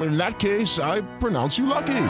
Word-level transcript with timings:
In 0.00 0.16
that 0.18 0.38
case, 0.38 0.78
I 0.78 1.00
pronounce 1.18 1.58
you 1.58 1.66
lucky. 1.66 2.08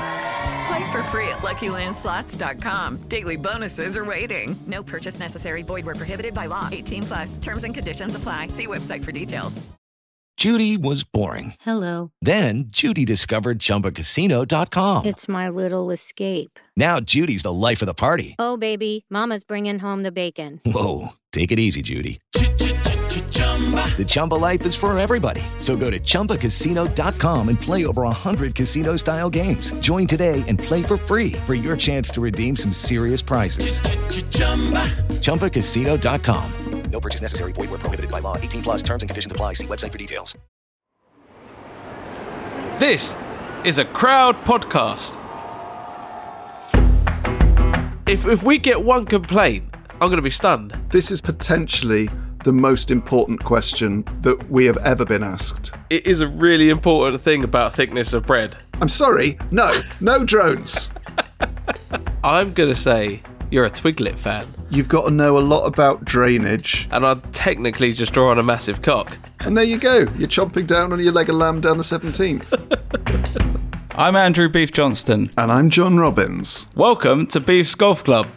Play 0.67 0.91
for 0.93 1.03
free 1.05 1.29
at 1.29 1.39
LuckyLandSlots.com. 1.39 3.03
Daily 3.09 3.37
bonuses 3.37 3.97
are 3.97 4.05
waiting. 4.05 4.57
No 4.67 4.83
purchase 4.83 5.21
necessary. 5.21 5.63
Void 5.63 5.87
where 5.87 5.95
prohibited 5.95 6.35
by 6.35 6.47
law. 6.47 6.69
18 6.73 7.03
plus. 7.05 7.39
Terms 7.39 7.63
and 7.65 7.73
conditions 7.75 8.15
apply. 8.17 8.49
See 8.49 8.67
website 8.67 9.05
for 9.05 9.13
details. 9.13 9.63
Judy 10.37 10.77
was 10.77 11.03
boring. 11.03 11.55
Hello. 11.61 12.11
Then 12.21 12.65
Judy 12.69 13.07
discovered 13.07 13.59
ChumbaCasino.com. 13.59 15.07
It's 15.07 15.29
my 15.29 15.49
little 15.49 15.91
escape. 15.91 16.59
Now 16.77 17.01
Judy's 17.01 17.43
the 17.43 17.53
life 17.53 17.81
of 17.81 17.87
the 17.87 17.95
party. 17.95 18.35
Oh, 18.39 18.59
baby, 18.59 19.07
Mama's 19.09 19.45
bringing 19.45 19.79
home 19.79 20.03
the 20.03 20.13
bacon. 20.13 20.61
Whoa, 20.67 21.15
take 21.33 21.53
it 21.53 21.59
easy, 21.59 21.81
Judy. 21.81 22.21
The 23.97 24.05
Chumba 24.07 24.35
life 24.35 24.67
is 24.67 24.75
for 24.75 24.97
everybody. 24.99 25.41
So 25.57 25.77
go 25.77 25.91
to 25.91 25.99
ChumbaCasino.com 25.99 27.49
and 27.49 27.59
play 27.59 27.87
over 27.87 28.03
100 28.03 28.55
casino 28.55 28.97
style 28.97 29.31
games. 29.31 29.73
Join 29.81 30.07
today 30.07 30.45
and 30.47 30.59
play 30.59 30.83
for 30.83 30.99
free 30.99 31.33
for 31.47 31.55
your 31.55 31.79
chance 31.79 32.11
to 32.11 32.21
redeem 32.21 32.55
some 32.57 32.73
serious 32.73 33.23
prizes. 33.23 33.81
ChumbaCasino.com. 35.21 36.53
No 36.91 37.01
purchase 37.01 37.23
necessary. 37.23 37.53
Void 37.53 37.71
were 37.71 37.79
prohibited 37.79 38.11
by 38.11 38.21
law. 38.21 38.37
18 38.37 38.63
plus 38.63 38.83
terms 38.83 39.03
and 39.03 39.11
conditions 39.11 39.33
apply. 39.33 39.55
See 39.55 39.67
website 39.67 39.93
for 39.93 39.99
details. 39.99 40.37
This 42.79 43.15
is 43.65 43.79
a 43.79 43.85
crowd 43.85 44.37
podcast. 44.45 45.17
If, 48.09 48.27
if 48.27 48.43
we 48.43 48.59
get 48.59 48.83
one 48.83 49.05
complaint, 49.05 49.65
I'm 49.93 50.09
going 50.09 50.17
to 50.17 50.23
be 50.23 50.31
stunned. 50.31 50.73
This 50.91 51.11
is 51.11 51.21
potentially 51.21 52.09
the 52.47 52.53
most 52.53 52.93
important 52.93 53.43
question 53.43 54.05
that 54.21 54.49
we 54.49 54.67
have 54.67 54.77
ever 54.79 55.05
been 55.05 55.25
asked. 55.25 55.75
It 55.91 56.07
is 56.07 56.21
a 56.21 56.29
really 56.29 56.71
important 56.71 57.21
thing 57.21 57.43
about 57.43 57.75
thickness 57.75 58.13
of 58.13 58.25
bread. 58.25 58.57
I'm 58.81 58.87
sorry, 58.87 59.37
no, 59.51 59.73
no 60.01 60.25
drones. 60.25 60.93
I'm 62.23 62.53
going 62.53 62.73
to 62.73 62.81
say 62.81 63.21
you're 63.51 63.65
a 63.65 63.71
Twiglet 63.71 64.17
fan, 64.17 64.47
You've 64.71 64.89
got 64.89 65.07
to 65.07 65.11
know 65.11 65.39
a 65.39 65.41
lot 65.41 65.67
about 65.67 66.05
drainage. 66.05 66.89
and 66.93 67.05
I'm 67.05 67.21
technically 67.33 67.93
just 67.93 68.13
drawing 68.13 68.39
a 68.39 68.45
massive 68.45 68.81
cock. 68.81 69.19
And 69.41 69.57
there 69.57 69.65
you 69.65 69.79
go, 69.79 70.07
you're 70.17 70.29
chomping 70.29 70.69
down 70.69 70.93
on 70.93 71.01
your 71.01 71.13
leg 71.13 71.29
of 71.29 71.35
lamb 71.35 71.61
down 71.61 71.79
the 71.79 71.83
17th. 71.83 72.63
I'm 73.99 74.15
Andrew 74.15 74.49
Beef 74.49 74.71
Johnston. 74.71 75.31
and 75.37 75.51
I'm 75.51 75.69
John 75.69 75.97
Robins. 75.97 76.69
Welcome 76.77 77.27
to 77.29 77.41
Beef's 77.41 77.75
Golf 77.75 78.05
Club. 78.05 78.29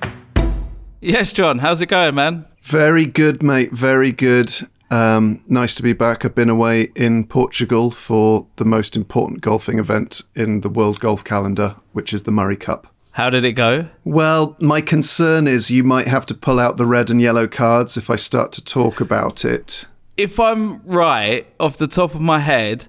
Yes, 1.01 1.31
John, 1.31 1.59
how's 1.59 1.81
it 1.81 1.85
going, 1.85 2.15
man? 2.15 2.45
Very 2.61 3.05
good, 3.05 3.41
mate, 3.41 3.71
very 3.71 4.11
good. 4.11 4.51
Um, 4.91 5.43
nice 5.47 5.73
to 5.75 5.83
be 5.83 5.93
back. 5.93 6.25
I've 6.25 6.35
been 6.35 6.49
away 6.49 6.91
in 6.95 7.25
Portugal 7.25 7.89
for 7.89 8.47
the 8.57 8.65
most 8.65 8.97
important 8.97 9.39
golfing 9.39 9.79
event 9.79 10.23
in 10.35 10.59
the 10.59 10.69
world 10.69 10.99
golf 10.99 11.23
calendar, 11.23 11.77
which 11.93 12.11
is 12.11 12.23
the 12.23 12.31
Murray 12.31 12.57
Cup. 12.57 12.93
How 13.11 13.29
did 13.29 13.45
it 13.45 13.53
go? 13.53 13.87
Well, 14.03 14.57
my 14.59 14.81
concern 14.81 15.47
is 15.47 15.71
you 15.71 15.85
might 15.85 16.07
have 16.07 16.25
to 16.27 16.33
pull 16.33 16.59
out 16.59 16.77
the 16.77 16.85
red 16.85 17.09
and 17.09 17.21
yellow 17.21 17.47
cards 17.47 17.95
if 17.95 18.09
I 18.09 18.17
start 18.17 18.51
to 18.53 18.63
talk 18.63 18.99
about 18.99 19.45
it. 19.45 19.85
If 20.17 20.37
I'm 20.37 20.85
right, 20.85 21.47
off 21.61 21.77
the 21.77 21.87
top 21.87 22.13
of 22.13 22.21
my 22.21 22.39
head, 22.39 22.87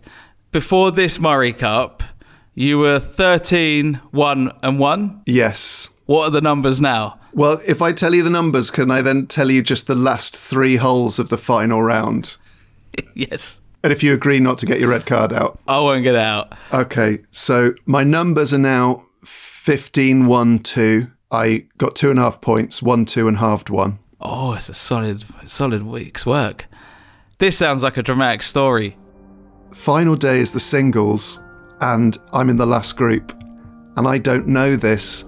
before 0.50 0.91
this 0.91 1.21
Murray 1.21 1.53
Cup, 1.53 2.03
you 2.54 2.78
were 2.78 2.98
13, 2.98 3.94
1 4.10 4.53
and 4.65 4.78
1. 4.81 5.22
Yes. 5.27 5.91
What 6.06 6.27
are 6.27 6.31
the 6.31 6.41
numbers 6.41 6.81
now? 6.81 7.19
Well, 7.32 7.60
if 7.66 7.80
I 7.80 7.92
tell 7.92 8.14
you 8.14 8.22
the 8.22 8.30
numbers, 8.30 8.70
can 8.70 8.91
I 8.91 9.02
then 9.02 9.26
tell 9.26 9.50
you 9.50 9.62
just 9.62 9.86
the 9.86 9.94
last 9.94 10.36
three 10.36 10.76
holes 10.76 11.18
of 11.18 11.28
the 11.28 11.38
final 11.38 11.82
round? 11.82 12.36
yes. 13.14 13.60
And 13.82 13.92
if 13.92 14.02
you 14.02 14.12
agree 14.12 14.41
not 14.41 14.58
to 14.58 14.66
get 14.66 14.80
your 14.80 14.91
red 14.91 15.06
card 15.06 15.32
out. 15.32 15.58
I 15.66 15.78
won't 15.78 16.04
get 16.04 16.16
out. 16.16 16.52
Okay, 16.72 17.18
so 17.30 17.74
my 17.86 18.04
numbers 18.04 18.52
are 18.52 18.58
now 18.58 19.06
15 19.24 20.26
1 20.26 20.58
2. 20.58 21.10
I 21.30 21.66
got 21.78 21.94
two 21.94 22.10
and 22.10 22.18
a 22.18 22.22
half 22.22 22.41
points, 22.41 22.82
one, 22.82 23.04
two, 23.04 23.28
and 23.28 23.38
halved 23.38 23.70
one. 23.70 24.00
Oh, 24.20 24.54
it's 24.54 24.68
a 24.68 24.74
solid, 24.74 25.24
solid 25.47 25.84
week's 25.84 26.26
work. 26.26 26.66
This 27.38 27.56
sounds 27.56 27.82
like 27.82 27.97
a 27.97 28.02
dramatic 28.02 28.42
story. 28.42 28.97
Final 29.72 30.16
day 30.16 30.41
is 30.41 30.52
the 30.52 30.60
singles, 30.60 31.41
and 31.80 32.18
I'm 32.32 32.50
in 32.50 32.56
the 32.56 32.66
last 32.66 32.97
group. 32.97 33.32
And 33.97 34.06
I 34.06 34.18
don't 34.18 34.47
know 34.47 34.76
this. 34.76 35.24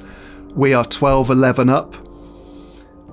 We 0.54 0.74
are 0.74 0.84
12 0.84 1.30
11 1.30 1.68
up. 1.68 1.96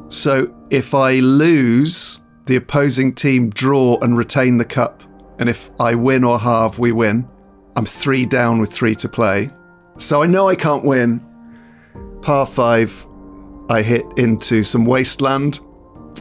So 0.10 0.54
if 0.70 0.94
I 0.94 1.20
lose, 1.20 2.20
the 2.46 2.56
opposing 2.56 3.14
team 3.14 3.50
draw 3.52 3.98
and 4.02 4.18
retain 4.18 4.58
the 4.58 4.66
cup. 4.66 5.04
And 5.38 5.48
if 5.48 5.70
I 5.80 5.96
win 5.96 6.24
or 6.24 6.40
halve, 6.40 6.80
we 6.80 6.92
win. 6.92 7.30
I'm 7.76 7.86
three 7.86 8.26
down 8.26 8.60
with 8.60 8.74
three 8.74 8.96
to 8.96 9.08
play. 9.08 9.52
So 9.98 10.24
I 10.24 10.28
know 10.28 10.50
I 10.50 10.56
can't 10.56 10.84
win. 10.84 11.26
Par 12.22 12.46
five, 12.46 13.08
I 13.70 13.82
hit 13.84 14.04
into 14.18 14.64
some 14.64 14.84
wasteland. 14.84 15.60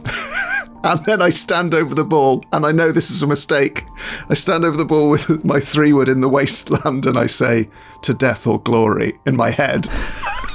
and 0.83 1.03
then 1.05 1.21
I 1.21 1.29
stand 1.29 1.73
over 1.73 1.93
the 1.93 2.05
ball, 2.05 2.43
and 2.53 2.65
I 2.65 2.71
know 2.71 2.91
this 2.91 3.11
is 3.11 3.23
a 3.23 3.27
mistake. 3.27 3.83
I 4.29 4.35
stand 4.35 4.63
over 4.63 4.77
the 4.77 4.85
ball 4.85 5.09
with 5.09 5.43
my 5.43 5.59
three 5.59 5.91
wood 5.91 6.07
in 6.07 6.21
the 6.21 6.29
wasteland, 6.29 7.05
and 7.05 7.17
I 7.17 7.25
say, 7.25 7.69
to 8.03 8.13
death 8.13 8.47
or 8.47 8.61
glory, 8.61 9.13
in 9.25 9.35
my 9.35 9.49
head. 9.49 9.89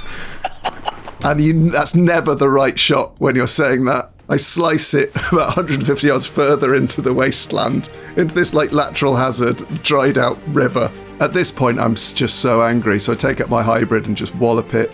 and 1.24 1.40
you, 1.40 1.70
that's 1.70 1.94
never 1.94 2.34
the 2.34 2.48
right 2.48 2.78
shot 2.78 3.14
when 3.18 3.36
you're 3.36 3.46
saying 3.46 3.84
that. 3.86 4.10
I 4.28 4.36
slice 4.36 4.94
it 4.94 5.10
about 5.32 5.56
150 5.56 6.06
yards 6.06 6.26
further 6.26 6.74
into 6.74 7.02
the 7.02 7.12
wasteland, 7.12 7.90
into 8.16 8.34
this 8.34 8.54
like 8.54 8.72
lateral 8.72 9.14
hazard, 9.14 9.58
dried 9.82 10.16
out 10.16 10.38
river. 10.48 10.90
At 11.20 11.32
this 11.32 11.50
point, 11.50 11.78
I'm 11.78 11.94
just 11.94 12.40
so 12.40 12.62
angry, 12.62 12.98
so 12.98 13.12
I 13.12 13.16
take 13.16 13.40
up 13.40 13.48
my 13.48 13.62
hybrid 13.62 14.06
and 14.06 14.16
just 14.16 14.34
wallop 14.36 14.74
it, 14.74 14.90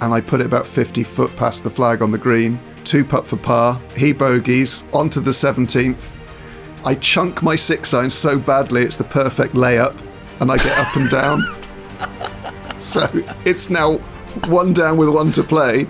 and 0.00 0.12
I 0.12 0.20
put 0.20 0.40
it 0.40 0.46
about 0.46 0.66
50 0.66 1.04
foot 1.04 1.34
past 1.36 1.62
the 1.62 1.70
flag 1.70 2.02
on 2.02 2.10
the 2.10 2.18
green. 2.18 2.60
Two 2.84 3.04
putt 3.04 3.26
for 3.26 3.36
par, 3.36 3.80
he 3.96 4.12
bogeys, 4.12 4.84
onto 4.92 5.20
the 5.20 5.30
17th. 5.30 6.18
I 6.84 6.96
chunk 6.96 7.42
my 7.42 7.54
six 7.54 7.94
iron 7.94 8.10
so 8.10 8.38
badly 8.38 8.82
it's 8.82 8.96
the 8.96 9.04
perfect 9.04 9.54
layup, 9.54 9.96
and 10.40 10.50
I 10.50 10.56
get 10.56 10.76
up 10.78 10.96
and 10.96 11.10
down. 11.10 11.42
So 12.78 13.06
it's 13.44 13.70
now 13.70 14.00
one 14.46 14.72
down 14.72 14.96
with 14.96 15.08
one 15.08 15.32
to 15.32 15.42
play. 15.42 15.84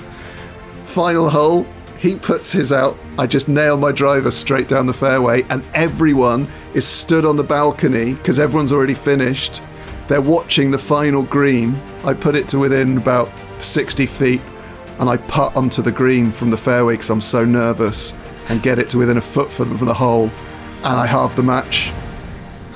Final 0.85 1.29
hole, 1.29 1.67
he 1.99 2.17
puts 2.17 2.53
his 2.53 2.73
out. 2.73 2.99
I 3.19 3.27
just 3.27 3.49
nail 3.49 3.77
my 3.77 3.93
driver 3.93 4.31
straight 4.31 4.69
down 4.69 4.87
the 4.87 4.95
fairway, 4.95 5.43
and 5.51 5.65
everyone 5.75 6.49
is 6.75 6.87
stood 6.87 7.25
on 7.25 7.37
the 7.37 7.45
balcony 7.45 8.15
because 8.15 8.41
everyone's 8.41 8.73
already 8.73 8.95
finished. 8.95 9.63
They're 10.09 10.21
watching 10.21 10.71
the 10.71 10.79
final 10.79 11.23
green. 11.23 11.81
I 12.05 12.15
put 12.15 12.35
it 12.35 12.49
to 12.49 12.59
within 12.59 12.99
about 12.99 13.31
60 13.57 14.07
feet, 14.07 14.43
and 14.99 15.09
I 15.09 15.17
putt 15.17 15.57
onto 15.57 15.83
the 15.83 15.93
green 15.93 16.31
from 16.31 16.51
the 16.51 16.57
fairway 16.57 16.95
because 16.95 17.11
I'm 17.11 17.21
so 17.21 17.45
nervous, 17.45 18.15
and 18.49 18.63
get 18.63 18.79
it 18.79 18.91
to 18.91 18.99
within 18.99 19.17
a 19.17 19.23
foot 19.23 19.51
from 19.51 19.77
the 19.79 19.95
hole, 19.95 20.31
and 20.79 20.99
I 20.99 21.07
halve 21.07 21.37
the 21.37 21.43
match 21.43 21.93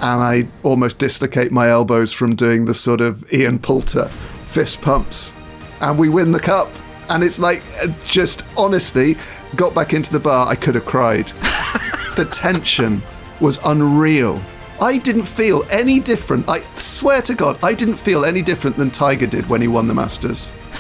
and 0.01 0.23
I 0.23 0.47
almost 0.63 0.99
dislocate 0.99 1.53
my 1.53 1.69
elbows 1.71 2.13
from 2.13 2.35
doing 2.35 2.67
the 2.67 2.75
sort 2.75 3.01
of 3.01 3.33
Ian 3.33 3.59
Poulter 3.59 4.09
fist 4.45 4.83
pumps, 4.83 5.33
and 5.81 5.99
we 5.99 6.09
win 6.09 6.33
the 6.33 6.41
cup. 6.41 6.71
And 7.09 7.23
it's 7.23 7.39
like, 7.39 7.63
uh, 7.83 7.89
just 8.05 8.47
honestly, 8.57 9.17
got 9.55 9.75
back 9.75 9.93
into 9.93 10.13
the 10.13 10.21
bar, 10.21 10.49
I 10.49 10.55
could 10.55 10.75
have 10.75 10.85
cried. 10.85 11.27
the 12.17 12.29
tension 12.33 13.03
was 13.41 13.59
unreal. 13.65 14.43
I 14.81 14.99
didn't 14.99 15.25
feel 15.25 15.65
any 15.71 16.01
different. 16.01 16.49
I 16.49 16.61
swear 16.77 17.23
to 17.23 17.35
God, 17.35 17.59
I 17.63 17.73
didn't 17.73 17.97
feel 17.97 18.25
any 18.25 18.43
different 18.43 18.77
than 18.77 18.91
Tiger 18.91 19.27
did 19.27 19.49
when 19.49 19.61
he 19.61 19.69
won 19.69 19.87
the 19.87 19.95
Masters. 19.95 20.53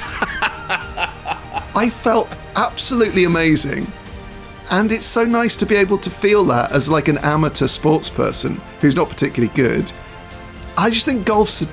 I 1.74 1.90
felt 1.90 2.30
absolutely 2.56 3.24
amazing. 3.24 3.90
And 4.70 4.90
it's 4.90 5.06
so 5.06 5.24
nice 5.24 5.56
to 5.58 5.66
be 5.66 5.76
able 5.76 5.98
to 5.98 6.10
feel 6.10 6.44
that 6.44 6.72
as 6.72 6.88
like 6.88 7.08
an 7.08 7.18
amateur 7.18 7.68
sports 7.68 8.10
person 8.10 8.60
who's 8.80 8.96
not 8.96 9.08
particularly 9.08 9.54
good. 9.54 9.92
I 10.76 10.90
just 10.90 11.06
think 11.06 11.24
golf's 11.24 11.62
a, 11.62 11.68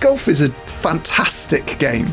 golf 0.00 0.28
is 0.28 0.42
a 0.42 0.48
fantastic 0.78 1.78
game 1.78 2.10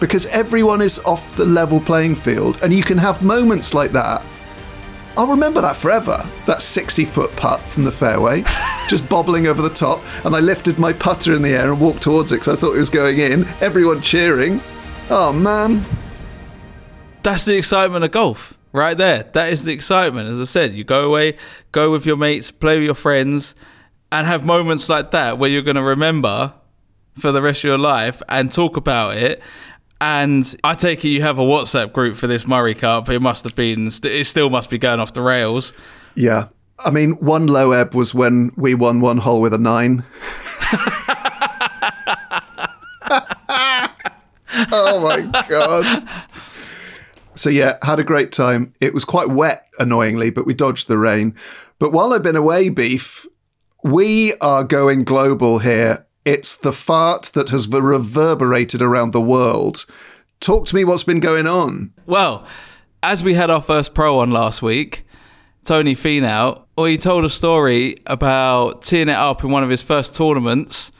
because 0.00 0.26
everyone 0.26 0.80
is 0.80 0.98
off 1.00 1.36
the 1.36 1.44
level 1.44 1.80
playing 1.80 2.14
field 2.14 2.58
and 2.62 2.72
you 2.72 2.82
can 2.82 2.98
have 2.98 3.22
moments 3.22 3.74
like 3.74 3.92
that. 3.92 4.24
I'll 5.16 5.26
remember 5.26 5.60
that 5.60 5.76
forever. 5.76 6.18
That 6.46 6.62
60 6.62 7.04
foot 7.04 7.34
putt 7.34 7.60
from 7.60 7.82
the 7.82 7.90
fairway, 7.90 8.42
just 8.88 9.08
bobbling 9.08 9.48
over 9.48 9.60
the 9.60 9.70
top, 9.70 10.00
and 10.24 10.34
I 10.34 10.38
lifted 10.38 10.78
my 10.78 10.92
putter 10.92 11.34
in 11.34 11.42
the 11.42 11.50
air 11.50 11.72
and 11.72 11.80
walked 11.80 12.02
towards 12.02 12.30
it 12.30 12.36
because 12.36 12.48
I 12.48 12.56
thought 12.56 12.74
it 12.74 12.78
was 12.78 12.90
going 12.90 13.18
in. 13.18 13.44
Everyone 13.60 14.00
cheering. 14.00 14.60
Oh 15.10 15.32
man. 15.32 15.82
That's 17.24 17.44
the 17.44 17.56
excitement 17.56 18.04
of 18.04 18.12
golf, 18.12 18.56
right 18.72 18.96
there. 18.96 19.24
That 19.32 19.52
is 19.52 19.64
the 19.64 19.72
excitement. 19.72 20.28
As 20.28 20.40
I 20.40 20.44
said, 20.44 20.74
you 20.74 20.84
go 20.84 21.04
away, 21.04 21.36
go 21.72 21.90
with 21.90 22.06
your 22.06 22.16
mates, 22.16 22.52
play 22.52 22.76
with 22.76 22.84
your 22.84 22.94
friends, 22.94 23.56
and 24.12 24.26
have 24.26 24.44
moments 24.44 24.88
like 24.88 25.10
that 25.10 25.38
where 25.38 25.50
you're 25.50 25.62
going 25.62 25.76
to 25.76 25.82
remember 25.82 26.54
for 27.18 27.32
the 27.32 27.42
rest 27.42 27.60
of 27.60 27.64
your 27.64 27.78
life 27.78 28.22
and 28.28 28.50
talk 28.50 28.76
about 28.76 29.16
it. 29.16 29.42
And 30.00 30.56
I 30.62 30.74
take 30.74 31.04
it 31.04 31.08
you 31.08 31.22
have 31.22 31.38
a 31.38 31.42
WhatsApp 31.42 31.92
group 31.92 32.16
for 32.16 32.26
this 32.26 32.46
Murray 32.46 32.74
Cup. 32.74 33.08
It 33.08 33.20
must 33.20 33.44
have 33.44 33.56
been, 33.56 33.90
it 34.04 34.26
still 34.26 34.48
must 34.48 34.70
be 34.70 34.78
going 34.78 35.00
off 35.00 35.12
the 35.12 35.22
rails. 35.22 35.72
Yeah. 36.14 36.48
I 36.84 36.90
mean, 36.90 37.12
one 37.14 37.48
low 37.48 37.72
ebb 37.72 37.94
was 37.94 38.14
when 38.14 38.52
we 38.56 38.74
won 38.74 39.00
one 39.00 39.18
hole 39.18 39.40
with 39.40 39.52
a 39.52 39.58
nine. 39.58 40.04
oh 44.70 45.00
my 45.02 45.44
God. 45.48 46.08
So, 47.34 47.50
yeah, 47.50 47.78
had 47.82 47.98
a 47.98 48.04
great 48.04 48.32
time. 48.32 48.72
It 48.80 48.94
was 48.94 49.04
quite 49.04 49.28
wet, 49.28 49.66
annoyingly, 49.78 50.30
but 50.30 50.46
we 50.46 50.54
dodged 50.54 50.88
the 50.88 50.98
rain. 50.98 51.34
But 51.78 51.92
while 51.92 52.12
I've 52.12 52.22
been 52.22 52.36
away, 52.36 52.68
Beef, 52.68 53.26
we 53.84 54.34
are 54.40 54.64
going 54.64 55.04
global 55.04 55.58
here. 55.60 56.04
It's 56.28 56.56
the 56.56 56.74
fart 56.74 57.30
that 57.32 57.48
has 57.48 57.66
reverberated 57.66 58.82
around 58.82 59.14
the 59.14 59.20
world. 59.20 59.86
Talk 60.40 60.66
to 60.66 60.74
me 60.74 60.84
what's 60.84 61.02
been 61.02 61.20
going 61.20 61.46
on. 61.46 61.94
Well, 62.04 62.46
as 63.02 63.24
we 63.24 63.32
had 63.32 63.48
our 63.48 63.62
first 63.62 63.94
pro 63.94 64.20
on 64.20 64.30
last 64.30 64.60
week, 64.60 65.06
Tony 65.64 65.94
Finau, 65.94 66.64
well, 66.76 66.84
he 66.84 66.98
told 66.98 67.24
a 67.24 67.30
story 67.30 67.96
about 68.04 68.82
teeing 68.82 69.08
it 69.08 69.16
up 69.16 69.42
in 69.42 69.50
one 69.50 69.62
of 69.62 69.70
his 69.70 69.80
first 69.80 70.14
tournaments 70.14 70.92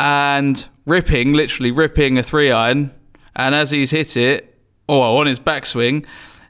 and 0.00 0.66
ripping, 0.86 1.34
literally 1.34 1.70
ripping 1.70 2.16
a 2.16 2.22
three 2.22 2.50
iron. 2.50 2.94
And 3.34 3.54
as 3.54 3.72
he's 3.72 3.90
hit 3.90 4.16
it, 4.16 4.58
or 4.88 5.20
on 5.20 5.26
his 5.26 5.38
backswing, 5.38 6.06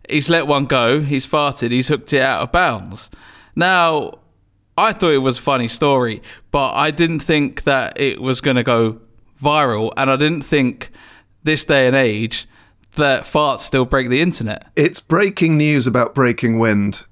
he's 0.08 0.30
let 0.30 0.46
one 0.46 0.66
go, 0.66 1.00
he's 1.00 1.26
farted, 1.26 1.72
he's 1.72 1.88
hooked 1.88 2.12
it 2.12 2.20
out 2.20 2.42
of 2.42 2.52
bounds. 2.52 3.10
Now, 3.56 4.20
I 4.78 4.92
thought 4.92 5.12
it 5.12 5.18
was 5.18 5.38
a 5.38 5.42
funny 5.42 5.68
story, 5.68 6.22
but 6.50 6.74
I 6.74 6.90
didn't 6.90 7.20
think 7.20 7.64
that 7.64 7.98
it 7.98 8.20
was 8.20 8.40
going 8.40 8.56
to 8.56 8.62
go 8.62 9.00
viral. 9.42 9.92
And 9.96 10.10
I 10.10 10.16
didn't 10.16 10.42
think 10.42 10.90
this 11.42 11.64
day 11.64 11.86
and 11.86 11.96
age 11.96 12.46
that 12.96 13.24
farts 13.24 13.60
still 13.60 13.86
break 13.86 14.10
the 14.10 14.20
internet. 14.20 14.70
It's 14.76 15.00
breaking 15.00 15.56
news 15.56 15.86
about 15.86 16.14
breaking 16.14 16.58
wind. 16.58 17.04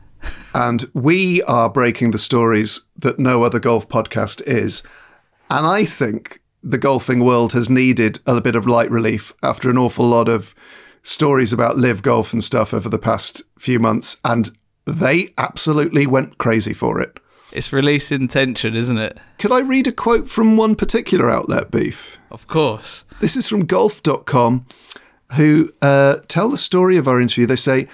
and 0.54 0.90
we 0.94 1.42
are 1.42 1.68
breaking 1.68 2.10
the 2.10 2.18
stories 2.18 2.82
that 2.96 3.18
no 3.18 3.42
other 3.42 3.58
golf 3.58 3.88
podcast 3.88 4.42
is. 4.46 4.82
And 5.50 5.66
I 5.66 5.84
think 5.84 6.40
the 6.62 6.78
golfing 6.78 7.22
world 7.22 7.52
has 7.52 7.68
needed 7.68 8.18
a 8.26 8.40
bit 8.40 8.56
of 8.56 8.66
light 8.66 8.90
relief 8.90 9.32
after 9.42 9.68
an 9.70 9.78
awful 9.78 10.08
lot 10.08 10.28
of 10.28 10.54
stories 11.02 11.52
about 11.52 11.76
live 11.76 12.00
golf 12.00 12.32
and 12.32 12.42
stuff 12.42 12.72
over 12.72 12.88
the 12.88 12.98
past 12.98 13.42
few 13.58 13.78
months. 13.78 14.16
And 14.24 14.50
they 14.86 15.28
absolutely 15.36 16.06
went 16.06 16.38
crazy 16.38 16.72
for 16.72 17.00
it. 17.00 17.20
It's 17.54 17.72
releasing 17.72 18.26
tension, 18.26 18.74
isn't 18.74 18.98
it? 18.98 19.16
Could 19.38 19.52
I 19.52 19.60
read 19.60 19.86
a 19.86 19.92
quote 19.92 20.28
from 20.28 20.56
one 20.56 20.74
particular 20.74 21.30
outlet, 21.30 21.70
Beef? 21.70 22.18
Of 22.28 22.48
course. 22.48 23.04
This 23.20 23.36
is 23.36 23.48
from 23.48 23.64
golf.com, 23.64 24.66
who 25.36 25.70
uh, 25.80 26.16
tell 26.26 26.48
the 26.48 26.58
story 26.58 26.96
of 26.96 27.06
our 27.06 27.20
interview. 27.20 27.46
They 27.46 27.54
say, 27.54 27.86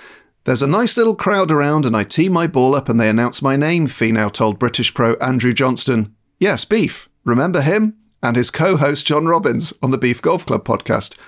There's 0.44 0.62
a 0.62 0.66
nice 0.66 0.96
little 0.96 1.14
crowd 1.14 1.50
around, 1.50 1.84
and 1.84 1.94
I 1.94 2.04
tee 2.04 2.30
my 2.30 2.46
ball 2.46 2.74
up 2.74 2.88
and 2.88 2.98
they 2.98 3.10
announce 3.10 3.42
my 3.42 3.54
name, 3.54 3.86
Finau 3.86 4.32
told 4.32 4.58
British 4.58 4.94
pro 4.94 5.12
Andrew 5.16 5.52
Johnston. 5.52 6.16
Yes, 6.38 6.64
Beef. 6.64 7.10
Remember 7.24 7.60
him? 7.60 7.98
And 8.22 8.36
his 8.36 8.50
co 8.50 8.78
host 8.78 9.06
John 9.06 9.26
Robins 9.26 9.74
on 9.82 9.90
the 9.90 9.98
Beef 9.98 10.22
Golf 10.22 10.46
Club 10.46 10.64
podcast. 10.64 11.18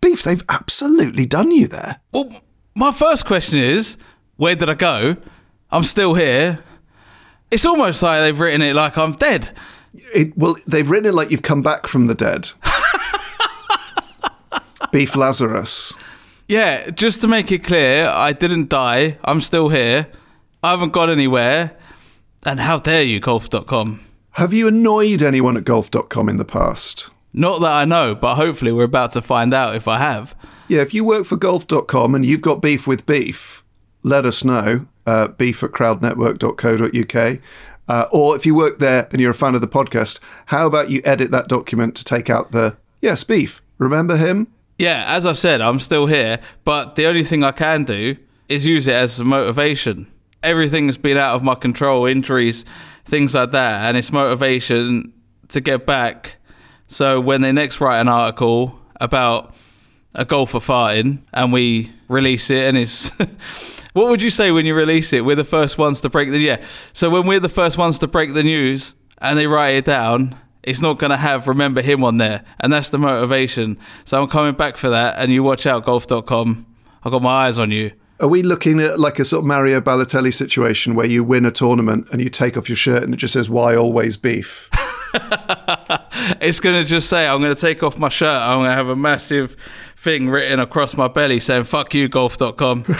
Beef, 0.00 0.24
they've 0.24 0.44
absolutely 0.48 1.26
done 1.26 1.52
you 1.52 1.68
there. 1.68 2.00
Well, 2.10 2.40
my 2.74 2.90
first 2.90 3.24
question 3.24 3.60
is 3.60 3.96
where 4.34 4.56
did 4.56 4.68
I 4.68 4.74
go? 4.74 5.16
I'm 5.70 5.84
still 5.84 6.14
here. 6.14 6.64
It's 7.52 7.66
almost 7.66 8.02
like 8.02 8.22
they've 8.22 8.40
written 8.40 8.62
it 8.62 8.74
like 8.74 8.96
I'm 8.96 9.12
dead. 9.12 9.50
It, 10.14 10.36
well, 10.38 10.56
they've 10.66 10.88
written 10.88 11.10
it 11.10 11.14
like 11.14 11.30
you've 11.30 11.42
come 11.42 11.60
back 11.60 11.86
from 11.86 12.06
the 12.06 12.14
dead. 12.14 12.50
Beef 14.90 15.14
Lazarus. 15.14 15.92
Yeah, 16.48 16.88
just 16.88 17.20
to 17.20 17.28
make 17.28 17.52
it 17.52 17.62
clear, 17.62 18.08
I 18.08 18.32
didn't 18.32 18.70
die. 18.70 19.18
I'm 19.22 19.42
still 19.42 19.68
here. 19.68 20.08
I 20.62 20.70
haven't 20.70 20.94
got 20.94 21.10
anywhere. 21.10 21.76
And 22.46 22.58
how 22.58 22.78
dare 22.78 23.02
you, 23.02 23.20
golf.com? 23.20 24.00
Have 24.32 24.54
you 24.54 24.68
annoyed 24.68 25.22
anyone 25.22 25.58
at 25.58 25.64
golf.com 25.64 26.30
in 26.30 26.38
the 26.38 26.46
past? 26.46 27.10
Not 27.34 27.60
that 27.60 27.72
I 27.72 27.84
know, 27.84 28.14
but 28.14 28.36
hopefully 28.36 28.72
we're 28.72 28.84
about 28.84 29.12
to 29.12 29.20
find 29.20 29.52
out 29.52 29.76
if 29.76 29.86
I 29.86 29.98
have. 29.98 30.34
Yeah, 30.68 30.80
if 30.80 30.94
you 30.94 31.04
work 31.04 31.26
for 31.26 31.36
golf.com 31.36 32.14
and 32.14 32.24
you've 32.24 32.40
got 32.40 32.62
beef 32.62 32.86
with 32.86 33.04
beef, 33.04 33.61
let 34.02 34.26
us 34.26 34.44
know. 34.44 34.86
Uh, 35.04 35.28
beef 35.28 35.62
at 35.64 35.72
crowdnetwork.co.uk. 35.72 37.40
Uh, 37.88 38.06
or 38.12 38.36
if 38.36 38.46
you 38.46 38.54
work 38.54 38.78
there 38.78 39.08
and 39.10 39.20
you're 39.20 39.32
a 39.32 39.34
fan 39.34 39.54
of 39.54 39.60
the 39.60 39.68
podcast, 39.68 40.20
how 40.46 40.66
about 40.66 40.90
you 40.90 41.02
edit 41.04 41.30
that 41.32 41.48
document 41.48 41.96
to 41.96 42.04
take 42.04 42.30
out 42.30 42.52
the, 42.52 42.76
yes, 43.00 43.24
beef. 43.24 43.60
Remember 43.78 44.16
him? 44.16 44.46
Yeah, 44.78 45.04
as 45.08 45.26
I 45.26 45.32
said, 45.32 45.60
I'm 45.60 45.80
still 45.80 46.06
here, 46.06 46.38
but 46.64 46.94
the 46.94 47.06
only 47.06 47.24
thing 47.24 47.42
I 47.42 47.50
can 47.50 47.84
do 47.84 48.16
is 48.48 48.64
use 48.64 48.86
it 48.86 48.94
as 48.94 49.18
a 49.18 49.24
motivation. 49.24 50.10
Everything's 50.42 50.98
been 50.98 51.16
out 51.16 51.34
of 51.34 51.42
my 51.42 51.54
control, 51.54 52.06
injuries, 52.06 52.64
things 53.04 53.34
like 53.34 53.50
that, 53.52 53.88
and 53.88 53.96
it's 53.96 54.12
motivation 54.12 55.12
to 55.48 55.60
get 55.60 55.84
back. 55.86 56.36
So 56.88 57.20
when 57.20 57.42
they 57.42 57.52
next 57.52 57.80
write 57.80 58.00
an 58.00 58.08
article 58.08 58.78
about 59.00 59.54
a 60.14 60.24
golfer 60.24 60.58
farting 60.58 61.18
and 61.32 61.52
we 61.52 61.92
release 62.08 62.50
it 62.50 62.68
and 62.68 62.76
it's 62.76 63.10
what 63.92 64.08
would 64.08 64.22
you 64.22 64.30
say 64.30 64.50
when 64.50 64.66
you 64.66 64.74
release 64.74 65.12
it? 65.12 65.24
We're 65.24 65.36
the 65.36 65.44
first 65.44 65.78
ones 65.78 66.00
to 66.02 66.08
break 66.08 66.30
the 66.30 66.38
yeah. 66.38 66.64
So 66.92 67.10
when 67.10 67.26
we're 67.26 67.40
the 67.40 67.48
first 67.48 67.78
ones 67.78 67.98
to 67.98 68.06
break 68.06 68.34
the 68.34 68.42
news 68.42 68.94
and 69.18 69.38
they 69.38 69.46
write 69.46 69.76
it 69.76 69.84
down 69.84 70.36
it's 70.62 70.80
not 70.80 70.98
going 70.98 71.10
to 71.10 71.16
have 71.16 71.48
remember 71.48 71.82
him 71.82 72.04
on 72.04 72.18
there. 72.18 72.44
And 72.60 72.72
that's 72.72 72.90
the 72.90 72.98
motivation. 72.98 73.78
So 74.04 74.22
i'm 74.22 74.28
coming 74.28 74.54
back 74.54 74.76
for 74.76 74.90
that. 74.90 75.16
And 75.18 75.32
you 75.32 75.42
watch 75.42 75.66
out 75.66 75.84
golf.com 75.84 76.66
i've 77.04 77.12
got 77.12 77.22
my 77.22 77.46
eyes 77.46 77.58
on 77.58 77.70
you. 77.70 77.92
Are 78.20 78.28
we 78.28 78.42
looking 78.42 78.78
at 78.80 79.00
like 79.00 79.18
a 79.18 79.24
sort 79.24 79.40
of 79.40 79.46
Mario 79.46 79.80
Balotelli 79.80 80.32
situation 80.32 80.94
where 80.94 81.06
you 81.06 81.24
win 81.24 81.44
a 81.44 81.50
tournament 81.50 82.06
and 82.12 82.20
you 82.20 82.28
take 82.28 82.56
off 82.56 82.68
your 82.68 82.76
shirt 82.76 83.02
and 83.02 83.12
it 83.12 83.16
just 83.16 83.32
says 83.32 83.50
"Why 83.50 83.74
always 83.74 84.16
beef"? 84.16 84.70
it's 86.40 86.60
going 86.60 86.80
to 86.80 86.88
just 86.88 87.10
say 87.10 87.26
i'm 87.26 87.42
going 87.42 87.54
to 87.54 87.60
take 87.60 87.82
off 87.82 87.98
my 87.98 88.08
shirt. 88.08 88.40
I'm 88.40 88.58
going 88.58 88.70
to 88.70 88.74
have 88.74 88.88
a 88.88 88.96
massive 88.96 89.56
thing 90.02 90.28
written 90.28 90.58
across 90.58 90.96
my 90.96 91.06
belly 91.06 91.38
saying 91.38 91.62
fuck 91.62 91.94
you 91.94 92.08
golf.com 92.08 92.84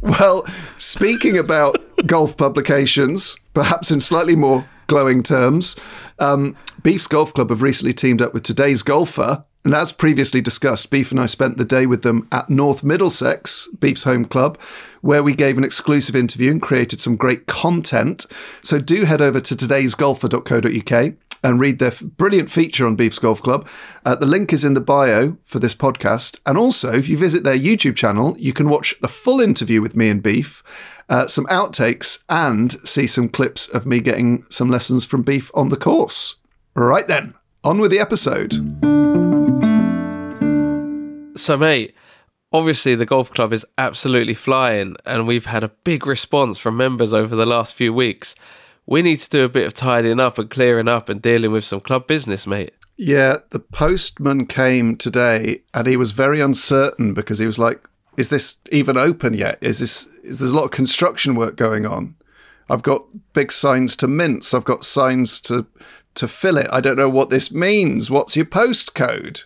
well, 0.00 0.46
speaking 0.78 1.38
about 1.38 1.76
golf 2.06 2.36
publications, 2.36 3.36
perhaps 3.54 3.90
in 3.90 4.00
slightly 4.00 4.36
more 4.36 4.68
glowing 4.86 5.22
terms, 5.22 5.76
um, 6.18 6.56
Beef's 6.82 7.06
Golf 7.06 7.32
Club 7.32 7.50
have 7.50 7.62
recently 7.62 7.92
teamed 7.92 8.20
up 8.20 8.34
with 8.34 8.42
Today's 8.42 8.82
Golfer. 8.82 9.44
And 9.64 9.74
as 9.74 9.92
previously 9.92 10.42
discussed, 10.42 10.90
Beef 10.90 11.10
and 11.10 11.18
I 11.18 11.24
spent 11.24 11.56
the 11.56 11.64
day 11.64 11.86
with 11.86 12.02
them 12.02 12.28
at 12.30 12.50
North 12.50 12.84
Middlesex, 12.84 13.66
Beef's 13.80 14.04
home 14.04 14.26
club, 14.26 14.60
where 15.00 15.22
we 15.22 15.34
gave 15.34 15.56
an 15.56 15.64
exclusive 15.64 16.14
interview 16.14 16.50
and 16.50 16.60
created 16.60 17.00
some 17.00 17.16
great 17.16 17.46
content. 17.46 18.26
So 18.62 18.78
do 18.78 19.06
head 19.06 19.22
over 19.22 19.40
to 19.40 19.54
today'sgolfer.co.uk 19.54 21.14
and 21.44 21.60
read 21.60 21.78
their 21.78 21.92
brilliant 22.16 22.50
feature 22.50 22.86
on 22.86 22.96
Beef's 22.96 23.18
Golf 23.18 23.42
Club. 23.42 23.68
Uh, 24.04 24.16
the 24.16 24.26
link 24.26 24.52
is 24.52 24.64
in 24.64 24.74
the 24.74 24.80
bio 24.80 25.36
for 25.44 25.58
this 25.58 25.74
podcast. 25.74 26.40
And 26.46 26.58
also, 26.58 26.92
if 26.92 27.08
you 27.08 27.16
visit 27.16 27.44
their 27.44 27.56
YouTube 27.56 27.94
channel, 27.94 28.34
you 28.38 28.52
can 28.52 28.68
watch 28.68 28.94
the 29.00 29.08
full 29.08 29.40
interview 29.40 29.80
with 29.80 29.94
me 29.94 30.08
and 30.08 30.22
Beef, 30.22 30.62
uh, 31.08 31.26
some 31.26 31.44
outtakes, 31.46 32.24
and 32.28 32.72
see 32.88 33.06
some 33.06 33.28
clips 33.28 33.68
of 33.68 33.86
me 33.86 34.00
getting 34.00 34.44
some 34.48 34.70
lessons 34.70 35.04
from 35.04 35.22
Beef 35.22 35.50
on 35.54 35.68
the 35.68 35.76
course. 35.76 36.36
Right 36.74 37.06
then, 37.06 37.34
on 37.62 37.78
with 37.78 37.90
the 37.90 38.00
episode. 38.00 38.54
So, 41.38 41.56
mate, 41.56 41.94
obviously 42.52 42.94
the 42.94 43.04
golf 43.04 43.30
club 43.30 43.52
is 43.52 43.66
absolutely 43.76 44.34
flying, 44.34 44.96
and 45.04 45.26
we've 45.26 45.46
had 45.46 45.64
a 45.64 45.72
big 45.84 46.06
response 46.06 46.58
from 46.58 46.76
members 46.76 47.12
over 47.12 47.36
the 47.36 47.44
last 47.44 47.74
few 47.74 47.92
weeks. 47.92 48.34
We 48.86 49.02
need 49.02 49.20
to 49.20 49.28
do 49.28 49.44
a 49.44 49.48
bit 49.48 49.66
of 49.66 49.74
tidying 49.74 50.20
up 50.20 50.38
and 50.38 50.50
clearing 50.50 50.88
up 50.88 51.08
and 51.08 51.22
dealing 51.22 51.52
with 51.52 51.64
some 51.64 51.80
club 51.80 52.06
business, 52.06 52.46
mate. 52.46 52.72
Yeah, 52.96 53.38
the 53.50 53.58
postman 53.58 54.46
came 54.46 54.96
today 54.96 55.62
and 55.72 55.86
he 55.86 55.96
was 55.96 56.12
very 56.12 56.40
uncertain 56.40 57.14
because 57.14 57.38
he 57.38 57.46
was 57.46 57.58
like, 57.58 57.82
is 58.16 58.28
this 58.28 58.58
even 58.70 58.96
open 58.96 59.34
yet? 59.34 59.58
Is 59.60 59.80
this 59.80 60.06
is 60.22 60.38
there's 60.38 60.52
a 60.52 60.56
lot 60.56 60.66
of 60.66 60.70
construction 60.70 61.34
work 61.34 61.56
going 61.56 61.86
on? 61.86 62.14
I've 62.70 62.82
got 62.82 63.04
big 63.32 63.50
signs 63.50 63.96
to 63.96 64.06
mince. 64.06 64.54
I've 64.54 64.64
got 64.64 64.84
signs 64.84 65.40
to 65.42 65.66
to 66.14 66.28
fill 66.28 66.56
it. 66.56 66.68
I 66.72 66.80
don't 66.80 66.96
know 66.96 67.08
what 67.08 67.30
this 67.30 67.52
means. 67.52 68.10
What's 68.10 68.36
your 68.36 68.46
postcode? 68.46 69.44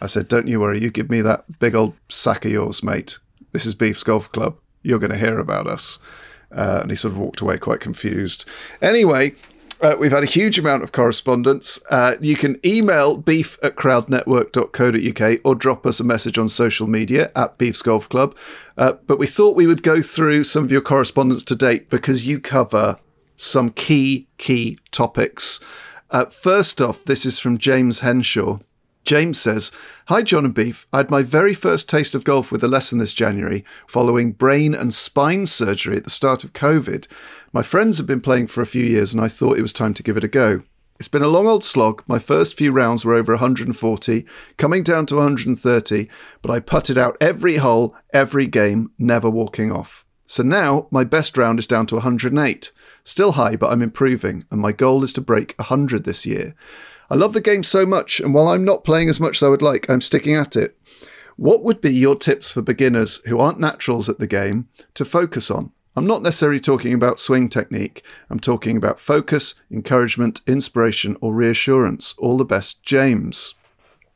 I 0.00 0.06
said, 0.06 0.28
Don't 0.28 0.48
you 0.48 0.60
worry, 0.60 0.80
you 0.80 0.90
give 0.90 1.08
me 1.08 1.20
that 1.20 1.60
big 1.60 1.74
old 1.74 1.94
sack 2.08 2.44
of 2.44 2.50
yours, 2.50 2.82
mate. 2.82 3.18
This 3.52 3.64
is 3.64 3.74
Beef's 3.74 4.02
Golf 4.02 4.30
Club. 4.32 4.58
You're 4.82 4.98
going 4.98 5.12
to 5.12 5.18
hear 5.18 5.38
about 5.38 5.68
us. 5.68 5.98
Uh, 6.54 6.80
and 6.82 6.90
he 6.90 6.96
sort 6.96 7.12
of 7.12 7.18
walked 7.18 7.40
away 7.40 7.58
quite 7.58 7.80
confused. 7.80 8.44
Anyway, 8.80 9.34
uh, 9.80 9.96
we've 9.98 10.12
had 10.12 10.22
a 10.22 10.26
huge 10.26 10.58
amount 10.58 10.82
of 10.82 10.92
correspondence. 10.92 11.78
Uh, 11.90 12.16
you 12.20 12.36
can 12.36 12.58
email 12.64 13.16
beef 13.16 13.58
at 13.62 13.76
crowdnetwork.co.uk 13.76 15.40
or 15.44 15.54
drop 15.54 15.84
us 15.84 16.00
a 16.00 16.04
message 16.04 16.38
on 16.38 16.48
social 16.48 16.86
media 16.86 17.30
at 17.36 17.58
Beef's 17.58 17.82
Golf 17.82 18.08
Club. 18.08 18.36
Uh, 18.78 18.94
but 19.06 19.18
we 19.18 19.26
thought 19.26 19.56
we 19.56 19.66
would 19.66 19.82
go 19.82 20.00
through 20.00 20.44
some 20.44 20.64
of 20.64 20.72
your 20.72 20.80
correspondence 20.80 21.44
to 21.44 21.56
date 21.56 21.90
because 21.90 22.26
you 22.26 22.40
cover 22.40 22.98
some 23.36 23.68
key, 23.68 24.28
key 24.38 24.78
topics. 24.90 25.60
Uh, 26.10 26.26
first 26.26 26.80
off, 26.80 27.04
this 27.04 27.26
is 27.26 27.38
from 27.38 27.58
James 27.58 28.00
Henshaw. 28.00 28.60
James 29.04 29.38
says, 29.38 29.70
Hi, 30.06 30.22
John 30.22 30.46
and 30.46 30.54
Beef. 30.54 30.86
I 30.92 30.98
had 30.98 31.10
my 31.10 31.22
very 31.22 31.52
first 31.52 31.88
taste 31.88 32.14
of 32.14 32.24
golf 32.24 32.50
with 32.50 32.64
a 32.64 32.68
lesson 32.68 32.98
this 32.98 33.12
January 33.12 33.64
following 33.86 34.32
brain 34.32 34.74
and 34.74 34.94
spine 34.94 35.46
surgery 35.46 35.98
at 35.98 36.04
the 36.04 36.10
start 36.10 36.42
of 36.42 36.54
COVID. 36.54 37.06
My 37.52 37.62
friends 37.62 37.98
have 37.98 38.06
been 38.06 38.22
playing 38.22 38.46
for 38.46 38.62
a 38.62 38.66
few 38.66 38.84
years 38.84 39.12
and 39.12 39.22
I 39.22 39.28
thought 39.28 39.58
it 39.58 39.62
was 39.62 39.74
time 39.74 39.94
to 39.94 40.02
give 40.02 40.16
it 40.16 40.24
a 40.24 40.28
go. 40.28 40.62
It's 40.98 41.08
been 41.08 41.22
a 41.22 41.28
long 41.28 41.46
old 41.46 41.64
slog. 41.64 42.02
My 42.06 42.18
first 42.18 42.56
few 42.56 42.72
rounds 42.72 43.04
were 43.04 43.14
over 43.14 43.32
140, 43.32 44.24
coming 44.56 44.82
down 44.82 45.06
to 45.06 45.16
130, 45.16 46.08
but 46.40 46.50
I 46.50 46.60
putted 46.60 46.96
out 46.96 47.16
every 47.20 47.56
hole, 47.56 47.96
every 48.12 48.46
game, 48.46 48.92
never 48.96 49.28
walking 49.28 49.72
off. 49.72 50.04
So 50.26 50.42
now 50.42 50.86
my 50.90 51.04
best 51.04 51.36
round 51.36 51.58
is 51.58 51.66
down 51.66 51.86
to 51.88 51.96
108. 51.96 52.72
Still 53.02 53.32
high, 53.32 53.56
but 53.56 53.70
I'm 53.70 53.82
improving, 53.82 54.46
and 54.50 54.60
my 54.60 54.72
goal 54.72 55.04
is 55.04 55.12
to 55.14 55.20
break 55.20 55.54
100 55.58 56.04
this 56.04 56.24
year. 56.24 56.54
I 57.10 57.14
love 57.14 57.32
the 57.32 57.40
game 57.40 57.62
so 57.62 57.84
much, 57.84 58.20
and 58.20 58.32
while 58.32 58.48
I'm 58.48 58.64
not 58.64 58.84
playing 58.84 59.08
as 59.08 59.20
much 59.20 59.38
as 59.38 59.42
I 59.42 59.48
would 59.48 59.62
like, 59.62 59.88
I'm 59.88 60.00
sticking 60.00 60.34
at 60.34 60.56
it. 60.56 60.78
What 61.36 61.62
would 61.62 61.80
be 61.80 61.92
your 61.92 62.16
tips 62.16 62.50
for 62.50 62.62
beginners 62.62 63.24
who 63.26 63.40
aren't 63.40 63.60
naturals 63.60 64.08
at 64.08 64.18
the 64.18 64.26
game 64.26 64.68
to 64.94 65.04
focus 65.04 65.50
on? 65.50 65.72
I'm 65.96 66.06
not 66.06 66.22
necessarily 66.22 66.60
talking 66.60 66.92
about 66.92 67.20
swing 67.20 67.48
technique. 67.48 68.04
I'm 68.28 68.40
talking 68.40 68.76
about 68.76 68.98
focus, 68.98 69.54
encouragement, 69.70 70.40
inspiration, 70.46 71.16
or 71.20 71.34
reassurance. 71.34 72.14
All 72.18 72.36
the 72.36 72.44
best, 72.44 72.82
James. 72.82 73.54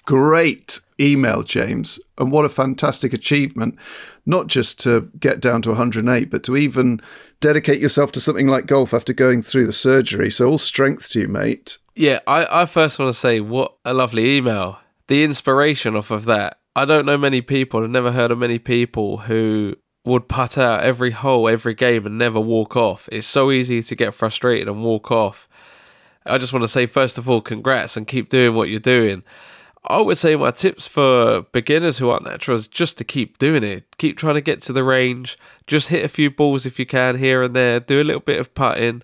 Great 0.09 0.81
email, 0.99 1.43
James. 1.43 2.00
And 2.17 2.33
what 2.33 2.47
a 2.47 2.49
fantastic 2.49 3.12
achievement, 3.12 3.79
not 4.25 4.47
just 4.47 4.81
to 4.81 5.11
get 5.21 5.38
down 5.38 5.61
to 5.61 5.69
108, 5.69 6.31
but 6.31 6.43
to 6.45 6.57
even 6.57 7.03
dedicate 7.43 7.79
yourself 7.79 8.11
to 8.12 8.21
something 8.21 8.47
like 8.47 8.65
golf 8.65 8.95
after 8.95 9.12
going 9.12 9.43
through 9.43 9.67
the 9.67 9.73
surgery. 9.73 10.31
So, 10.31 10.49
all 10.49 10.57
strength 10.57 11.11
to 11.11 11.21
you, 11.21 11.29
mate. 11.29 11.77
Yeah, 11.95 12.21
I, 12.27 12.62
I 12.62 12.65
first 12.65 12.99
want 12.99 13.12
to 13.12 13.21
say 13.21 13.41
what 13.41 13.75
a 13.85 13.93
lovely 13.93 14.38
email. 14.38 14.79
The 15.09 15.25
inspiration 15.25 15.95
off 15.95 16.11
of 16.11 16.25
that. 16.25 16.59
I 16.75 16.87
don't 16.87 17.05
know 17.05 17.19
many 17.19 17.43
people, 17.43 17.85
I've 17.85 17.91
never 17.91 18.12
heard 18.12 18.31
of 18.31 18.38
many 18.38 18.59
people 18.59 19.19
who 19.19 19.77
would 20.07 20.27
putt 20.27 20.57
out 20.57 20.85
every 20.85 21.11
hole, 21.11 21.50
every 21.50 21.75
game, 21.75 22.07
and 22.07 22.17
never 22.17 22.41
walk 22.41 22.79
off. 22.79 23.11
It's 23.12 23.27
so 23.27 23.50
easy 23.50 23.83
to 23.83 23.95
get 23.95 24.15
frustrated 24.15 24.69
and 24.69 24.83
walk 24.83 25.11
off. 25.11 25.50
I 26.25 26.38
just 26.38 26.55
want 26.55 26.62
to 26.62 26.69
say, 26.69 26.87
first 26.87 27.19
of 27.19 27.29
all, 27.29 27.43
congrats 27.43 27.95
and 27.99 28.07
keep 28.07 28.31
doing 28.31 28.55
what 28.55 28.71
you're 28.71 28.81
doing. 28.81 29.23
I 29.90 30.02
would 30.02 30.18
say 30.18 30.37
my 30.37 30.50
tips 30.50 30.87
for 30.87 31.42
beginners 31.52 31.97
who 31.97 32.11
aren't 32.11 32.26
naturals 32.26 32.68
just 32.68 32.99
to 32.99 33.04
keep 33.04 33.38
doing 33.38 33.64
it. 33.64 33.97
Keep 33.97 34.18
trying 34.18 34.35
to 34.35 34.42
get 34.42 34.61
to 34.62 34.73
the 34.75 34.85
range. 34.85 35.38
Just 35.66 35.88
hit 35.88 36.04
a 36.04 36.09
few 36.09 36.30
balls 36.30 36.66
if 36.66 36.78
you 36.78 36.85
can 36.85 37.16
here 37.16 37.42
and 37.42 37.57
there. 37.57 37.80
Do 37.80 38.00
a 38.00 38.04
little 38.04 38.21
bit 38.21 38.38
of 38.38 38.54
putting 38.54 39.02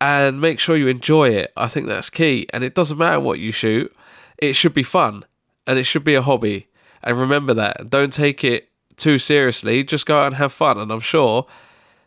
and 0.00 0.40
make 0.40 0.58
sure 0.58 0.76
you 0.76 0.88
enjoy 0.88 1.28
it. 1.30 1.52
I 1.56 1.68
think 1.68 1.86
that's 1.86 2.10
key. 2.10 2.48
And 2.52 2.64
it 2.64 2.74
doesn't 2.74 2.98
matter 2.98 3.20
what 3.20 3.38
you 3.38 3.52
shoot, 3.52 3.94
it 4.38 4.54
should 4.54 4.74
be 4.74 4.82
fun 4.82 5.24
and 5.68 5.78
it 5.78 5.84
should 5.84 6.04
be 6.04 6.16
a 6.16 6.22
hobby. 6.22 6.66
And 7.02 7.18
remember 7.18 7.54
that. 7.54 7.88
Don't 7.88 8.12
take 8.12 8.42
it 8.42 8.70
too 8.96 9.18
seriously. 9.18 9.84
Just 9.84 10.04
go 10.04 10.18
out 10.20 10.26
and 10.26 10.34
have 10.34 10.52
fun. 10.52 10.78
And 10.78 10.90
I'm 10.90 10.98
sure 10.98 11.46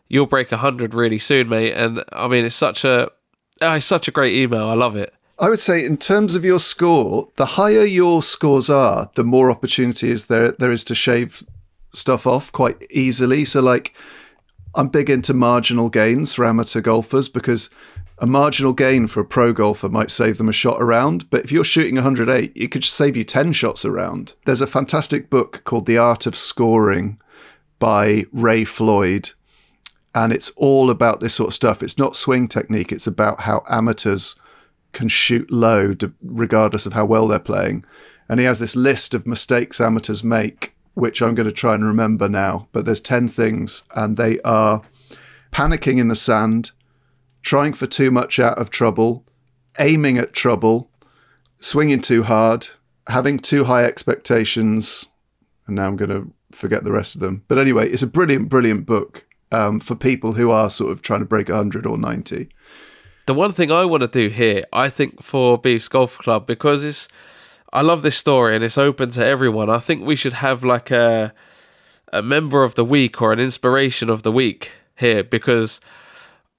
you'll 0.08 0.26
break 0.26 0.50
100 0.50 0.92
really 0.92 1.18
soon, 1.18 1.48
mate. 1.48 1.72
And 1.72 2.04
I 2.12 2.28
mean, 2.28 2.44
it's 2.44 2.54
such 2.54 2.84
a. 2.84 3.10
It's 3.62 3.86
such 3.86 4.08
a 4.08 4.10
great 4.10 4.34
email. 4.34 4.68
I 4.68 4.74
love 4.74 4.96
it. 4.96 5.14
I 5.38 5.48
would 5.48 5.60
say, 5.60 5.84
in 5.84 5.96
terms 5.96 6.34
of 6.34 6.44
your 6.44 6.58
score, 6.58 7.28
the 7.36 7.46
higher 7.46 7.84
your 7.84 8.22
scores 8.22 8.70
are, 8.70 9.10
the 9.14 9.24
more 9.24 9.50
opportunity 9.50 10.10
is 10.10 10.26
there 10.26 10.52
there 10.52 10.70
is 10.70 10.84
to 10.84 10.94
shave 10.94 11.42
stuff 11.92 12.26
off 12.26 12.52
quite 12.52 12.84
easily. 12.90 13.44
So, 13.44 13.60
like, 13.60 13.94
I'm 14.74 14.88
big 14.88 15.10
into 15.10 15.34
marginal 15.34 15.88
gains 15.88 16.34
for 16.34 16.44
amateur 16.44 16.80
golfers 16.80 17.28
because 17.28 17.70
a 18.18 18.26
marginal 18.26 18.72
gain 18.72 19.06
for 19.06 19.20
a 19.20 19.24
pro 19.24 19.52
golfer 19.52 19.88
might 19.88 20.10
save 20.10 20.38
them 20.38 20.48
a 20.48 20.52
shot 20.52 20.80
around. 20.80 21.28
But 21.28 21.44
if 21.44 21.52
you're 21.52 21.64
shooting 21.64 21.96
108, 21.96 22.52
it 22.54 22.68
could 22.68 22.84
save 22.84 23.16
you 23.16 23.24
10 23.24 23.52
shots 23.52 23.84
around. 23.84 24.34
There's 24.46 24.60
a 24.60 24.66
fantastic 24.66 25.28
book 25.28 25.62
called 25.64 25.86
The 25.86 25.98
Art 25.98 26.26
of 26.26 26.36
Scoring 26.36 27.18
by 27.78 28.24
Ray 28.32 28.64
Floyd. 28.64 29.30
And 30.14 30.32
it's 30.32 30.50
all 30.50 30.90
about 30.90 31.20
this 31.20 31.34
sort 31.34 31.48
of 31.48 31.54
stuff. 31.54 31.82
It's 31.82 31.98
not 31.98 32.16
swing 32.16 32.46
technique, 32.46 32.92
it's 32.92 33.06
about 33.06 33.40
how 33.40 33.64
amateurs 33.68 34.36
can 34.92 35.08
shoot 35.08 35.50
low 35.50 35.94
regardless 36.22 36.86
of 36.86 36.92
how 36.92 37.04
well 37.04 37.26
they're 37.26 37.38
playing. 37.38 37.84
And 38.28 38.38
he 38.38 38.46
has 38.46 38.60
this 38.60 38.76
list 38.76 39.14
of 39.14 39.26
mistakes 39.26 39.80
amateurs 39.80 40.22
make, 40.22 40.74
which 40.94 41.20
I'm 41.20 41.34
going 41.34 41.48
to 41.48 41.52
try 41.52 41.74
and 41.74 41.84
remember 41.84 42.28
now. 42.28 42.68
But 42.72 42.84
there's 42.84 43.00
10 43.00 43.28
things, 43.28 43.84
and 43.94 44.16
they 44.16 44.40
are 44.40 44.82
panicking 45.50 45.98
in 45.98 46.08
the 46.08 46.16
sand, 46.16 46.70
trying 47.42 47.72
for 47.72 47.86
too 47.86 48.10
much 48.10 48.38
out 48.38 48.58
of 48.58 48.70
trouble, 48.70 49.24
aiming 49.78 50.18
at 50.18 50.32
trouble, 50.32 50.90
swinging 51.58 52.00
too 52.00 52.22
hard, 52.22 52.68
having 53.08 53.38
too 53.38 53.64
high 53.64 53.84
expectations. 53.84 55.08
And 55.66 55.76
now 55.76 55.86
I'm 55.86 55.96
going 55.96 56.10
to 56.10 56.32
forget 56.56 56.84
the 56.84 56.92
rest 56.92 57.14
of 57.14 57.20
them. 57.20 57.44
But 57.48 57.58
anyway, 57.58 57.88
it's 57.88 58.02
a 58.02 58.06
brilliant, 58.06 58.48
brilliant 58.48 58.86
book 58.86 59.26
um, 59.50 59.80
for 59.80 59.94
people 59.94 60.34
who 60.34 60.50
are 60.50 60.70
sort 60.70 60.92
of 60.92 61.02
trying 61.02 61.20
to 61.20 61.26
break 61.26 61.48
100 61.48 61.86
or 61.86 61.98
90 61.98 62.48
the 63.26 63.34
one 63.34 63.52
thing 63.52 63.70
I 63.70 63.84
want 63.84 64.02
to 64.02 64.08
do 64.08 64.28
here, 64.28 64.64
I 64.72 64.88
think 64.88 65.22
for 65.22 65.58
Beefs 65.58 65.88
Golf 65.88 66.18
Club, 66.18 66.46
because 66.46 66.84
it's, 66.84 67.08
I 67.72 67.82
love 67.82 68.02
this 68.02 68.16
story 68.16 68.54
and 68.54 68.64
it's 68.64 68.78
open 68.78 69.10
to 69.12 69.24
everyone. 69.24 69.70
I 69.70 69.78
think 69.78 70.04
we 70.04 70.16
should 70.16 70.34
have 70.34 70.64
like 70.64 70.90
a, 70.90 71.32
a 72.12 72.22
member 72.22 72.64
of 72.64 72.74
the 72.74 72.84
week 72.84 73.22
or 73.22 73.32
an 73.32 73.40
inspiration 73.40 74.10
of 74.10 74.22
the 74.22 74.32
week 74.32 74.72
here 74.96 75.24
because 75.24 75.80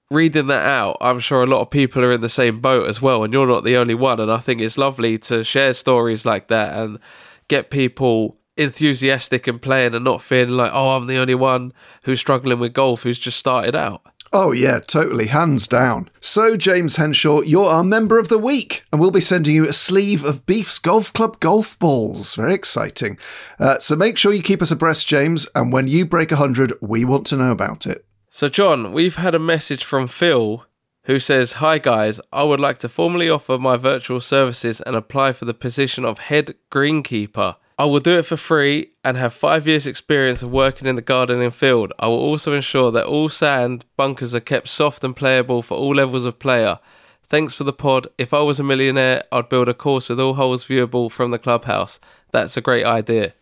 reading 0.10 0.48
that 0.48 0.66
out, 0.66 0.98
I'm 1.02 1.20
sure 1.20 1.44
a 1.44 1.48
lot 1.48 1.62
of 1.62 1.70
people 1.70 2.04
are 2.04 2.12
in 2.12 2.22
the 2.22 2.30
same 2.30 2.62
boat 2.62 2.88
as 2.88 3.02
well, 3.02 3.24
and 3.24 3.34
you're 3.34 3.48
not 3.48 3.64
the 3.64 3.78
only 3.78 3.96
one. 3.96 4.20
And 4.20 4.32
I 4.32 4.38
think 4.38 4.62
it's 4.62 4.78
lovely 4.78 5.18
to 5.20 5.44
share 5.44 5.74
stories 5.74 6.26
like 6.26 6.48
that 6.48 6.76
and 6.76 7.00
get 7.48 7.72
people 7.72 8.38
enthusiastic 8.56 9.48
and 9.48 9.62
playing 9.62 9.96
and 9.96 10.06
not 10.06 10.22
feeling 10.22 10.56
like, 10.56 10.72
oh, 10.74 10.96
I'm 10.96 11.08
the 11.08 11.18
only 11.18 11.36
one 11.36 11.74
who's 12.06 12.20
struggling 12.20 12.60
with 12.60 12.74
golf 12.74 13.04
who's 13.04 13.20
just 13.20 13.40
started 13.40 13.76
out. 13.76 14.02
Oh, 14.36 14.52
yeah, 14.52 14.80
totally. 14.80 15.28
Hands 15.28 15.68
down. 15.68 16.10
So, 16.20 16.58
James 16.58 16.96
Henshaw, 16.96 17.42
you're 17.42 17.70
our 17.70 17.84
member 17.84 18.18
of 18.18 18.30
the 18.30 18.40
week, 18.40 18.84
and 18.92 19.00
we'll 19.00 19.12
be 19.12 19.22
sending 19.22 19.54
you 19.54 19.68
a 19.70 19.74
sleeve 19.74 20.26
of 20.26 20.48
Beef's 20.48 20.80
Golf 20.80 21.14
Club 21.14 21.40
golf 21.40 21.78
balls. 21.78 22.34
Very 22.34 22.56
exciting. 22.56 23.20
Uh, 23.60 23.78
so, 23.78 23.96
make 23.96 24.18
sure 24.18 24.34
you 24.34 24.42
keep 24.42 24.64
us 24.64 24.72
abreast, 24.72 25.08
James, 25.08 25.48
and 25.54 25.72
when 25.72 25.88
you 25.88 26.04
break 26.04 26.32
100, 26.32 26.74
we 26.82 27.06
want 27.06 27.28
to 27.28 27.38
know 27.38 27.52
about 27.52 27.86
it. 27.86 28.06
So, 28.32 28.50
John, 28.50 28.92
we've 28.92 29.18
had 29.18 29.36
a 29.36 29.40
message 29.40 29.84
from 29.84 30.08
Phil 30.08 30.66
who 31.04 31.20
says, 31.20 31.54
Hi 31.54 31.78
guys, 31.78 32.20
I 32.32 32.44
would 32.44 32.60
like 32.60 32.80
to 32.80 32.90
formally 32.90 33.30
offer 33.30 33.60
my 33.60 33.78
virtual 33.78 34.20
services 34.20 34.82
and 34.82 34.96
apply 34.96 35.34
for 35.34 35.46
the 35.46 35.54
position 35.54 36.06
of 36.06 36.18
head 36.18 36.56
greenkeeper. 36.72 37.58
I 37.78 37.86
will 37.86 38.00
do 38.00 38.20
it 38.20 38.26
for 38.26 38.38
free 38.38 38.92
and 39.04 39.18
have 39.18 39.34
five 39.34 39.66
years' 39.66 39.88
experience 39.88 40.44
of 40.44 40.52
working 40.52 40.88
in 40.88 40.96
the 40.96 41.02
gardening 41.02 41.52
field. 41.52 41.92
I 41.98 42.08
will 42.08 42.20
also 42.20 42.54
ensure 42.54 42.92
that 42.92 43.06
all 43.06 43.30
sand 43.30 43.86
bunkers 43.98 44.36
are 44.36 44.40
kept 44.40 44.68
soft 44.68 45.04
and 45.04 45.16
playable 45.16 45.62
for 45.62 45.76
all 45.76 45.96
levels 45.96 46.26
of 46.26 46.40
player. 46.40 46.80
Thanks 47.24 47.56
for 47.56 47.64
the 47.64 47.74
pod. 47.74 48.08
If 48.18 48.34
I 48.34 48.42
was 48.42 48.60
a 48.60 48.64
millionaire, 48.64 49.24
I'd 49.32 49.50
build 49.50 49.70
a 49.70 49.74
course 49.74 50.10
with 50.10 50.20
all 50.20 50.36
holes 50.36 50.66
viewable 50.66 51.12
from 51.12 51.32
the 51.32 51.40
clubhouse. 51.40 52.00
That's 52.32 52.56
a 52.58 52.62
great 52.62 52.86
idea. 52.86 53.34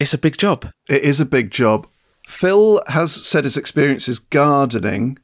It's 0.00 0.14
a 0.14 0.18
big 0.18 0.38
job. 0.38 0.72
It 0.88 1.02
is 1.02 1.20
a 1.20 1.26
big 1.26 1.50
job. 1.50 1.86
Phil 2.26 2.80
has 2.88 3.12
said 3.12 3.44
his 3.44 3.58
experience 3.58 4.08
is 4.08 4.18
gardening. 4.18 5.18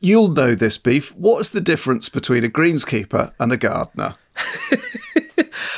You'll 0.00 0.28
know 0.28 0.54
this, 0.54 0.78
Beef. 0.78 1.14
What 1.16 1.40
is 1.40 1.50
the 1.50 1.60
difference 1.60 2.08
between 2.08 2.44
a 2.44 2.48
greenskeeper 2.48 3.32
and 3.40 3.50
a 3.50 3.56
gardener? 3.56 4.14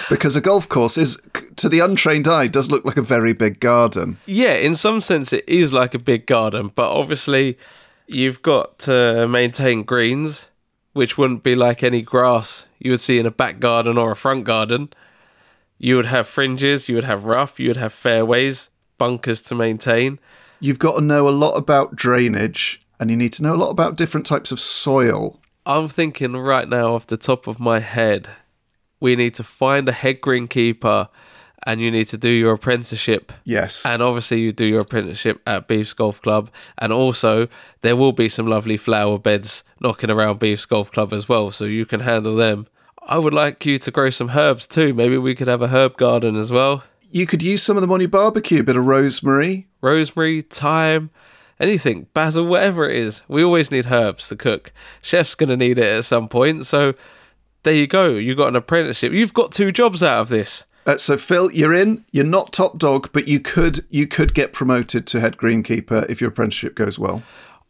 because 0.08 0.36
a 0.36 0.40
golf 0.40 0.68
course 0.68 0.98
is 0.98 1.20
to 1.56 1.68
the 1.68 1.80
untrained 1.80 2.28
eye 2.28 2.46
does 2.46 2.70
look 2.70 2.84
like 2.84 2.96
a 2.96 3.02
very 3.02 3.32
big 3.32 3.60
garden. 3.60 4.18
Yeah, 4.26 4.54
in 4.54 4.76
some 4.76 5.00
sense 5.00 5.32
it 5.32 5.48
is 5.48 5.72
like 5.72 5.94
a 5.94 5.98
big 5.98 6.26
garden, 6.26 6.72
but 6.74 6.90
obviously 6.90 7.58
you've 8.06 8.42
got 8.42 8.78
to 8.80 9.26
maintain 9.28 9.82
greens, 9.82 10.46
which 10.92 11.18
wouldn't 11.18 11.42
be 11.42 11.54
like 11.54 11.82
any 11.82 12.02
grass 12.02 12.66
you 12.78 12.92
would 12.92 13.00
see 13.00 13.18
in 13.18 13.26
a 13.26 13.30
back 13.30 13.58
garden 13.60 13.98
or 13.98 14.12
a 14.12 14.16
front 14.16 14.44
garden. 14.44 14.88
You 15.78 15.96
would 15.96 16.06
have 16.06 16.26
fringes, 16.26 16.88
you 16.88 16.94
would 16.94 17.04
have 17.04 17.24
rough, 17.24 17.60
you 17.60 17.68
would 17.68 17.76
have 17.76 17.92
fairways, 17.92 18.70
bunkers 18.98 19.42
to 19.42 19.54
maintain. 19.54 20.18
You've 20.60 20.78
got 20.78 20.96
to 20.96 21.00
know 21.02 21.28
a 21.28 21.30
lot 21.30 21.52
about 21.52 21.96
drainage 21.96 22.80
and 22.98 23.10
you 23.10 23.16
need 23.16 23.32
to 23.34 23.42
know 23.42 23.54
a 23.54 23.58
lot 23.58 23.70
about 23.70 23.96
different 23.96 24.26
types 24.26 24.52
of 24.52 24.60
soil. 24.60 25.40
I'm 25.66 25.88
thinking 25.88 26.36
right 26.36 26.68
now 26.68 26.94
off 26.94 27.06
the 27.06 27.16
top 27.16 27.46
of 27.46 27.58
my 27.60 27.80
head, 27.80 28.30
we 29.00 29.16
need 29.16 29.34
to 29.34 29.44
find 29.44 29.88
a 29.88 29.92
head 29.92 30.20
greenkeeper 30.20 31.08
and 31.66 31.80
you 31.80 31.90
need 31.90 32.06
to 32.06 32.16
do 32.16 32.28
your 32.28 32.54
apprenticeship. 32.54 33.32
Yes. 33.44 33.84
And 33.84 34.00
obviously, 34.00 34.40
you 34.40 34.52
do 34.52 34.64
your 34.64 34.82
apprenticeship 34.82 35.42
at 35.46 35.66
Beefs 35.66 35.92
Golf 35.92 36.22
Club. 36.22 36.48
And 36.78 36.92
also, 36.92 37.48
there 37.80 37.96
will 37.96 38.12
be 38.12 38.28
some 38.28 38.46
lovely 38.46 38.76
flower 38.76 39.18
beds 39.18 39.64
knocking 39.80 40.10
around 40.10 40.38
Beefs 40.38 40.64
Golf 40.64 40.92
Club 40.92 41.12
as 41.12 41.28
well, 41.28 41.50
so 41.50 41.64
you 41.64 41.84
can 41.84 42.00
handle 42.00 42.36
them. 42.36 42.68
I 43.08 43.18
would 43.18 43.34
like 43.34 43.66
you 43.66 43.78
to 43.78 43.90
grow 43.90 44.10
some 44.10 44.30
herbs 44.30 44.66
too. 44.66 44.94
Maybe 44.94 45.18
we 45.18 45.34
could 45.34 45.48
have 45.48 45.62
a 45.62 45.68
herb 45.68 45.96
garden 45.96 46.36
as 46.36 46.52
well. 46.52 46.84
You 47.10 47.26
could 47.26 47.42
use 47.42 47.62
some 47.62 47.76
of 47.76 47.80
them 47.80 47.92
on 47.92 48.00
your 48.00 48.08
barbecue, 48.08 48.60
a 48.60 48.64
bit 48.64 48.76
of 48.76 48.84
rosemary. 48.84 49.68
Rosemary, 49.80 50.42
thyme, 50.42 51.10
anything, 51.60 52.06
basil, 52.14 52.46
whatever 52.46 52.88
it 52.88 52.96
is. 52.96 53.22
We 53.28 53.44
always 53.44 53.70
need 53.70 53.86
herbs 53.86 54.28
to 54.28 54.36
cook. 54.36 54.72
Chef's 55.02 55.34
going 55.34 55.48
to 55.48 55.56
need 55.56 55.78
it 55.78 55.84
at 55.84 56.04
some 56.04 56.28
point. 56.28 56.66
So 56.66 56.94
there 57.66 57.74
you 57.74 57.88
go. 57.88 58.10
You 58.10 58.36
got 58.36 58.46
an 58.48 58.56
apprenticeship. 58.56 59.12
You've 59.12 59.34
got 59.34 59.50
two 59.50 59.72
jobs 59.72 60.00
out 60.00 60.20
of 60.20 60.28
this. 60.28 60.64
Uh, 60.86 60.98
so 60.98 61.16
Phil, 61.16 61.50
you're 61.50 61.74
in. 61.74 62.04
You're 62.12 62.24
not 62.24 62.52
top 62.52 62.78
dog, 62.78 63.10
but 63.12 63.26
you 63.26 63.40
could 63.40 63.80
you 63.90 64.06
could 64.06 64.34
get 64.34 64.52
promoted 64.52 65.04
to 65.08 65.20
head 65.20 65.36
greenkeeper 65.36 66.08
if 66.08 66.20
your 66.20 66.30
apprenticeship 66.30 66.76
goes 66.76 66.96
well. 66.96 67.24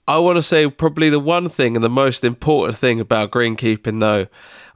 I 0.06 0.18
want 0.18 0.36
to 0.36 0.42
say 0.42 0.68
probably 0.68 1.08
the 1.08 1.18
one 1.18 1.48
thing 1.48 1.76
and 1.76 1.82
the 1.82 1.88
most 1.88 2.24
important 2.24 2.76
thing 2.76 3.00
about 3.00 3.30
greenkeeping, 3.30 3.98
though, 4.00 4.26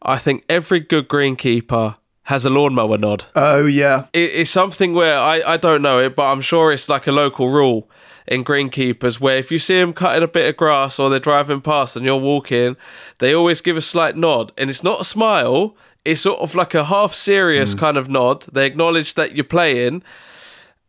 I 0.03 0.17
think 0.17 0.45
every 0.49 0.81
good 0.81 1.07
greenkeeper 1.07 1.97
has 2.23 2.47
a 2.47 2.51
lawnmower 2.51 2.97
nod. 2.97 3.25
Oh 3.37 3.67
yeah, 3.67 4.07
it, 4.15 4.31
it's 4.33 4.51
something 4.51 4.95
where 4.95 5.19
I 5.19 5.43
I 5.47 5.57
don't 5.59 5.83
know 5.83 6.01
it, 6.01 6.17
but 6.17 6.33
I'm 6.33 6.41
sure 6.41 6.73
it's 6.73 6.89
like 6.89 7.07
a 7.07 7.13
local 7.13 7.51
rule 7.51 7.91
in 8.31 8.45
greenkeepers 8.45 9.21
where 9.21 9.37
if 9.37 9.51
you 9.51 9.59
see 9.59 9.79
them 9.79 9.93
cutting 9.93 10.23
a 10.23 10.29
bit 10.29 10.49
of 10.49 10.57
grass 10.57 10.99
or 10.99 11.11
they're 11.11 11.19
driving 11.19 11.61
past 11.61 11.97
and 11.97 12.07
you're 12.07 12.17
walking, 12.17 12.77
they 13.19 13.35
always 13.35 13.61
give 13.61 13.77
a 13.77 13.83
slight 13.83 14.17
nod, 14.17 14.53
and 14.57 14.71
it's 14.71 14.83
not 14.83 15.03
a 15.03 15.05
smile 15.05 15.77
it's 16.05 16.23
sort 16.23 16.41
of 16.41 16.55
like 16.55 16.75
a 16.75 16.85
half 16.85 17.15
serious 17.15 17.75
mm. 17.75 17.79
kind 17.79 17.97
of 17.97 18.09
nod. 18.09 18.43
They 18.53 18.67
acknowledge 18.67 19.15
that 19.15 19.35
you're 19.35 19.45
playing, 19.45 20.03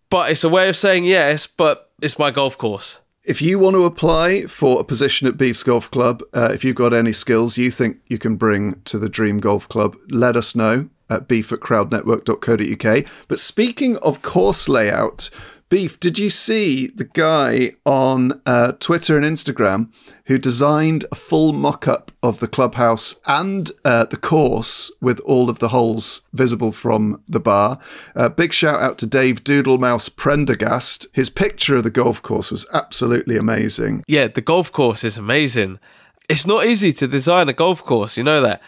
but 0.10 0.31
it's 0.31 0.43
a 0.43 0.50
way 0.50 0.69
of 0.69 0.77
saying 0.77 1.05
yes, 1.05 1.48
but 1.48 1.91
it's 2.01 2.17
my 2.17 2.31
golf 2.31 2.57
course. 2.57 3.01
If 3.24 3.41
you 3.41 3.60
want 3.60 3.75
to 3.75 3.86
apply 3.86 4.43
for 4.43 4.79
a 4.79 4.83
position 4.83 5.27
at 5.27 5.38
Beefs 5.38 5.62
Golf 5.62 5.91
Club, 5.91 6.24
uh, 6.33 6.50
if 6.53 6.63
you've 6.63 6.75
got 6.75 6.93
any 6.93 7.12
skills 7.12 7.57
you 7.57 7.69
think 7.69 7.98
you 8.07 8.17
can 8.17 8.36
bring 8.36 8.81
to 8.86 8.98
the 8.98 9.10
Dream 9.10 9.39
Golf 9.39 9.69
Club, 9.69 9.95
let 10.10 10.36
us 10.36 10.55
know 10.55 10.89
at 11.07 11.27
beef 11.27 11.51
at 11.51 11.60
crowdnetwork.co.uk. 11.60 13.05
But 13.27 13.39
speaking 13.39 13.98
of 13.98 14.21
course 14.21 14.67
layout, 14.67 15.29
Beef, 15.72 15.98
did 16.01 16.20
you 16.20 16.30
see 16.30 16.88
the 16.88 17.06
guy 17.06 17.72
on 17.86 18.42
uh, 18.46 18.74
Twitter 18.74 19.16
and 19.16 19.25
Instagram 19.25 19.90
who 20.25 20.38
designed 20.38 21.06
a 21.13 21.16
full 21.16 21.54
mock 21.54 21.88
up 21.88 22.12
of 22.22 22.42
the 22.42 22.48
clubhouse 22.50 23.16
and 23.25 23.72
uh, 23.86 24.04
the 24.04 24.18
course 24.18 24.92
with 25.00 25.22
all 25.22 25.50
of 25.50 25.60
the 25.60 25.70
holes 25.70 26.24
visible 26.34 26.74
from 26.74 27.24
the 27.25 27.40
bar? 27.40 27.80
Uh, 28.18 28.28
big 28.28 28.51
shout 28.51 28.82
out 28.82 28.98
to 28.98 29.08
Dave 29.08 29.46
Doodlemouse 29.46 30.13
Prendergast. 30.13 31.08
His 31.13 31.30
picture 31.30 31.78
of 31.78 31.86
the 31.86 31.90
golf 31.90 32.22
course 32.22 32.51
was 32.51 32.68
absolutely 32.74 33.38
amazing. 33.38 34.04
Yeah, 34.10 34.28
the 34.28 34.42
golf 34.42 34.74
course 34.74 35.06
is 35.06 35.18
amazing. 35.18 35.80
It's 36.28 36.46
not 36.46 36.66
easy 36.66 36.92
to 36.92 37.08
design 37.08 37.48
a 37.48 37.54
golf 37.54 37.82
course, 37.82 38.18
you 38.18 38.25
know 38.25 38.42
that. 38.42 38.62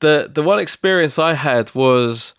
The, 0.00 0.28
the 0.34 0.42
one 0.42 0.58
experience 0.58 1.20
I 1.20 1.34
had 1.34 1.72
was 1.76 2.34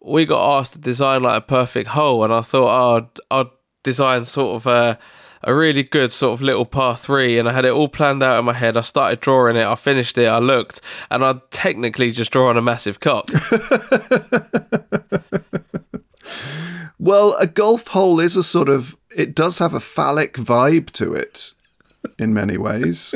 we 0.00 0.24
got 0.24 0.60
asked 0.60 0.74
to 0.74 0.78
design 0.78 1.24
like 1.24 1.38
a 1.38 1.44
perfect 1.44 1.88
hole, 1.88 2.22
and 2.22 2.32
I 2.32 2.42
thought, 2.42 2.68
oh, 2.68 2.96
I'd, 2.96 3.40
I'd 3.40 3.50
design 3.86 4.24
sort 4.24 4.56
of 4.56 4.66
a, 4.66 4.98
a 5.44 5.54
really 5.54 5.84
good 5.84 6.10
sort 6.10 6.34
of 6.34 6.42
little 6.42 6.66
par 6.66 6.96
three, 6.96 7.38
and 7.38 7.48
I 7.48 7.52
had 7.52 7.64
it 7.64 7.72
all 7.72 7.88
planned 7.88 8.20
out 8.20 8.38
in 8.38 8.44
my 8.44 8.52
head. 8.52 8.76
I 8.76 8.80
started 8.82 9.20
drawing 9.20 9.56
it, 9.56 9.64
I 9.64 9.76
finished 9.76 10.18
it, 10.18 10.26
I 10.26 10.40
looked, 10.40 10.80
and 11.08 11.24
I 11.24 11.36
technically 11.50 12.10
just 12.10 12.32
drawn 12.32 12.56
a 12.56 12.62
massive 12.62 12.98
cock. 12.98 13.30
well, 16.98 17.36
a 17.38 17.46
golf 17.46 17.86
hole 17.86 18.18
is 18.18 18.36
a 18.36 18.42
sort 18.42 18.68
of 18.68 18.96
it 19.16 19.34
does 19.34 19.60
have 19.60 19.72
a 19.72 19.80
phallic 19.80 20.34
vibe 20.34 20.90
to 20.90 21.14
it 21.14 21.54
in 22.18 22.34
many 22.34 22.58
ways. 22.58 23.14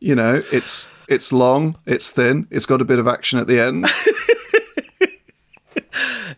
you 0.00 0.16
know, 0.16 0.42
it's 0.52 0.88
it's 1.08 1.32
long, 1.32 1.76
it's 1.86 2.10
thin, 2.10 2.48
it's 2.50 2.66
got 2.66 2.82
a 2.82 2.84
bit 2.84 2.98
of 2.98 3.06
action 3.06 3.38
at 3.38 3.46
the 3.46 3.60
end. 3.60 3.86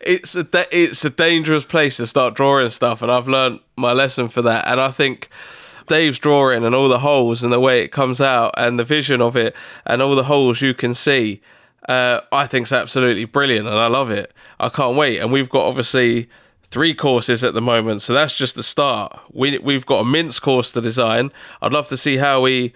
it's 0.01 0.35
a 0.35 0.47
it's 0.71 1.05
a 1.05 1.11
dangerous 1.11 1.65
place 1.65 1.97
to 1.99 2.07
start 2.07 2.35
drawing 2.35 2.71
stuff, 2.71 3.03
and 3.03 3.11
I've 3.11 3.29
learned 3.29 3.61
my 3.77 3.93
lesson 3.93 4.29
for 4.29 4.43
that. 4.43 4.67
And 4.69 4.81
I 4.81 4.91
think 4.91 5.29
Dave's 5.87 6.19
drawing 6.19 6.65
and 6.65 6.75
all 6.75 6.89
the 6.89 7.01
holes 7.01 7.43
and 7.43 7.53
the 7.53 7.61
way 7.61 7.83
it 7.83 7.89
comes 7.89 8.21
out 8.21 8.55
and 8.57 8.79
the 8.79 8.85
vision 8.85 9.21
of 9.21 9.37
it 9.37 9.55
and 9.87 10.01
all 10.01 10.15
the 10.15 10.25
holes 10.25 10.61
you 10.61 10.75
can 10.75 10.95
see, 10.95 11.41
uh, 11.89 12.21
I 12.31 12.47
think 12.47 12.65
it's 12.65 12.73
absolutely 12.73 13.25
brilliant, 13.25 13.67
and 13.67 13.77
I 13.77 13.89
love 13.89 14.11
it. 14.11 14.33
I 14.61 14.69
can't 14.69 14.97
wait. 14.97 15.19
And 15.19 15.33
we've 15.33 15.51
got 15.51 15.67
obviously 15.67 16.29
three 16.63 16.95
courses 16.95 17.45
at 17.45 17.55
the 17.55 17.61
moment, 17.61 18.03
so 18.03 18.15
that's 18.15 18.37
just 18.37 18.55
the 18.55 18.63
start. 18.63 19.19
We 19.33 19.59
we've 19.59 19.87
got 19.87 20.01
a 20.01 20.05
mince 20.05 20.39
course 20.39 20.73
to 20.73 20.81
design. 20.81 21.33
I'd 21.61 21.73
love 21.73 21.89
to 21.89 21.97
see 21.97 22.17
how 22.17 22.45
he 22.45 22.73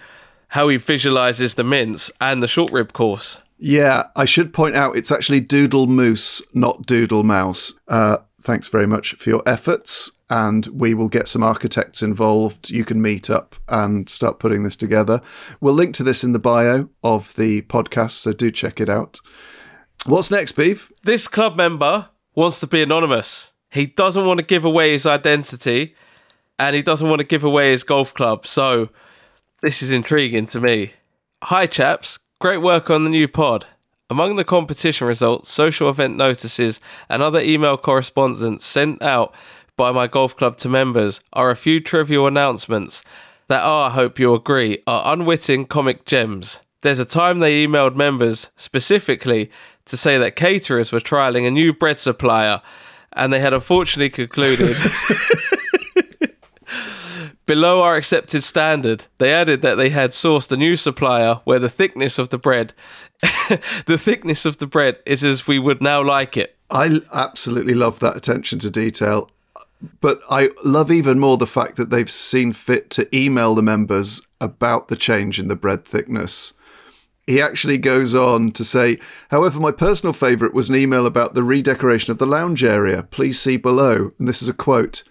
how 0.49 0.69
he 0.69 0.77
visualizes 0.77 1.55
the 1.55 1.65
mince 1.65 2.11
and 2.21 2.43
the 2.43 2.49
short 2.49 2.73
rib 2.73 2.93
course. 2.93 3.41
Yeah, 3.59 4.05
I 4.15 4.25
should 4.25 4.53
point 4.53 4.77
out 4.77 4.97
it's 4.97 5.13
actually 5.13 5.41
Doodle 5.41 5.87
Moose, 5.87 6.43
not 6.53 6.87
Doodle 6.87 7.25
Mouse. 7.25 7.75
Uh, 7.89 8.19
thanks 8.43 8.69
very 8.69 8.87
much 8.87 9.15
for 9.15 9.31
your 9.31 9.43
efforts. 9.47 10.13
And 10.29 10.67
we 10.67 10.93
will 10.93 11.09
get 11.09 11.29
some 11.29 11.43
architects 11.43 12.03
involved. 12.03 12.71
You 12.71 12.85
can 12.85 13.01
meet 13.01 13.31
up 13.31 13.55
and 13.69 14.09
start 14.09 14.41
putting 14.41 14.65
this 14.65 14.77
together. 14.77 15.21
We'll 15.61 15.75
link 15.75 15.95
to 15.97 16.03
this 16.03 16.25
in 16.25 16.33
the 16.33 16.41
bio 16.41 16.89
of 17.05 17.35
the 17.37 17.63
podcast, 17.63 18.11
so 18.11 18.33
do 18.33 18.51
check 18.51 18.81
it 18.81 18.89
out. 18.89 19.21
What's 20.05 20.31
next, 20.31 20.53
Beef? 20.53 20.91
This 21.05 21.29
club 21.29 21.57
member 21.57 22.09
wants 22.35 22.59
to 22.61 22.67
be 22.67 22.83
anonymous. 22.83 23.53
He 23.71 23.87
doesn't 23.87 24.27
want 24.27 24.39
to 24.39 24.47
give 24.47 24.65
away 24.65 24.93
his 24.93 25.07
identity 25.07 25.95
and 26.59 26.75
he 26.75 26.83
doesn't 26.83 27.09
want 27.09 27.21
to 27.21 27.27
give 27.27 27.45
away 27.45 27.71
his 27.71 27.85
golf 27.85 28.15
club. 28.15 28.47
So 28.47 28.89
this 29.63 29.83
is 29.83 29.91
intriguing 29.91 30.47
to 30.49 30.61
me. 30.61 30.93
Hi, 31.43 31.67
chaps. 31.67 32.19
Great 32.39 32.59
work 32.59 32.91
on 32.91 33.05
the 33.05 33.09
new 33.09 33.27
pod. 33.27 33.65
Among 34.11 34.37
the 34.37 34.45
competition 34.45 35.07
results, 35.07 35.51
social 35.51 35.89
event 35.89 36.19
notices, 36.19 36.81
and 37.09 37.23
other 37.23 37.41
email 37.41 37.79
correspondence 37.79 38.63
sent 38.63 39.01
out 39.01 39.35
by 39.75 39.91
my 39.91 40.07
golf 40.07 40.37
club 40.37 40.59
to 40.59 40.69
members 40.69 41.23
are 41.33 41.51
a 41.51 41.57
few 41.57 41.81
trivial 41.81 42.27
announcements 42.27 43.03
that 43.49 43.63
are, 43.63 43.89
I 43.89 43.95
hope 43.95 44.19
you 44.19 44.35
agree, 44.35 44.83
are 44.87 45.15
unwitting 45.15 45.65
comic 45.65 46.05
gems. 46.05 46.61
There's 46.83 46.99
a 46.99 47.07
time 47.07 47.39
they 47.39 47.67
emailed 47.67 47.97
members 47.97 48.51
specifically 48.57 49.51
to 49.87 49.97
say 49.97 50.19
that 50.19 50.37
caterers 50.37 50.93
were 50.93 51.01
trialing 51.01 51.49
a 51.49 51.51
new 51.51 51.73
bread 51.73 51.99
supplier, 51.99 52.61
and 53.15 53.33
they 53.33 53.41
had 53.41 53.55
unfortunately 53.55 54.11
concluded 54.11 54.77
Below 57.47 57.81
our 57.81 57.95
accepted 57.95 58.43
standard, 58.43 59.07
they 59.19 59.33
added 59.33 59.63
that 59.63 59.77
they 59.77 59.91
had 59.91 60.11
sourced 60.11 60.51
a 60.51 60.57
new 60.57 60.75
supplier 60.75 61.41
where 61.45 61.61
the 61.61 61.69
thickness 61.69 62.19
of 62.19 62.31
the 62.31 62.39
bread 62.39 62.75
the 63.87 63.99
thickness 63.99 64.45
of 64.45 64.59
the 64.59 64.67
bread 64.67 64.99
is 65.07 65.25
as 65.25 65.47
we 65.47 65.59
would 65.59 65.81
now 65.81 66.03
like 66.03 66.37
it. 66.37 66.57
I 66.71 67.01
absolutely 67.13 67.75
love 67.75 68.01
that 68.01 68.17
attention 68.17 68.59
to 68.61 68.71
detail. 68.71 69.31
But 70.01 70.21
I 70.31 70.51
love 70.65 70.91
even 70.91 71.19
more 71.19 71.37
the 71.37 71.47
fact 71.47 71.77
that 71.77 71.91
they've 71.91 72.11
seen 72.11 72.53
fit 72.53 72.91
to 72.91 73.17
email 73.17 73.55
the 73.55 73.63
members 73.63 74.27
about 74.41 74.89
the 74.89 74.97
change 74.97 75.39
in 75.39 75.49
the 75.49 75.57
bread 75.57 75.85
thickness. 75.85 76.55
He 77.27 77.41
actually 77.41 77.79
goes 77.79 78.15
on 78.15 78.53
to 78.53 78.65
say, 78.65 78.99
however, 79.31 79.61
my 79.61 79.73
personal 79.73 80.13
favourite 80.13 80.55
was 80.55 80.71
an 80.71 80.77
email 80.77 81.07
about 81.07 81.35
the 81.35 81.43
redecoration 81.43 82.11
of 82.11 82.19
the 82.19 82.27
lounge 82.27 82.65
area. 82.65 83.03
Please 83.03 83.39
see 83.39 83.57
below. 83.57 84.13
And 84.19 84.27
this 84.27 84.43
is 84.43 84.49
a 84.49 84.55
quote. 84.55 85.03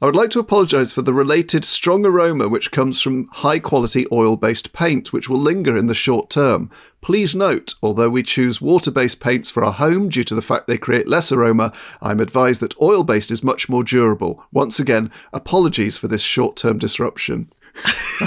I 0.00 0.06
would 0.06 0.14
like 0.14 0.30
to 0.30 0.38
apologise 0.38 0.92
for 0.92 1.02
the 1.02 1.12
related 1.12 1.64
strong 1.64 2.06
aroma 2.06 2.48
which 2.48 2.70
comes 2.70 3.02
from 3.02 3.26
high 3.32 3.58
quality 3.58 4.06
oil 4.12 4.36
based 4.36 4.72
paint, 4.72 5.12
which 5.12 5.28
will 5.28 5.40
linger 5.40 5.76
in 5.76 5.88
the 5.88 5.94
short 5.94 6.30
term. 6.30 6.70
Please 7.00 7.34
note, 7.34 7.74
although 7.82 8.08
we 8.08 8.22
choose 8.22 8.60
water 8.60 8.92
based 8.92 9.18
paints 9.18 9.50
for 9.50 9.64
our 9.64 9.72
home 9.72 10.08
due 10.08 10.22
to 10.22 10.36
the 10.36 10.42
fact 10.42 10.68
they 10.68 10.78
create 10.78 11.08
less 11.08 11.32
aroma, 11.32 11.72
I'm 12.00 12.20
advised 12.20 12.60
that 12.60 12.80
oil 12.80 13.02
based 13.02 13.32
is 13.32 13.42
much 13.42 13.68
more 13.68 13.82
durable. 13.82 14.44
Once 14.52 14.78
again, 14.78 15.10
apologies 15.32 15.98
for 15.98 16.06
this 16.06 16.22
short 16.22 16.54
term 16.54 16.78
disruption. 16.78 17.52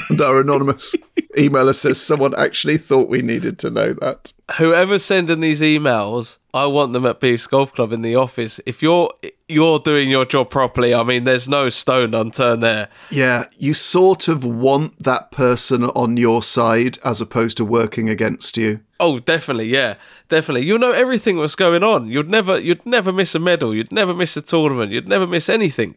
And 0.10 0.22
our 0.22 0.42
anonymous 0.42 0.96
emailer 1.38 1.76
says 1.76 2.02
someone 2.02 2.34
actually 2.38 2.78
thought 2.78 3.10
we 3.10 3.22
needed 3.22 3.60
to 3.60 3.70
know 3.70 3.94
that. 3.94 4.34
Whoever's 4.58 5.06
sending 5.06 5.40
these 5.40 5.62
emails, 5.62 6.38
I 6.54 6.66
want 6.66 6.94
them 6.94 7.06
at 7.06 7.20
Beef's 7.20 7.48
Golf 7.48 7.74
Club 7.74 7.94
in 7.94 8.02
the 8.02 8.16
office. 8.16 8.60
If 8.66 8.82
you're 8.82 9.12
you're 9.48 9.80
doing 9.80 10.10
your 10.10 10.26
job 10.26 10.50
properly, 10.50 10.94
I 10.94 11.04
mean, 11.04 11.26
there's 11.26 11.48
no 11.48 11.70
stone 11.70 12.14
unturned 12.14 12.64
there. 12.64 12.90
Yeah, 13.10 13.44
you 13.58 13.74
sort 13.74 14.28
of 14.28 14.44
want 14.46 15.02
that 15.04 15.32
person 15.32 15.86
on 15.86 16.18
your 16.18 16.42
side 16.42 16.98
as 17.04 17.22
opposed 17.22 17.58
to 17.58 17.66
working 17.66 18.10
against 18.10 18.58
you. 18.58 18.82
Oh, 19.00 19.20
definitely, 19.20 19.68
yeah, 19.68 19.96
definitely. 20.30 20.66
You'll 20.66 20.80
know 20.80 20.92
everything 20.92 21.38
that's 21.38 21.56
going 21.56 21.84
on. 21.84 22.08
You'd 22.08 22.30
never, 22.30 22.60
you'd 22.60 22.86
never 22.86 23.12
miss 23.12 23.36
a 23.36 23.40
medal. 23.40 23.74
You'd 23.76 23.92
never 23.92 24.14
miss 24.14 24.38
a 24.38 24.42
tournament. 24.42 24.92
You'd 24.92 25.10
never 25.10 25.28
miss 25.28 25.50
anything. 25.50 25.96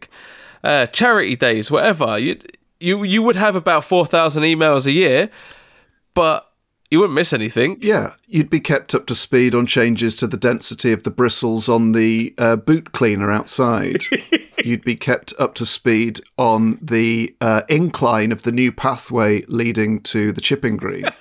Uh, 0.63 0.87
charity 0.87 1.37
days, 1.37 1.71
whatever. 1.71 2.19
You, 2.19 2.41
you, 2.85 3.03
you 3.03 3.23
would 3.23 3.37
have 3.37 3.57
about 3.57 3.85
four 3.85 4.07
thousand 4.07 4.43
emails 4.43 4.87
a 4.87 4.93
year, 4.93 5.31
but 6.15 6.51
you 6.91 7.01
wouldn't 7.01 7.17
miss 7.17 7.33
anything. 7.33 7.79
Yeah, 7.81 8.11
you'd 8.29 8.51
be 8.51 8.61
kept 8.61 8.95
up 8.95 9.07
to 9.07 9.15
speed 9.15 9.55
on 9.55 9.67
changes 9.67 10.15
to 10.17 10.27
the 10.27 10.37
density 10.37 10.93
of 10.93 11.03
the 11.03 11.11
bristles 11.11 11.69
on 11.69 11.93
the 11.93 12.35
uh, 12.39 12.55
boot 12.55 12.93
cleaner 12.93 13.33
outside. 13.33 14.05
you'd 14.65 14.85
be 14.85 14.95
kept 14.95 15.35
up 15.39 15.55
to 15.55 15.67
speed 15.67 16.21
on 16.39 16.79
the 16.81 17.35
uh, 17.41 17.63
incline 17.69 18.31
of 18.31 18.43
the 18.43 18.53
new 18.53 18.71
pathway 18.71 19.43
leading 19.49 20.01
to 20.03 20.31
the 20.31 20.41
chipping 20.41 20.77
green. 20.77 21.07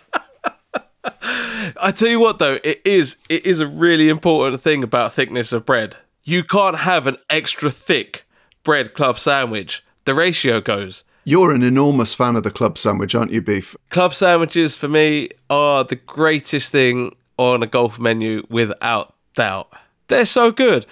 I 1.81 1.91
tell 1.91 2.09
you 2.09 2.19
what, 2.19 2.39
though, 2.39 2.59
it 2.63 2.81
is 2.85 3.17
it 3.29 3.45
is 3.45 3.59
a 3.59 3.67
really 3.67 4.09
important 4.09 4.61
thing 4.61 4.83
about 4.83 5.13
thickness 5.13 5.51
of 5.51 5.65
bread. 5.65 5.95
You 6.23 6.43
can't 6.43 6.77
have 6.77 7.07
an 7.07 7.17
extra 7.29 7.71
thick 7.71 8.25
bread 8.63 8.93
club 8.93 9.17
sandwich. 9.17 9.83
The 10.05 10.13
ratio 10.13 10.61
goes. 10.61 11.03
You're 11.25 11.53
an 11.53 11.63
enormous 11.63 12.13
fan 12.13 12.35
of 12.35 12.43
the 12.43 12.51
club 12.51 12.77
sandwich, 12.77 13.15
aren't 13.15 13.31
you, 13.31 13.41
Beef? 13.41 13.77
Club 13.89 14.13
sandwiches 14.13 14.75
for 14.75 14.89
me 14.89 15.29
are 15.49 15.85
the 15.85 15.95
greatest 15.95 16.71
thing 16.71 17.15
on 17.37 17.63
a 17.63 17.67
golf 17.67 17.97
menu 17.97 18.43
without 18.49 19.15
doubt. 19.33 19.71
They're 20.07 20.25
so 20.25 20.51
good. 20.51 20.85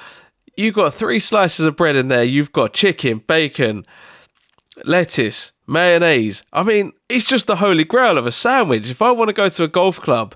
You've 0.55 0.75
got 0.75 0.93
three 0.93 1.19
slices 1.19 1.65
of 1.65 1.75
bread 1.75 1.97
in 1.97 2.07
there. 2.07 2.23
You've 2.23 2.53
got 2.53 2.73
chicken, 2.73 3.23
bacon, 3.27 3.85
lettuce, 4.85 5.51
mayonnaise. 5.67 6.43
I 6.53 6.63
mean, 6.63 6.93
it's 7.09 7.25
just 7.25 7.47
the 7.47 7.57
holy 7.57 7.83
grail 7.83 8.17
of 8.17 8.25
a 8.25 8.31
sandwich. 8.31 8.89
If 8.89 9.01
I 9.01 9.11
want 9.11 9.29
to 9.29 9.33
go 9.33 9.49
to 9.49 9.63
a 9.63 9.67
golf 9.67 9.99
club, 9.99 10.35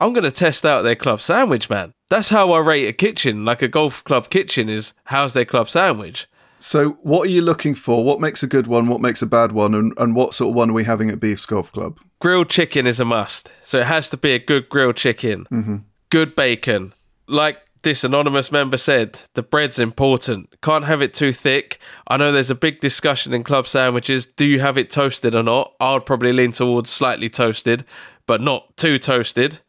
I'm 0.00 0.12
going 0.12 0.24
to 0.24 0.32
test 0.32 0.64
out 0.64 0.82
their 0.82 0.96
club 0.96 1.20
sandwich, 1.20 1.70
man. 1.70 1.92
That's 2.10 2.28
how 2.28 2.52
I 2.52 2.60
rate 2.60 2.88
a 2.88 2.92
kitchen. 2.92 3.44
Like 3.44 3.62
a 3.62 3.68
golf 3.68 4.02
club 4.02 4.30
kitchen 4.30 4.68
is 4.68 4.94
how's 5.04 5.32
their 5.32 5.44
club 5.44 5.68
sandwich. 5.68 6.26
So, 6.60 6.98
what 7.02 7.28
are 7.28 7.30
you 7.30 7.42
looking 7.42 7.74
for? 7.74 8.04
What 8.04 8.20
makes 8.20 8.42
a 8.42 8.46
good 8.46 8.66
one? 8.66 8.88
What 8.88 9.00
makes 9.00 9.22
a 9.22 9.26
bad 9.26 9.52
one? 9.52 9.74
And, 9.74 9.92
and 9.96 10.14
what 10.14 10.34
sort 10.34 10.50
of 10.50 10.56
one 10.56 10.70
are 10.70 10.74
we 10.74 10.84
having 10.84 11.10
at 11.10 11.20
Beef's 11.20 11.46
Golf 11.46 11.70
Club? 11.72 11.98
Grilled 12.18 12.50
chicken 12.50 12.86
is 12.86 12.98
a 12.98 13.04
must. 13.04 13.50
So, 13.62 13.78
it 13.78 13.86
has 13.86 14.08
to 14.10 14.16
be 14.16 14.32
a 14.32 14.38
good 14.38 14.68
grilled 14.68 14.96
chicken. 14.96 15.46
Mm-hmm. 15.52 15.76
Good 16.10 16.34
bacon. 16.34 16.94
Like 17.28 17.58
this 17.82 18.02
anonymous 18.02 18.50
member 18.50 18.76
said, 18.76 19.20
the 19.34 19.42
bread's 19.42 19.78
important. 19.78 20.54
Can't 20.62 20.84
have 20.84 21.02
it 21.02 21.14
too 21.14 21.32
thick. 21.32 21.78
I 22.08 22.16
know 22.16 22.32
there's 22.32 22.50
a 22.50 22.54
big 22.54 22.80
discussion 22.80 23.32
in 23.32 23.44
club 23.44 23.68
sandwiches. 23.68 24.26
Do 24.26 24.44
you 24.44 24.60
have 24.60 24.76
it 24.76 24.90
toasted 24.90 25.34
or 25.34 25.42
not? 25.42 25.74
I 25.78 25.92
would 25.92 26.06
probably 26.06 26.32
lean 26.32 26.52
towards 26.52 26.90
slightly 26.90 27.28
toasted, 27.28 27.84
but 28.26 28.40
not 28.40 28.76
too 28.76 28.98
toasted. 28.98 29.60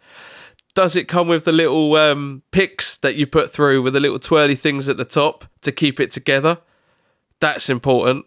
Does 0.75 0.95
it 0.95 1.07
come 1.07 1.27
with 1.27 1.45
the 1.45 1.51
little 1.51 1.95
um, 1.95 2.41
picks 2.51 2.97
that 2.97 3.15
you 3.15 3.27
put 3.27 3.51
through 3.51 3.81
with 3.81 3.93
the 3.93 3.99
little 3.99 4.19
twirly 4.19 4.55
things 4.55 4.87
at 4.87 4.97
the 4.97 5.05
top 5.05 5.45
to 5.61 5.71
keep 5.71 5.99
it 5.99 6.11
together? 6.11 6.57
That's 7.39 7.69
important. 7.69 8.25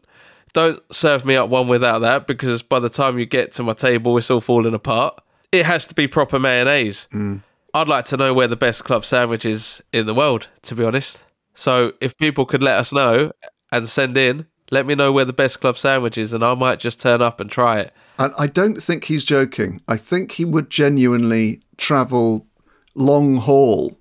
Don't 0.52 0.80
serve 0.94 1.24
me 1.24 1.36
up 1.36 1.48
one 1.48 1.68
without 1.68 2.00
that 2.00 2.26
because 2.26 2.62
by 2.62 2.78
the 2.78 2.90
time 2.90 3.18
you 3.18 3.26
get 3.26 3.52
to 3.54 3.62
my 3.62 3.72
table, 3.72 4.16
it's 4.18 4.30
all 4.30 4.40
falling 4.40 4.74
apart. 4.74 5.18
It 5.50 5.66
has 5.66 5.86
to 5.86 5.94
be 5.94 6.06
proper 6.06 6.38
mayonnaise. 6.38 7.08
Mm. 7.12 7.42
I'd 7.74 7.88
like 7.88 8.04
to 8.06 8.16
know 8.16 8.34
where 8.34 8.48
the 8.48 8.56
best 8.56 8.84
club 8.84 9.04
sandwich 9.04 9.46
is 9.46 9.82
in 9.92 10.06
the 10.06 10.14
world, 10.14 10.48
to 10.62 10.74
be 10.74 10.84
honest. 10.84 11.22
So 11.54 11.92
if 12.00 12.16
people 12.16 12.44
could 12.44 12.62
let 12.62 12.78
us 12.78 12.92
know 12.92 13.32
and 13.70 13.88
send 13.88 14.16
in, 14.16 14.46
let 14.70 14.86
me 14.86 14.94
know 14.94 15.12
where 15.12 15.24
the 15.24 15.32
best 15.32 15.60
club 15.60 15.78
sandwich 15.78 16.16
is, 16.16 16.32
and 16.32 16.44
I 16.44 16.54
might 16.54 16.80
just 16.80 17.00
turn 17.00 17.20
up 17.20 17.40
and 17.40 17.50
try 17.50 17.80
it. 17.80 17.94
And 18.18 18.32
I 18.38 18.46
don't 18.46 18.82
think 18.82 19.04
he's 19.04 19.24
joking. 19.24 19.80
I 19.88 19.96
think 19.96 20.32
he 20.32 20.44
would 20.44 20.70
genuinely 20.70 21.62
travel 21.76 22.46
long 22.94 23.36
haul 23.36 23.98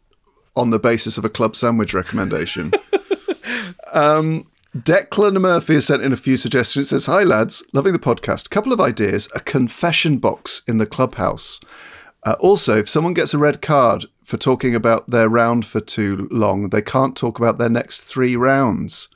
on 0.55 0.69
the 0.69 0.79
basis 0.79 1.17
of 1.17 1.25
a 1.25 1.29
club 1.29 1.55
sandwich 1.55 1.93
recommendation. 1.93 2.71
um, 3.93 4.47
Declan 4.75 5.41
Murphy 5.41 5.73
has 5.73 5.87
sent 5.87 6.01
in 6.01 6.13
a 6.13 6.17
few 6.17 6.37
suggestions. 6.37 6.85
It 6.85 6.89
says, 6.89 7.05
Hi 7.07 7.23
lads, 7.23 7.61
loving 7.73 7.91
the 7.91 7.99
podcast. 7.99 8.49
Couple 8.49 8.71
of 8.71 8.79
ideas, 8.79 9.27
a 9.35 9.41
confession 9.41 10.17
box 10.17 10.61
in 10.65 10.77
the 10.77 10.85
clubhouse. 10.85 11.59
Uh, 12.25 12.37
also, 12.39 12.77
if 12.77 12.87
someone 12.87 13.13
gets 13.13 13.33
a 13.33 13.37
red 13.37 13.61
card 13.61 14.05
for 14.23 14.37
talking 14.37 14.73
about 14.73 15.09
their 15.09 15.27
round 15.27 15.65
for 15.65 15.81
too 15.81 16.29
long, 16.31 16.69
they 16.69 16.81
can't 16.81 17.17
talk 17.17 17.37
about 17.37 17.57
their 17.57 17.69
next 17.69 18.03
three 18.03 18.37
rounds. 18.37 19.09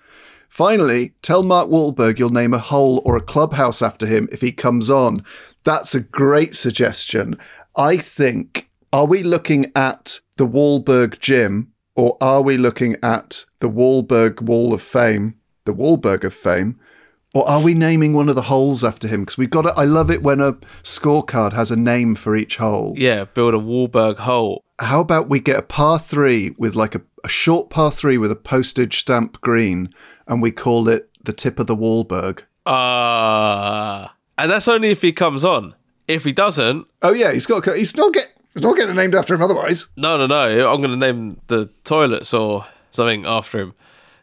Finally, 0.49 1.13
tell 1.21 1.41
Mark 1.41 1.69
Wahlberg 1.69 2.19
you'll 2.19 2.29
name 2.31 2.53
a 2.53 2.59
hole 2.59 3.01
or 3.05 3.15
a 3.15 3.21
clubhouse 3.21 3.81
after 3.81 4.05
him 4.05 4.27
if 4.33 4.41
he 4.41 4.51
comes 4.51 4.89
on. 4.89 5.23
That's 5.63 5.95
a 5.95 6.01
great 6.01 6.53
suggestion. 6.53 7.37
I 7.77 7.95
think, 7.95 8.69
are 8.91 9.05
we 9.05 9.23
looking 9.23 9.71
at 9.73 10.19
the 10.35 10.47
Wahlberg 10.47 11.19
Gym 11.19 11.71
or 11.95 12.17
are 12.19 12.41
we 12.41 12.57
looking 12.57 12.97
at 13.01 13.45
the 13.59 13.69
Wahlberg 13.69 14.41
Wall 14.41 14.73
of 14.73 14.81
Fame, 14.81 15.35
the 15.65 15.73
Wahlberg 15.73 16.23
of 16.23 16.33
Fame? 16.33 16.79
Or 17.33 17.47
are 17.49 17.61
we 17.61 17.73
naming 17.73 18.13
one 18.13 18.29
of 18.29 18.35
the 18.35 18.43
holes 18.43 18.81
after 18.81 19.09
him? 19.09 19.23
Because 19.23 19.37
we've 19.37 19.49
got 19.49 19.63
to, 19.63 19.73
I 19.75 19.83
love 19.83 20.09
it 20.09 20.23
when 20.23 20.39
a 20.39 20.53
scorecard 20.83 21.51
has 21.51 21.69
a 21.69 21.75
name 21.75 22.15
for 22.15 22.33
each 22.37 22.55
hole. 22.55 22.93
Yeah, 22.95 23.25
build 23.25 23.53
a 23.53 23.57
Wahlberg 23.57 24.19
hole. 24.19 24.63
How 24.79 25.01
about 25.01 25.27
we 25.27 25.41
get 25.41 25.59
a 25.59 25.61
par 25.61 25.99
three 25.99 26.55
with 26.57 26.75
like 26.75 26.95
a, 26.95 27.01
a 27.25 27.29
short 27.29 27.69
par 27.69 27.91
three 27.91 28.17
with 28.17 28.31
a 28.31 28.37
postage 28.37 28.99
stamp 28.99 29.41
green 29.41 29.93
and 30.27 30.41
we 30.41 30.51
call 30.51 30.87
it 30.87 31.09
the 31.21 31.33
tip 31.33 31.59
of 31.59 31.67
the 31.67 31.75
Wahlberg? 31.75 32.43
Uh, 32.65 34.07
and 34.37 34.49
that's 34.49 34.69
only 34.69 34.91
if 34.91 35.01
he 35.01 35.11
comes 35.11 35.43
on. 35.43 35.75
If 36.07 36.23
he 36.23 36.31
doesn't. 36.31 36.87
Oh, 37.01 37.13
yeah, 37.13 37.33
he's 37.33 37.47
got, 37.47 37.65
he's 37.75 37.97
not 37.97 38.13
get, 38.13 38.27
he's 38.53 38.63
not 38.63 38.77
getting 38.77 38.95
named 38.95 39.13
after 39.13 39.33
him 39.33 39.41
otherwise. 39.41 39.87
No, 39.97 40.17
no, 40.17 40.25
no. 40.25 40.71
I'm 40.71 40.79
going 40.81 40.91
to 40.91 40.95
name 40.95 41.41
the 41.47 41.69
toilets 41.83 42.33
or 42.33 42.65
something 42.91 43.25
after 43.25 43.59
him 43.59 43.73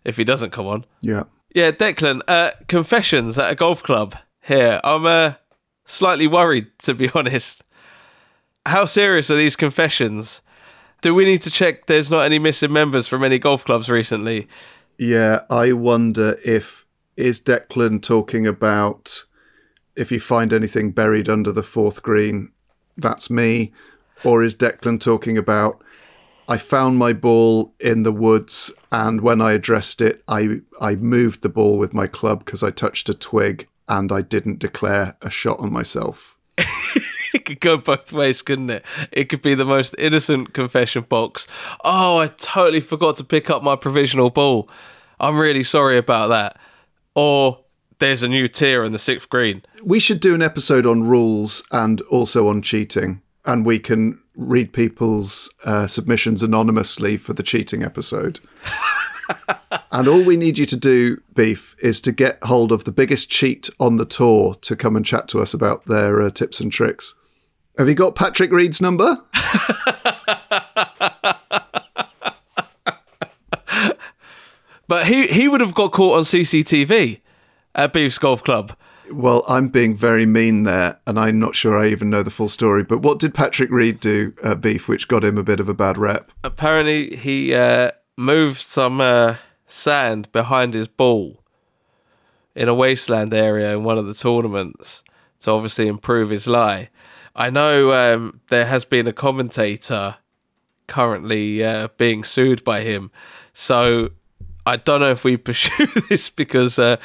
if 0.04 0.16
he 0.16 0.24
doesn't 0.24 0.50
come 0.50 0.66
on. 0.66 0.84
Yeah. 1.00 1.24
Yeah, 1.54 1.70
Declan, 1.70 2.22
uh, 2.28 2.52
confessions 2.66 3.38
at 3.38 3.50
a 3.50 3.54
golf 3.54 3.82
club 3.82 4.16
here. 4.40 4.80
I'm 4.82 5.04
uh, 5.04 5.34
slightly 5.84 6.26
worried, 6.26 6.66
to 6.82 6.94
be 6.94 7.10
honest. 7.14 7.62
How 8.64 8.84
serious 8.84 9.30
are 9.30 9.36
these 9.36 9.56
confessions? 9.56 10.40
Do 11.00 11.14
we 11.14 11.24
need 11.24 11.42
to 11.42 11.50
check 11.50 11.86
there's 11.86 12.10
not 12.10 12.24
any 12.24 12.38
missing 12.38 12.72
members 12.72 13.08
from 13.08 13.24
any 13.24 13.38
golf 13.38 13.64
clubs 13.64 13.90
recently? 13.90 14.48
Yeah, 14.98 15.40
I 15.50 15.72
wonder 15.72 16.36
if 16.44 16.86
is 17.16 17.40
Declan 17.40 18.00
talking 18.02 18.46
about 18.46 19.24
if 19.96 20.10
you 20.10 20.20
find 20.20 20.52
anything 20.52 20.92
buried 20.92 21.28
under 21.28 21.52
the 21.52 21.62
fourth 21.62 22.02
green, 22.02 22.52
that's 22.96 23.28
me, 23.28 23.72
or 24.24 24.42
is 24.42 24.54
Declan 24.54 25.00
talking 25.00 25.36
about 25.36 25.82
I 26.48 26.57
found 26.57 26.98
my 26.98 27.12
ball 27.12 27.74
in 27.81 28.02
the 28.02 28.12
woods, 28.12 28.72
and 28.90 29.20
when 29.20 29.40
I 29.40 29.52
addressed 29.52 30.02
it, 30.02 30.22
I 30.28 30.61
I 30.81 30.96
moved 30.96 31.42
the 31.42 31.48
ball 31.48 31.78
with 31.78 31.94
my 31.94 32.07
club 32.07 32.44
because 32.44 32.62
I 32.62 32.70
touched 32.70 33.09
a 33.09 33.14
twig, 33.14 33.68
and 33.88 34.12
I 34.12 34.22
didn't 34.22 34.59
declare 34.59 35.16
a 35.22 35.31
shot 35.31 35.61
on 35.61 35.72
myself. 35.72 36.37
it 37.35 37.44
could 37.44 37.61
go 37.61 37.76
both 37.76 38.12
ways, 38.12 38.42
couldn't 38.42 38.70
it? 38.70 38.85
It 39.11 39.28
could 39.28 39.42
be 39.42 39.55
the 39.55 39.64
most 39.64 39.94
innocent 39.98 40.52
confession 40.52 41.05
box. 41.09 41.46
Oh, 41.85 42.18
I 42.18 42.28
totally 42.28 42.81
forgot 42.81 43.16
to 43.16 43.24
pick 43.24 43.50
up 43.50 43.62
my 43.62 43.76
provisional 43.76 44.31
ball. 44.31 44.68
I'm 45.20 45.38
really 45.38 45.62
sorry 45.62 45.98
about 45.98 46.28
that. 46.28 46.59
Or 47.14 47.61
there's 47.98 48.22
a 48.22 48.28
new 48.28 48.48
tier 48.48 48.83
in 48.83 48.92
the 48.92 48.98
sixth 48.98 49.28
green. 49.28 49.62
We 49.85 50.00
should 50.00 50.20
do 50.20 50.35
an 50.35 50.42
episode 50.42 50.87
on 50.87 51.05
rules 51.05 51.62
and 51.70 52.00
also 52.02 52.48
on 52.48 52.62
cheating, 52.62 53.22
and 53.44 53.66
we 53.66 53.78
can 53.78 54.20
read 54.37 54.72
people's 54.72 55.52
uh, 55.64 55.87
submissions 55.87 56.42
anonymously 56.42 57.16
for 57.16 57.33
the 57.33 57.42
cheating 57.42 57.83
episode. 57.83 58.40
and 59.92 60.09
all 60.09 60.22
we 60.22 60.37
need 60.37 60.59
you 60.59 60.66
to 60.66 60.76
do, 60.76 61.20
Beef, 61.35 61.76
is 61.81 62.00
to 62.02 62.12
get 62.12 62.38
hold 62.44 62.72
of 62.72 62.85
the 62.85 62.92
biggest 62.92 63.28
cheat 63.31 63.68
on 63.78 63.96
the 63.96 64.05
tour 64.05 64.55
to 64.62 64.76
come 64.76 64.96
and 64.96 65.05
chat 65.05 65.28
to 65.28 65.40
us 65.40 65.52
about 65.52 65.85
their 65.87 66.22
uh, 66.22 66.31
tips 66.31 66.61
and 66.61 66.72
tricks. 66.72 67.14
Have 67.78 67.88
you 67.88 67.94
got 67.94 68.14
Patrick 68.14 68.52
Reed's 68.52 68.81
number? 68.81 69.18
but 74.87 75.07
he, 75.07 75.26
he 75.26 75.48
would 75.48 75.61
have 75.61 75.74
got 75.74 75.92
caught 75.92 76.18
on 76.18 76.24
CCTV 76.24 77.20
at 77.74 77.92
Beef's 77.92 78.18
Golf 78.18 78.44
Club. 78.44 78.76
Well, 79.12 79.44
I'm 79.48 79.68
being 79.68 79.96
very 79.96 80.27
mean 80.27 80.64
there, 80.64 80.98
and 81.07 81.18
I'm 81.18 81.38
not 81.38 81.55
sure 81.55 81.77
I 81.77 81.88
even 81.88 82.11
know 82.11 82.22
the 82.22 82.31
full 82.31 82.48
story. 82.48 82.83
But 82.83 82.98
what 82.98 83.18
did 83.18 83.35
Patrick 83.35 83.70
Reed 83.70 84.01
do 84.01 84.35
at 84.42 84.61
Beef, 84.61 84.88
which 84.88 85.09
got 85.09 85.25
him 85.25 85.38
a 85.38 85.42
bit 85.42 85.61
of 85.61 85.68
a 85.68 85.75
bad 85.75 85.98
rep? 85.98 86.33
Apparently, 86.42 87.16
he 87.16 87.55
uh, 87.55 87.92
moved 88.16 88.61
some 88.61 89.01
uh, 89.01 89.37
sand 89.66 90.31
behind 90.33 90.75
his 90.75 90.88
ball, 90.88 91.42
in 92.55 92.68
a 92.68 92.75
wasteland 92.75 93.33
area 93.33 93.72
in 93.72 93.85
one 93.85 93.98
of 93.98 94.07
the 94.07 94.14
tournaments 94.14 95.03
to 95.40 95.51
obviously 95.51 95.88
improve 95.88 96.31
his 96.31 96.46
lie. 96.46 96.88
I 97.35 97.51
know 97.51 97.92
um, 97.92 98.40
there 98.48 98.66
has 98.66 98.85
been 98.85 99.07
a 99.07 99.12
commentator 99.12 100.16
currently 100.87 101.64
uh, 101.64 101.88
being 101.96 102.25
sued 102.25 102.62
by 102.62 102.83
him, 102.83 103.11
so 103.55 104.11
I 104.66 104.77
don't 104.77 105.01
know 105.01 105.11
if 105.11 105.25
we 105.25 105.37
pursue 105.38 105.87
this 106.09 106.29
because 106.29 106.79
uh, 106.79 106.96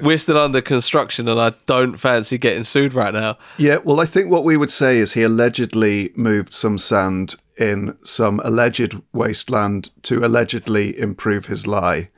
we're 0.00 0.18
still 0.18 0.38
under 0.38 0.60
construction 0.60 1.28
and 1.28 1.40
I 1.40 1.54
don't 1.66 1.96
fancy 1.96 2.38
getting 2.38 2.64
sued 2.64 2.94
right 2.94 3.14
now. 3.14 3.38
Yeah, 3.58 3.78
well, 3.78 4.00
I 4.00 4.06
think 4.06 4.30
what 4.30 4.44
we 4.44 4.56
would 4.56 4.70
say 4.70 4.98
is 4.98 5.14
he 5.14 5.22
allegedly 5.22 6.10
moved 6.14 6.52
some 6.52 6.78
sand 6.78 7.36
in 7.56 7.96
some 8.04 8.40
alleged 8.44 9.00
wasteland 9.12 9.90
to 10.02 10.24
allegedly 10.24 10.98
improve 10.98 11.46
his 11.46 11.66
lie, 11.66 12.10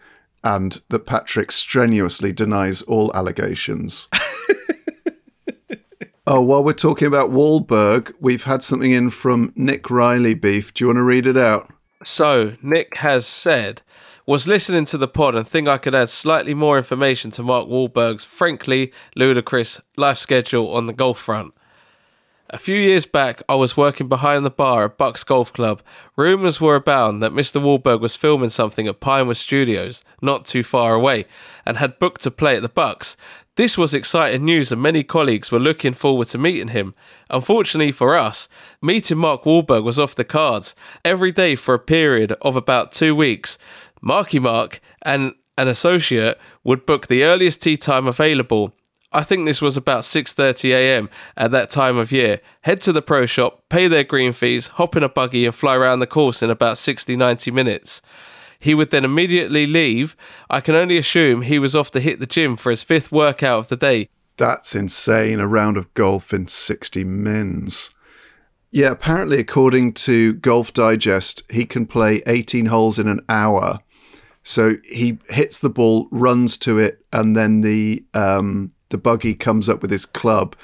and 0.42 0.80
that 0.88 1.06
Patrick 1.06 1.52
strenuously 1.52 2.32
denies 2.32 2.82
all 2.82 3.12
allegations. 3.14 4.08
oh, 6.26 6.40
while 6.40 6.64
we're 6.64 6.72
talking 6.72 7.06
about 7.06 7.30
Wahlberg, 7.30 8.12
we've 8.20 8.44
had 8.44 8.62
something 8.62 8.90
in 8.90 9.10
from 9.10 9.52
Nick 9.54 9.90
Riley 9.90 10.34
Beef. 10.34 10.74
Do 10.74 10.84
you 10.84 10.88
want 10.88 10.96
to 10.96 11.02
read 11.02 11.26
it 11.26 11.36
out? 11.36 11.72
So, 12.02 12.56
Nick 12.62 12.98
has 12.98 13.26
said, 13.26 13.82
was 14.28 14.46
listening 14.46 14.84
to 14.84 14.98
the 14.98 15.08
pod 15.08 15.34
and 15.34 15.48
think 15.48 15.66
I 15.66 15.78
could 15.78 15.94
add 15.94 16.10
slightly 16.10 16.52
more 16.52 16.76
information 16.76 17.30
to 17.30 17.42
Mark 17.42 17.66
Wahlberg's 17.66 18.26
frankly 18.26 18.92
ludicrous 19.16 19.80
life 19.96 20.18
schedule 20.18 20.70
on 20.74 20.84
the 20.84 20.92
golf 20.92 21.18
front. 21.18 21.54
A 22.50 22.58
few 22.58 22.76
years 22.76 23.06
back, 23.06 23.42
I 23.48 23.54
was 23.54 23.76
working 23.76 24.06
behind 24.06 24.44
the 24.44 24.50
bar 24.50 24.84
at 24.84 24.98
Bucks 24.98 25.24
Golf 25.24 25.50
Club. 25.54 25.80
Rumours 26.14 26.60
were 26.60 26.74
abound 26.74 27.22
that 27.22 27.32
Mr. 27.32 27.58
Wahlberg 27.58 28.00
was 28.00 28.16
filming 28.16 28.50
something 28.50 28.86
at 28.86 29.00
Pinewood 29.00 29.38
Studios, 29.38 30.04
not 30.20 30.44
too 30.44 30.62
far 30.62 30.94
away, 30.94 31.24
and 31.64 31.78
had 31.78 31.98
booked 31.98 32.22
to 32.24 32.30
play 32.30 32.56
at 32.56 32.62
the 32.62 32.68
Bucks. 32.68 33.16
This 33.58 33.76
was 33.76 33.92
exciting 33.92 34.44
news, 34.44 34.70
and 34.70 34.80
many 34.80 35.02
colleagues 35.02 35.50
were 35.50 35.58
looking 35.58 35.92
forward 35.92 36.28
to 36.28 36.38
meeting 36.38 36.68
him. 36.68 36.94
Unfortunately 37.28 37.90
for 37.90 38.16
us, 38.16 38.48
meeting 38.80 39.18
Mark 39.18 39.42
Wahlberg 39.42 39.82
was 39.82 39.98
off 39.98 40.14
the 40.14 40.22
cards 40.22 40.76
every 41.04 41.32
day 41.32 41.56
for 41.56 41.74
a 41.74 41.78
period 41.80 42.32
of 42.40 42.54
about 42.54 42.92
two 42.92 43.16
weeks. 43.16 43.58
Marky 44.00 44.38
Mark 44.38 44.80
and 45.02 45.34
an 45.56 45.68
associate 45.68 46.38
would 46.64 46.87
book 46.87 47.06
the 47.06 47.24
earliest 47.24 47.62
tee 47.62 47.76
time 47.76 48.06
available 48.06 48.72
I 49.11 49.22
think 49.22 49.46
this 49.46 49.62
was 49.62 49.76
about 49.76 50.04
6:30 50.04 50.70
a.m. 50.70 51.08
at 51.37 51.50
that 51.52 51.70
time 51.70 51.96
of 51.96 52.12
year. 52.12 52.40
Head 52.62 52.82
to 52.82 52.92
the 52.92 53.00
pro 53.00 53.24
shop, 53.24 53.64
pay 53.70 53.88
their 53.88 54.04
green 54.04 54.34
fees, 54.34 54.66
hop 54.66 54.96
in 54.96 55.02
a 55.02 55.08
buggy 55.08 55.46
and 55.46 55.54
fly 55.54 55.76
around 55.76 56.00
the 56.00 56.06
course 56.06 56.42
in 56.42 56.50
about 56.50 56.76
60 56.76 57.16
90 57.16 57.50
minutes. 57.50 58.02
He 58.61 58.74
would 58.74 58.90
then 58.90 59.04
immediately 59.04 59.66
leave. 59.66 60.14
I 60.50 60.61
can 60.61 60.74
only 60.74 60.98
assume 60.98 61.42
he 61.42 61.58
was 61.58 61.74
off 61.74 61.90
to 61.92 62.00
hit 62.00 62.20
the 62.20 62.26
gym 62.26 62.56
for 62.56 62.70
his 62.70 62.82
fifth 62.82 63.11
workout 63.11 63.61
of 63.61 63.68
the 63.68 63.76
day. 63.76 64.11
That's 64.37 64.74
insane. 64.74 65.40
A 65.40 65.48
round 65.48 65.76
of 65.76 65.92
golf 65.94 66.34
in 66.34 66.48
60 66.48 67.02
mins. 67.04 67.90
Yeah, 68.70 68.90
apparently, 68.90 69.38
according 69.38 69.94
to 69.94 70.34
Golf 70.34 70.74
Digest, 70.74 71.42
he 71.50 71.64
can 71.64 71.87
play 71.87 72.22
18 72.26 72.66
holes 72.66 72.98
in 72.98 73.08
an 73.08 73.20
hour. 73.28 73.78
So 74.42 74.77
he 74.85 75.18
hits 75.29 75.59
the 75.59 75.70
ball, 75.70 76.09
runs 76.11 76.57
to 76.59 76.79
it, 76.79 77.05
and 77.12 77.37
then 77.37 77.61
the 77.61 78.05
um, 78.14 78.72
the 78.88 78.98
buggy 78.98 79.35
comes 79.35 79.68
up 79.68 79.83
with 79.83 79.90
his 79.90 80.07
club. 80.07 80.57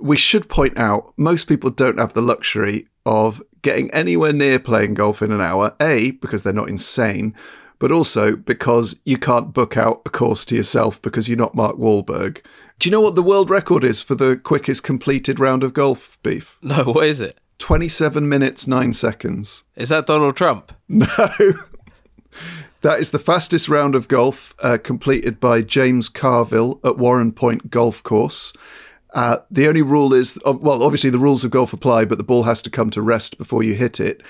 We 0.00 0.16
should 0.16 0.48
point 0.48 0.78
out 0.78 1.12
most 1.16 1.44
people 1.44 1.70
don't 1.70 1.98
have 1.98 2.14
the 2.14 2.22
luxury 2.22 2.88
of 3.06 3.42
getting 3.62 3.90
anywhere 3.92 4.32
near 4.32 4.58
playing 4.58 4.94
golf 4.94 5.22
in 5.22 5.32
an 5.32 5.40
hour. 5.40 5.74
A, 5.80 6.12
because 6.12 6.42
they're 6.42 6.52
not 6.52 6.68
insane, 6.68 7.34
but 7.78 7.90
also 7.90 8.36
because 8.36 9.00
you 9.04 9.18
can't 9.18 9.52
book 9.52 9.76
out 9.76 10.02
a 10.06 10.10
course 10.10 10.44
to 10.46 10.56
yourself 10.56 11.00
because 11.02 11.28
you're 11.28 11.38
not 11.38 11.54
Mark 11.54 11.76
Wahlberg. 11.76 12.44
Do 12.78 12.88
you 12.88 12.90
know 12.90 13.00
what 13.00 13.14
the 13.14 13.22
world 13.22 13.50
record 13.50 13.84
is 13.84 14.02
for 14.02 14.14
the 14.14 14.36
quickest 14.36 14.82
completed 14.82 15.38
round 15.38 15.62
of 15.62 15.72
golf, 15.74 16.18
Beef? 16.22 16.58
No, 16.62 16.84
what 16.84 17.06
is 17.06 17.20
it? 17.20 17.38
27 17.58 18.28
minutes, 18.28 18.66
9 18.66 18.92
seconds. 18.92 19.64
Is 19.76 19.88
that 19.88 20.06
Donald 20.06 20.36
Trump? 20.36 20.72
No. 20.88 21.06
That 22.84 23.00
is 23.00 23.12
the 23.12 23.18
fastest 23.18 23.70
round 23.70 23.94
of 23.94 24.08
golf 24.08 24.54
uh, 24.62 24.76
completed 24.76 25.40
by 25.40 25.62
James 25.62 26.10
Carvill 26.10 26.80
at 26.84 26.98
Warrenpoint 26.98 27.70
Golf 27.70 28.02
Course. 28.02 28.52
Uh, 29.14 29.38
the 29.50 29.66
only 29.66 29.80
rule 29.80 30.12
is, 30.12 30.38
uh, 30.44 30.52
well, 30.52 30.82
obviously 30.82 31.08
the 31.08 31.18
rules 31.18 31.44
of 31.44 31.50
golf 31.50 31.72
apply, 31.72 32.04
but 32.04 32.18
the 32.18 32.24
ball 32.24 32.42
has 32.42 32.60
to 32.60 32.68
come 32.68 32.90
to 32.90 33.00
rest 33.00 33.38
before 33.38 33.62
you 33.62 33.72
hit 33.72 34.00
it. 34.00 34.20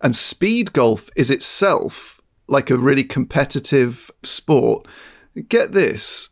And 0.00 0.14
speed 0.14 0.72
golf 0.72 1.10
is 1.16 1.28
itself 1.28 2.20
like 2.46 2.70
a 2.70 2.78
really 2.78 3.02
competitive 3.02 4.12
sport. 4.22 4.86
Get 5.48 5.72
this. 5.72 6.28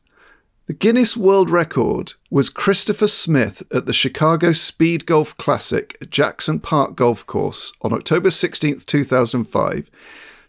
The 0.66 0.74
Guinness 0.74 1.16
World 1.16 1.50
Record 1.50 2.12
was 2.30 2.48
Christopher 2.48 3.08
Smith 3.08 3.64
at 3.74 3.86
the 3.86 3.92
Chicago 3.92 4.52
Speed 4.52 5.04
Golf 5.04 5.36
Classic 5.36 5.98
at 6.00 6.10
Jackson 6.10 6.60
Park 6.60 6.94
Golf 6.94 7.26
Course 7.26 7.72
on 7.82 7.92
October 7.92 8.28
16th, 8.28 8.86
2005 8.86 9.90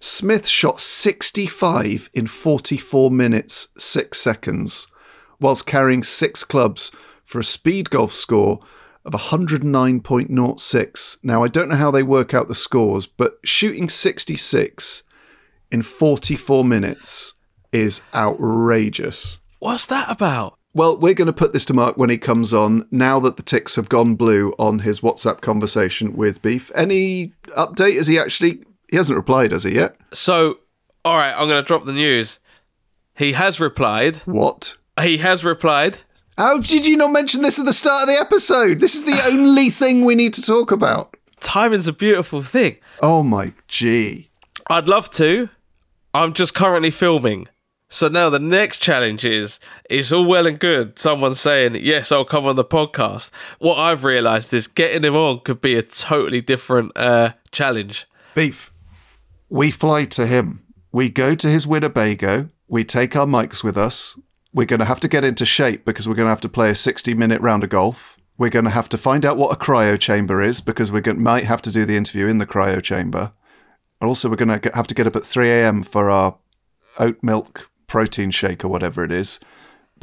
Smith 0.03 0.47
shot 0.49 0.81
65 0.81 2.09
in 2.13 2.27
44 2.27 3.09
minutes, 3.09 3.69
6 3.77 4.17
seconds, 4.17 4.87
whilst 5.39 5.65
carrying 5.65 6.03
six 6.03 6.43
clubs 6.43 6.91
for 7.23 7.39
a 7.39 7.43
speed 7.45 7.89
golf 7.89 8.11
score 8.11 8.59
of 9.05 9.13
109.06. 9.13 11.17
Now, 11.23 11.41
I 11.41 11.47
don't 11.47 11.69
know 11.69 11.77
how 11.77 11.89
they 11.89 12.03
work 12.03 12.33
out 12.33 12.49
the 12.49 12.53
scores, 12.53 13.07
but 13.07 13.37
shooting 13.45 13.87
66 13.87 15.03
in 15.71 15.83
44 15.83 16.65
minutes 16.65 17.35
is 17.71 18.01
outrageous. 18.13 19.39
What's 19.59 19.85
that 19.85 20.11
about? 20.11 20.57
Well, 20.73 20.97
we're 20.97 21.13
going 21.13 21.27
to 21.27 21.33
put 21.33 21.53
this 21.53 21.65
to 21.67 21.73
Mark 21.73 21.95
when 21.95 22.09
he 22.09 22.17
comes 22.17 22.53
on, 22.53 22.89
now 22.91 23.21
that 23.21 23.37
the 23.37 23.43
ticks 23.43 23.77
have 23.77 23.87
gone 23.87 24.15
blue 24.15 24.53
on 24.59 24.79
his 24.79 24.99
WhatsApp 24.99 25.39
conversation 25.39 26.17
with 26.17 26.41
Beef. 26.41 26.73
Any 26.75 27.31
update? 27.55 27.93
Is 27.93 28.07
he 28.07 28.19
actually 28.19 28.65
he 28.89 28.97
hasn't 28.97 29.17
replied, 29.17 29.51
has 29.51 29.63
he 29.63 29.75
yet? 29.75 29.95
So, 30.13 30.59
all 31.03 31.15
right, 31.17 31.33
I'm 31.33 31.47
going 31.47 31.61
to 31.61 31.67
drop 31.67 31.85
the 31.85 31.93
news. 31.93 32.39
He 33.15 33.33
has 33.33 33.59
replied. 33.59 34.17
What? 34.25 34.77
He 35.01 35.17
has 35.17 35.43
replied. 35.43 35.97
How 36.37 36.59
did 36.59 36.85
you 36.85 36.97
not 36.97 37.11
mention 37.11 37.41
this 37.41 37.59
at 37.59 37.65
the 37.65 37.73
start 37.73 38.03
of 38.03 38.07
the 38.15 38.19
episode? 38.19 38.79
This 38.79 38.95
is 38.95 39.03
the 39.05 39.21
only 39.25 39.69
thing 39.69 40.03
we 40.03 40.15
need 40.15 40.33
to 40.35 40.41
talk 40.41 40.71
about. 40.71 41.15
Timing's 41.39 41.87
a 41.87 41.93
beautiful 41.93 42.41
thing. 42.41 42.77
Oh 43.01 43.21
my 43.21 43.53
gee. 43.67 44.29
I'd 44.67 44.87
love 44.87 45.09
to. 45.11 45.49
I'm 46.13 46.33
just 46.33 46.53
currently 46.53 46.91
filming. 46.91 47.47
So 47.89 48.07
now 48.07 48.31
the 48.31 48.39
next 48.39 48.79
challenge 48.79 49.23
is 49.23 49.59
it's 49.87 50.11
all 50.11 50.25
well 50.25 50.47
and 50.47 50.57
good 50.57 50.97
someone 50.97 51.35
saying, 51.35 51.75
Yes, 51.75 52.11
I'll 52.11 52.25
come 52.25 52.47
on 52.47 52.55
the 52.55 52.63
podcast. 52.63 53.29
What 53.59 53.77
I've 53.77 54.03
realised 54.03 54.51
is 54.53 54.65
getting 54.65 55.03
him 55.03 55.15
on 55.15 55.41
could 55.41 55.61
be 55.61 55.75
a 55.75 55.83
totally 55.83 56.41
different 56.41 56.91
uh, 56.95 57.33
challenge. 57.51 58.07
Beef, 58.33 58.72
we 59.53 59.69
fly 59.69 60.03
to 60.03 60.25
him. 60.25 60.63
We 60.91 61.09
go 61.09 61.35
to 61.35 61.47
his 61.47 61.67
Winnebago. 61.67 62.49
We 62.67 62.83
take 62.83 63.15
our 63.15 63.27
mics 63.27 63.63
with 63.63 63.77
us. 63.77 64.17
We're 64.51 64.65
going 64.65 64.79
to 64.79 64.85
have 64.85 64.99
to 65.01 65.07
get 65.07 65.23
into 65.23 65.45
shape 65.45 65.85
because 65.85 66.07
we're 66.07 66.15
going 66.15 66.25
to 66.25 66.31
have 66.31 66.41
to 66.41 66.49
play 66.49 66.71
a 66.71 66.75
60 66.75 67.13
minute 67.13 67.39
round 67.39 67.63
of 67.63 67.69
golf. 67.69 68.17
We're 68.35 68.49
going 68.49 68.65
to 68.65 68.71
have 68.71 68.89
to 68.89 68.97
find 68.97 69.23
out 69.23 69.37
what 69.37 69.53
a 69.53 69.59
cryo 69.59 69.99
chamber 69.99 70.41
is 70.41 70.59
because 70.59 70.91
we 70.91 71.01
might 71.01 71.43
have 71.43 71.61
to 71.61 71.71
do 71.71 71.85
the 71.85 71.95
interview 71.95 72.25
in 72.25 72.39
the 72.39 72.47
cryo 72.47 72.81
chamber. 72.81 73.31
Also, 74.01 74.27
we're 74.27 74.37
going 74.37 74.59
to 74.59 74.71
have 74.73 74.87
to 74.87 74.95
get 74.95 75.05
up 75.05 75.15
at 75.15 75.23
3 75.23 75.51
a.m. 75.51 75.83
for 75.83 76.09
our 76.09 76.39
oat 76.97 77.19
milk 77.21 77.69
protein 77.85 78.31
shake 78.31 78.65
or 78.65 78.69
whatever 78.69 79.03
it 79.03 79.11
is. 79.11 79.39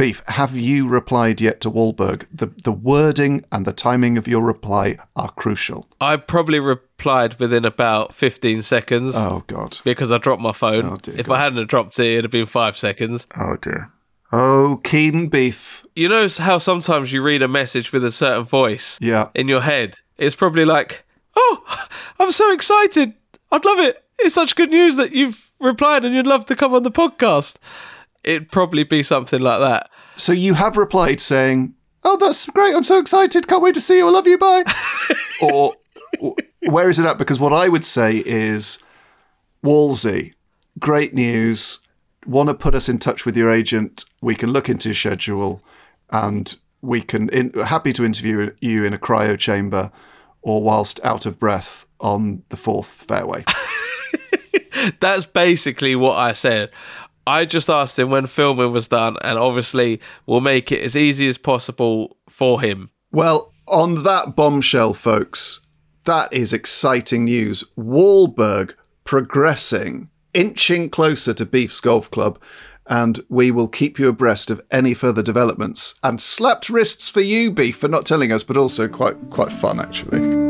Beef, 0.00 0.22
have 0.28 0.56
you 0.56 0.88
replied 0.88 1.42
yet 1.42 1.60
to 1.60 1.70
Wahlberg? 1.70 2.26
The 2.32 2.46
the 2.64 2.72
wording 2.72 3.44
and 3.52 3.66
the 3.66 3.72
timing 3.74 4.16
of 4.16 4.26
your 4.26 4.42
reply 4.42 4.96
are 5.14 5.30
crucial. 5.32 5.86
I 6.00 6.16
probably 6.16 6.58
replied 6.58 7.38
within 7.38 7.66
about 7.66 8.14
15 8.14 8.62
seconds. 8.62 9.14
Oh 9.14 9.44
God! 9.46 9.78
Because 9.84 10.10
I 10.10 10.16
dropped 10.16 10.40
my 10.40 10.52
phone. 10.52 10.86
Oh, 10.86 10.96
dear 10.96 11.16
if 11.18 11.26
God. 11.26 11.34
I 11.34 11.42
hadn't 11.44 11.68
dropped 11.68 11.98
it, 11.98 12.06
it'd 12.06 12.24
have 12.24 12.30
been 12.30 12.46
five 12.46 12.78
seconds. 12.78 13.26
Oh 13.38 13.56
dear. 13.56 13.92
Oh, 14.32 14.80
Keen 14.84 15.28
Beef. 15.28 15.84
You 15.94 16.08
know 16.08 16.26
how 16.38 16.56
sometimes 16.56 17.12
you 17.12 17.20
read 17.20 17.42
a 17.42 17.48
message 17.48 17.92
with 17.92 18.02
a 18.04 18.10
certain 18.12 18.44
voice 18.44 18.96
Yeah. 19.02 19.28
in 19.34 19.48
your 19.48 19.60
head? 19.60 19.98
It's 20.16 20.36
probably 20.36 20.64
like, 20.64 21.04
oh, 21.36 21.86
I'm 22.18 22.32
so 22.32 22.50
excited. 22.52 23.12
I'd 23.52 23.64
love 23.66 23.80
it. 23.80 24.02
It's 24.20 24.34
such 24.34 24.56
good 24.56 24.70
news 24.70 24.96
that 24.96 25.12
you've 25.12 25.50
replied 25.60 26.04
and 26.06 26.14
you'd 26.14 26.26
love 26.26 26.46
to 26.46 26.56
come 26.56 26.72
on 26.72 26.84
the 26.84 26.90
podcast. 26.90 27.56
It'd 28.24 28.50
probably 28.50 28.84
be 28.84 29.02
something 29.02 29.40
like 29.40 29.60
that. 29.60 29.90
So 30.16 30.32
you 30.32 30.54
have 30.54 30.76
replied 30.76 31.20
saying, 31.20 31.74
"Oh, 32.04 32.16
that's 32.16 32.46
great! 32.46 32.74
I'm 32.74 32.84
so 32.84 32.98
excited! 32.98 33.48
Can't 33.48 33.62
wait 33.62 33.74
to 33.74 33.80
see 33.80 33.98
you! 33.98 34.08
I 34.08 34.10
love 34.10 34.26
you! 34.26 34.38
Bye." 34.38 34.64
or 35.42 35.74
where 36.60 36.90
is 36.90 36.98
it 36.98 37.06
at? 37.06 37.18
Because 37.18 37.40
what 37.40 37.52
I 37.52 37.68
would 37.68 37.84
say 37.84 38.22
is, 38.26 38.78
Wolsey, 39.62 40.34
great 40.78 41.14
news. 41.14 41.80
Want 42.26 42.50
to 42.50 42.54
put 42.54 42.74
us 42.74 42.88
in 42.88 42.98
touch 42.98 43.24
with 43.24 43.36
your 43.36 43.50
agent? 43.50 44.04
We 44.20 44.34
can 44.34 44.52
look 44.52 44.68
into 44.68 44.90
your 44.90 44.94
schedule, 44.94 45.62
and 46.10 46.54
we 46.82 47.00
can. 47.00 47.30
In, 47.30 47.52
happy 47.52 47.92
to 47.94 48.04
interview 48.04 48.54
you 48.60 48.84
in 48.84 48.92
a 48.92 48.98
cryo 48.98 49.38
chamber, 49.38 49.90
or 50.42 50.62
whilst 50.62 51.00
out 51.02 51.24
of 51.24 51.38
breath 51.38 51.86
on 52.00 52.42
the 52.50 52.56
fourth 52.56 52.88
fairway. 52.88 53.44
That's 55.00 55.26
basically 55.26 55.96
what 55.96 56.18
I 56.18 56.32
said. 56.32 56.70
I 57.26 57.44
just 57.44 57.68
asked 57.68 57.98
him 57.98 58.10
when 58.10 58.26
filming 58.26 58.72
was 58.72 58.88
done, 58.88 59.16
and 59.22 59.38
obviously 59.38 60.00
we'll 60.26 60.40
make 60.40 60.72
it 60.72 60.82
as 60.82 60.96
easy 60.96 61.28
as 61.28 61.38
possible 61.38 62.16
for 62.28 62.60
him. 62.60 62.90
Well, 63.12 63.52
on 63.66 64.02
that 64.02 64.34
bombshell, 64.36 64.94
folks, 64.94 65.60
that 66.04 66.32
is 66.32 66.52
exciting 66.52 67.24
news. 67.24 67.64
Wahlberg 67.78 68.74
progressing, 69.04 70.08
inching 70.34 70.90
closer 70.90 71.34
to 71.34 71.46
Beef's 71.46 71.80
Golf 71.80 72.10
Club, 72.10 72.40
and 72.86 73.20
we 73.28 73.50
will 73.50 73.68
keep 73.68 73.98
you 73.98 74.08
abreast 74.08 74.50
of 74.50 74.60
any 74.70 74.94
further 74.94 75.22
developments. 75.22 75.94
And 76.02 76.20
slapped 76.20 76.68
wrists 76.68 77.08
for 77.08 77.20
you, 77.20 77.50
Beef, 77.50 77.76
for 77.76 77.88
not 77.88 78.06
telling 78.06 78.32
us, 78.32 78.42
but 78.42 78.56
also 78.56 78.88
quite 78.88 79.16
quite 79.30 79.52
fun 79.52 79.78
actually. 79.78 80.49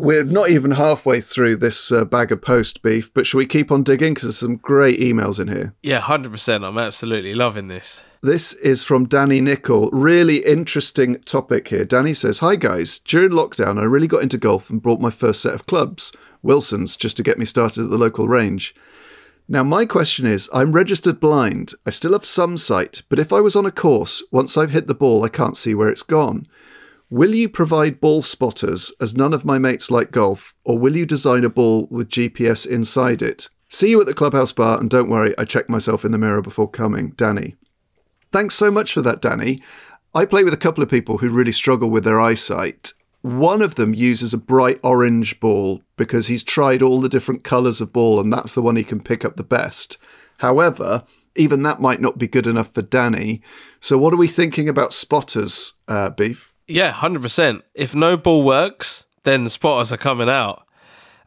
We're 0.00 0.24
not 0.24 0.48
even 0.48 0.70
halfway 0.70 1.20
through 1.20 1.56
this 1.56 1.92
uh, 1.92 2.06
bag 2.06 2.32
of 2.32 2.40
post 2.40 2.82
beef, 2.82 3.12
but 3.12 3.26
should 3.26 3.36
we 3.36 3.44
keep 3.44 3.70
on 3.70 3.82
digging? 3.82 4.14
Because 4.14 4.28
there's 4.28 4.38
some 4.38 4.56
great 4.56 4.98
emails 4.98 5.38
in 5.38 5.48
here. 5.48 5.74
Yeah, 5.82 6.00
100%. 6.00 6.66
I'm 6.66 6.78
absolutely 6.78 7.34
loving 7.34 7.68
this. 7.68 8.02
This 8.22 8.54
is 8.54 8.82
from 8.82 9.06
Danny 9.06 9.42
Nicol. 9.42 9.90
Really 9.90 10.38
interesting 10.38 11.16
topic 11.24 11.68
here. 11.68 11.84
Danny 11.84 12.14
says, 12.14 12.38
Hi 12.38 12.56
guys, 12.56 12.98
during 12.98 13.32
lockdown, 13.32 13.78
I 13.78 13.84
really 13.84 14.06
got 14.06 14.22
into 14.22 14.38
golf 14.38 14.70
and 14.70 14.82
bought 14.82 15.00
my 15.00 15.10
first 15.10 15.42
set 15.42 15.54
of 15.54 15.66
clubs, 15.66 16.12
Wilson's, 16.42 16.96
just 16.96 17.18
to 17.18 17.22
get 17.22 17.38
me 17.38 17.44
started 17.44 17.84
at 17.84 17.90
the 17.90 17.98
local 17.98 18.26
range. 18.26 18.74
Now, 19.48 19.64
my 19.64 19.84
question 19.84 20.26
is 20.26 20.48
I'm 20.54 20.72
registered 20.72 21.20
blind. 21.20 21.74
I 21.84 21.90
still 21.90 22.12
have 22.12 22.24
some 22.24 22.56
sight, 22.56 23.02
but 23.10 23.18
if 23.18 23.34
I 23.34 23.40
was 23.40 23.54
on 23.54 23.66
a 23.66 23.70
course, 23.70 24.22
once 24.30 24.56
I've 24.56 24.70
hit 24.70 24.86
the 24.86 24.94
ball, 24.94 25.24
I 25.24 25.28
can't 25.28 25.58
see 25.58 25.74
where 25.74 25.90
it's 25.90 26.02
gone. 26.02 26.46
Will 27.12 27.34
you 27.34 27.48
provide 27.48 28.00
ball 28.00 28.22
spotters, 28.22 28.92
as 29.00 29.16
none 29.16 29.34
of 29.34 29.44
my 29.44 29.58
mates 29.58 29.90
like 29.90 30.12
golf, 30.12 30.54
or 30.62 30.78
will 30.78 30.96
you 30.96 31.04
design 31.04 31.42
a 31.42 31.50
ball 31.50 31.88
with 31.90 32.08
GPS 32.08 32.64
inside 32.64 33.20
it? 33.20 33.48
See 33.68 33.90
you 33.90 34.00
at 34.00 34.06
the 34.06 34.14
clubhouse 34.14 34.52
bar, 34.52 34.78
and 34.78 34.88
don't 34.88 35.10
worry, 35.10 35.34
I 35.36 35.44
checked 35.44 35.68
myself 35.68 36.04
in 36.04 36.12
the 36.12 36.18
mirror 36.18 36.40
before 36.40 36.70
coming. 36.70 37.10
Danny. 37.16 37.56
Thanks 38.30 38.54
so 38.54 38.70
much 38.70 38.92
for 38.92 39.02
that, 39.02 39.20
Danny. 39.20 39.60
I 40.14 40.24
play 40.24 40.44
with 40.44 40.54
a 40.54 40.56
couple 40.56 40.84
of 40.84 40.88
people 40.88 41.18
who 41.18 41.30
really 41.30 41.50
struggle 41.50 41.90
with 41.90 42.04
their 42.04 42.20
eyesight. 42.20 42.92
One 43.22 43.60
of 43.60 43.74
them 43.74 43.92
uses 43.92 44.32
a 44.32 44.38
bright 44.38 44.78
orange 44.84 45.40
ball 45.40 45.82
because 45.96 46.28
he's 46.28 46.44
tried 46.44 46.80
all 46.80 47.00
the 47.00 47.08
different 47.08 47.42
colours 47.42 47.80
of 47.80 47.92
ball 47.92 48.20
and 48.20 48.32
that's 48.32 48.54
the 48.54 48.62
one 48.62 48.76
he 48.76 48.84
can 48.84 49.00
pick 49.00 49.24
up 49.24 49.34
the 49.34 49.42
best. 49.42 49.98
However, 50.38 51.04
even 51.34 51.64
that 51.64 51.80
might 51.80 52.00
not 52.00 52.18
be 52.18 52.28
good 52.28 52.46
enough 52.46 52.72
for 52.72 52.82
Danny. 52.82 53.42
So, 53.80 53.98
what 53.98 54.14
are 54.14 54.16
we 54.16 54.28
thinking 54.28 54.68
about 54.68 54.92
spotters, 54.92 55.74
uh, 55.88 56.10
Beef? 56.10 56.54
Yeah, 56.70 56.92
100%. 56.92 57.62
If 57.74 57.96
no 57.96 58.16
ball 58.16 58.44
works, 58.44 59.04
then 59.24 59.42
the 59.42 59.50
spotters 59.50 59.92
are 59.92 59.96
coming 59.96 60.28
out. 60.28 60.64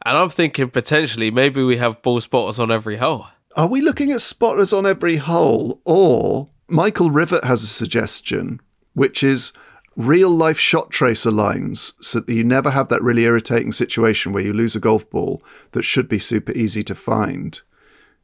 And 0.06 0.16
I'm 0.16 0.30
thinking 0.30 0.70
potentially 0.70 1.30
maybe 1.30 1.62
we 1.62 1.76
have 1.76 2.00
ball 2.00 2.20
spotters 2.22 2.58
on 2.58 2.70
every 2.70 2.96
hole. 2.96 3.26
Are 3.54 3.68
we 3.68 3.82
looking 3.82 4.10
at 4.10 4.22
spotters 4.22 4.72
on 4.72 4.86
every 4.86 5.16
hole? 5.16 5.82
Or 5.84 6.48
Michael 6.66 7.10
Rivett 7.10 7.44
has 7.44 7.62
a 7.62 7.66
suggestion, 7.66 8.58
which 8.94 9.22
is 9.22 9.52
real 9.96 10.30
life 10.30 10.58
shot 10.58 10.90
tracer 10.90 11.30
lines 11.30 11.92
so 12.00 12.20
that 12.20 12.32
you 12.32 12.42
never 12.42 12.70
have 12.70 12.88
that 12.88 13.02
really 13.02 13.24
irritating 13.24 13.70
situation 13.70 14.32
where 14.32 14.42
you 14.42 14.52
lose 14.52 14.74
a 14.74 14.80
golf 14.80 15.08
ball 15.10 15.42
that 15.72 15.84
should 15.84 16.08
be 16.08 16.18
super 16.18 16.52
easy 16.52 16.82
to 16.82 16.94
find. 16.94 17.60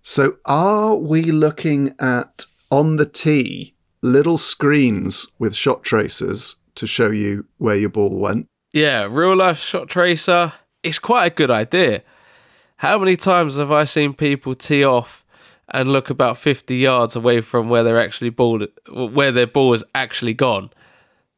So, 0.00 0.38
are 0.46 0.96
we 0.96 1.24
looking 1.24 1.94
at 2.00 2.46
on 2.70 2.96
the 2.96 3.04
tee 3.04 3.74
little 4.02 4.38
screens 4.38 5.26
with 5.38 5.54
shot 5.54 5.82
tracers 5.82 6.56
to 6.80 6.86
show 6.86 7.10
you 7.10 7.46
where 7.58 7.76
your 7.76 7.90
ball 7.90 8.18
went? 8.18 8.46
Yeah, 8.72 9.08
real 9.10 9.36
life 9.36 9.58
shot 9.58 9.88
tracer. 9.88 10.52
It's 10.82 10.98
quite 10.98 11.26
a 11.26 11.34
good 11.34 11.50
idea. 11.50 12.02
How 12.76 12.98
many 12.98 13.16
times 13.16 13.56
have 13.56 13.70
I 13.70 13.84
seen 13.84 14.14
people 14.14 14.54
tee 14.54 14.84
off 14.84 15.24
and 15.68 15.92
look 15.92 16.10
about 16.10 16.38
50 16.38 16.76
yards 16.76 17.14
away 17.14 17.42
from 17.42 17.68
where 17.68 17.84
they're 17.84 18.00
actually 18.00 18.30
ball 18.30 18.66
where 18.90 19.32
their 19.32 19.46
ball 19.46 19.72
has 19.72 19.84
actually 19.94 20.34
gone? 20.34 20.70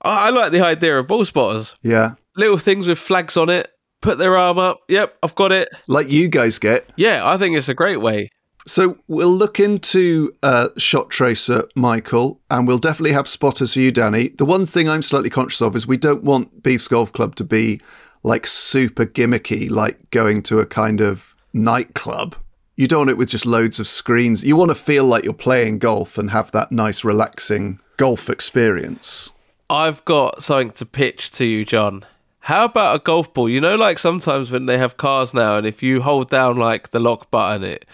I, 0.03 0.29
I 0.29 0.31
like 0.31 0.53
the 0.53 0.65
idea 0.65 0.99
of 0.99 1.07
ball 1.07 1.25
spotters. 1.25 1.75
Yeah. 1.83 2.15
Little 2.37 2.59
things 2.59 2.87
with 2.87 2.99
flags 2.99 3.37
on 3.37 3.51
it. 3.51 3.71
Put 4.01 4.19
their 4.19 4.37
arm 4.37 4.59
up. 4.59 4.81
Yep, 4.89 5.17
I've 5.23 5.35
got 5.35 5.53
it. 5.53 5.69
Like 5.87 6.11
you 6.11 6.29
guys 6.29 6.59
get. 6.59 6.91
Yeah, 6.97 7.29
I 7.29 7.37
think 7.37 7.57
it's 7.57 7.69
a 7.69 7.75
great 7.75 8.01
way. 8.01 8.31
So 8.67 8.99
we'll 9.09 9.33
look 9.33 9.59
into 9.59 10.35
uh, 10.43 10.69
Shot 10.77 11.11
Tracer, 11.11 11.69
Michael, 11.75 12.41
and 12.51 12.67
we'll 12.67 12.79
definitely 12.79 13.13
have 13.13 13.27
spotters 13.27 13.75
for 13.75 13.81
you, 13.81 13.91
Danny. 13.91 14.29
The 14.29 14.45
one 14.45 14.67
thing 14.67 14.89
I'm 14.89 15.03
slightly 15.03 15.31
conscious 15.31 15.61
of 15.61 15.75
is 15.75 15.87
we 15.87 15.97
don't 15.97 16.23
want 16.23 16.63
Beef's 16.63 16.89
Golf 16.89 17.13
Club 17.13 17.35
to 17.37 17.45
be 17.45 17.81
like 18.23 18.47
super 18.47 19.05
gimmicky, 19.05 19.69
like 19.71 20.11
going 20.11 20.43
to 20.45 20.61
a 20.61 20.67
kind 20.67 21.01
of 21.01 21.35
nightclub. 21.53 22.37
You 22.77 22.87
don't 22.87 23.01
want 23.01 23.11
it 23.11 23.19
with 23.19 23.31
just 23.31 23.47
loads 23.47 23.81
of 23.81 23.87
screens. 23.87 24.45
You 24.45 24.57
want 24.57 24.71
to 24.71 24.77
feel 24.77 25.05
like 25.05 25.25
you're 25.25 25.35
playing 25.35 25.79
golf 25.79 26.17
and 26.17 26.31
have 26.31 26.53
that 26.53 26.73
nice, 26.73 27.05
relaxing 27.05 27.81
golf 27.97 28.31
experience. 28.31 29.33
I've 29.69 30.05
got 30.05 30.43
something 30.43 30.71
to 30.73 30.87
pitch 30.87 31.31
to 31.33 31.45
you, 31.45 31.65
John. 31.65 32.05
How 32.41 32.65
about 32.65 32.97
a 32.97 32.99
golf 32.99 33.33
ball? 33.33 33.49
You 33.49 33.61
know, 33.61 33.77
like 33.77 33.99
sometimes 33.99 34.51
when 34.51 34.67
they 34.67 34.79
have 34.79 34.97
cars 34.97 35.33
now, 35.33 35.57
and 35.57 35.67
if 35.67 35.83
you 35.83 36.03
hold 36.03 36.31
down 36.31 36.57
like 36.57 36.91
the 36.91 36.99
lock 36.99 37.31
button, 37.31 37.63
it 37.63 37.85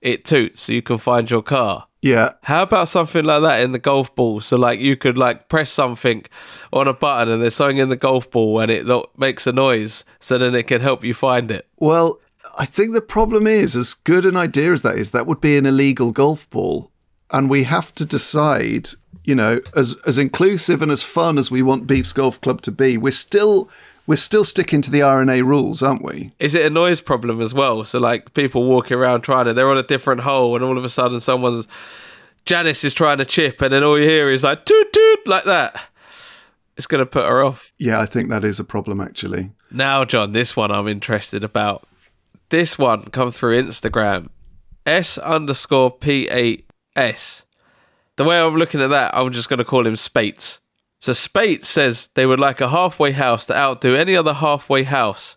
it 0.00 0.24
toots 0.24 0.62
so 0.62 0.72
you 0.72 0.82
can 0.82 0.98
find 0.98 1.30
your 1.30 1.42
car. 1.42 1.86
Yeah. 2.02 2.32
How 2.42 2.62
about 2.62 2.88
something 2.88 3.24
like 3.24 3.42
that 3.42 3.62
in 3.62 3.72
the 3.72 3.78
golf 3.78 4.14
ball? 4.14 4.40
So 4.40 4.56
like 4.56 4.80
you 4.80 4.96
could 4.96 5.18
like 5.18 5.48
press 5.48 5.70
something 5.70 6.24
on 6.72 6.88
a 6.88 6.94
button 6.94 7.32
and 7.32 7.42
there's 7.42 7.56
something 7.56 7.76
in 7.78 7.90
the 7.90 7.96
golf 7.96 8.30
ball 8.30 8.60
and 8.60 8.70
it 8.70 8.86
makes 9.18 9.46
a 9.46 9.52
noise 9.52 10.04
so 10.18 10.38
then 10.38 10.54
it 10.54 10.66
can 10.66 10.80
help 10.80 11.04
you 11.04 11.12
find 11.12 11.50
it. 11.50 11.68
Well, 11.76 12.18
I 12.58 12.64
think 12.64 12.94
the 12.94 13.02
problem 13.02 13.46
is, 13.46 13.76
as 13.76 13.94
good 13.94 14.24
an 14.24 14.36
idea 14.36 14.72
as 14.72 14.82
that 14.82 14.96
is, 14.96 15.10
that 15.10 15.26
would 15.26 15.40
be 15.40 15.58
an 15.58 15.66
illegal 15.66 16.10
golf 16.10 16.48
ball. 16.48 16.90
And 17.30 17.50
we 17.50 17.64
have 17.64 17.94
to 17.96 18.06
decide, 18.06 18.88
you 19.24 19.34
know, 19.34 19.60
as 19.76 19.94
as 20.06 20.18
inclusive 20.18 20.82
and 20.82 20.90
as 20.90 21.04
fun 21.04 21.38
as 21.38 21.50
we 21.50 21.62
want 21.62 21.86
Beef's 21.86 22.12
Golf 22.12 22.40
Club 22.40 22.62
to 22.62 22.72
be, 22.72 22.96
we're 22.96 23.12
still 23.12 23.70
we're 24.06 24.16
still 24.16 24.44
sticking 24.44 24.82
to 24.82 24.90
the 24.90 25.02
R&A 25.02 25.42
rules, 25.42 25.82
aren't 25.82 26.02
we? 26.02 26.32
Is 26.38 26.54
it 26.54 26.66
a 26.66 26.70
noise 26.70 27.00
problem 27.00 27.40
as 27.40 27.54
well? 27.54 27.84
So 27.84 27.98
like 27.98 28.34
people 28.34 28.64
walking 28.64 28.96
around 28.96 29.20
trying 29.20 29.44
to, 29.46 29.54
they're 29.54 29.70
on 29.70 29.78
a 29.78 29.82
different 29.82 30.22
hole, 30.22 30.56
and 30.56 30.64
all 30.64 30.78
of 30.78 30.84
a 30.84 30.88
sudden 30.88 31.20
someone's 31.20 31.68
Janice 32.44 32.84
is 32.84 32.94
trying 32.94 33.18
to 33.18 33.24
chip, 33.24 33.60
and 33.60 33.72
then 33.72 33.84
all 33.84 33.98
you 33.98 34.08
hear 34.08 34.30
is 34.32 34.42
like 34.42 34.64
toot 34.64 34.92
toot 34.92 35.26
like 35.26 35.44
that. 35.44 35.80
It's 36.76 36.86
going 36.86 37.04
to 37.04 37.06
put 37.06 37.26
her 37.26 37.44
off. 37.44 37.72
Yeah, 37.78 38.00
I 38.00 38.06
think 38.06 38.30
that 38.30 38.42
is 38.42 38.58
a 38.58 38.64
problem 38.64 39.00
actually. 39.00 39.52
Now, 39.70 40.04
John, 40.04 40.32
this 40.32 40.56
one 40.56 40.70
I'm 40.70 40.88
interested 40.88 41.44
about. 41.44 41.86
This 42.48 42.78
one 42.78 43.04
come 43.04 43.30
through 43.30 43.62
Instagram, 43.62 44.28
S 44.86 45.18
underscore 45.18 45.90
P 45.92 46.28
A 46.30 46.64
S. 46.96 47.44
The 48.16 48.24
way 48.24 48.40
I'm 48.40 48.56
looking 48.56 48.80
at 48.80 48.88
that, 48.88 49.14
I'm 49.14 49.32
just 49.32 49.48
going 49.48 49.58
to 49.58 49.64
call 49.64 49.86
him 49.86 49.96
Spates. 49.96 50.60
So 51.00 51.14
Spates 51.14 51.68
says 51.68 52.10
they 52.14 52.26
would 52.26 52.38
like 52.38 52.60
a 52.60 52.68
halfway 52.68 53.12
house 53.12 53.46
to 53.46 53.56
outdo 53.56 53.96
any 53.96 54.14
other 54.14 54.34
halfway 54.34 54.82
house. 54.82 55.36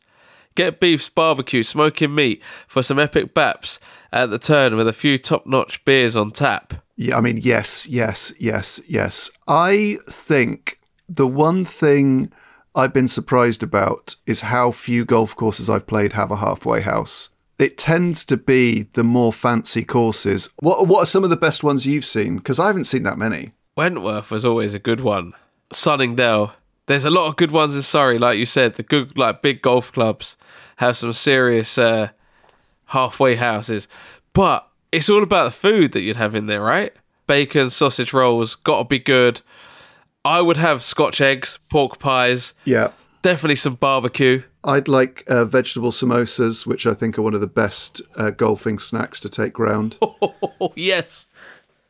Get 0.56 0.80
Beef's 0.80 1.10
barbecue 1.10 1.64
smoking 1.64 2.14
meat 2.14 2.44
for 2.68 2.84
some 2.84 3.00
epic 3.00 3.34
baps 3.34 3.80
at 4.12 4.30
the 4.30 4.38
turn 4.38 4.76
with 4.76 4.88
a 4.88 4.94
few 4.94 5.18
top 5.18 5.48
notch 5.48 5.84
beers 5.86 6.16
on 6.16 6.32
tap. 6.32 6.76
Yeah, 6.96 7.18
I 7.18 7.22
mean, 7.22 7.38
yes, 7.38 7.88
yes, 7.88 8.34
yes, 8.38 8.80
yes. 8.88 9.32
I 9.48 9.98
think 10.08 10.80
the 11.10 11.26
one 11.26 11.66
thing 11.66 12.32
I've 12.76 12.94
been 12.94 13.08
surprised 13.08 13.64
about 13.64 14.16
is 14.28 14.42
how 14.42 14.72
few 14.72 15.06
golf 15.06 15.36
courses 15.36 15.70
I've 15.70 15.88
played 15.88 16.14
have 16.14 16.30
a 16.30 16.36
halfway 16.36 16.82
house. 16.82 17.30
It 17.58 17.78
tends 17.78 18.26
to 18.26 18.38
be 18.38 18.84
the 18.94 19.04
more 19.04 19.32
fancy 19.32 19.84
courses. 19.84 20.50
What 20.60 20.88
What 20.88 21.04
are 21.04 21.08
some 21.08 21.24
of 21.24 21.30
the 21.30 21.38
best 21.38 21.64
ones 21.64 21.88
you've 21.88 22.06
seen? 22.06 22.38
Because 22.38 22.60
I 22.60 22.68
haven't 22.68 22.86
seen 22.86 23.04
that 23.04 23.18
many. 23.18 23.54
Wentworth 23.78 24.30
was 24.30 24.46
always 24.46 24.74
a 24.76 24.80
good 24.80 25.00
one. 25.00 25.34
Sunningdale. 25.76 26.54
There's 26.86 27.06
a 27.06 27.10
lot 27.10 27.28
of 27.28 27.38
good 27.38 27.52
ones 27.52 27.76
in 27.76 27.82
Surrey, 27.82 28.20
like 28.20 28.38
you 28.38 28.46
said. 28.46 28.76
The 28.76 28.84
good, 28.84 29.18
like 29.18 29.42
big 29.42 29.62
golf 29.62 29.92
clubs 29.92 30.38
have 30.78 30.98
some 30.98 31.14
serious 31.14 31.78
uh, 31.78 32.10
halfway 32.86 33.36
houses, 33.36 33.88
but 34.34 34.68
it's 34.92 35.10
all 35.10 35.24
about 35.24 35.46
the 35.46 35.52
food 35.52 35.94
that 35.94 36.02
you'd 36.02 36.18
have 36.18 36.36
in 36.36 36.46
there, 36.48 36.62
right? 36.62 36.94
Bacon, 37.26 37.70
sausage 37.70 38.14
rolls, 38.14 38.56
gotta 38.56 38.88
be 38.88 39.00
good. 39.00 39.42
I 40.26 40.42
would 40.42 40.58
have 40.58 40.84
Scotch 40.84 41.22
eggs, 41.22 41.60
pork 41.70 42.00
pies. 42.00 42.54
Yeah. 42.66 42.92
Definitely 43.22 43.56
some 43.56 43.76
barbecue. 43.76 44.44
I'd 44.64 44.88
like 44.88 45.24
uh, 45.28 45.46
vegetable 45.46 45.92
samosas, 45.92 46.66
which 46.66 46.86
I 46.86 46.94
think 46.94 47.18
are 47.18 47.22
one 47.22 47.34
of 47.34 47.42
the 47.42 47.48
best 47.48 48.02
uh, 48.18 48.30
golfing 48.32 48.80
snacks 48.80 49.20
to 49.22 49.30
take 49.30 49.60
round. 49.60 49.98
Oh, 50.02 50.72
yes. 50.76 51.26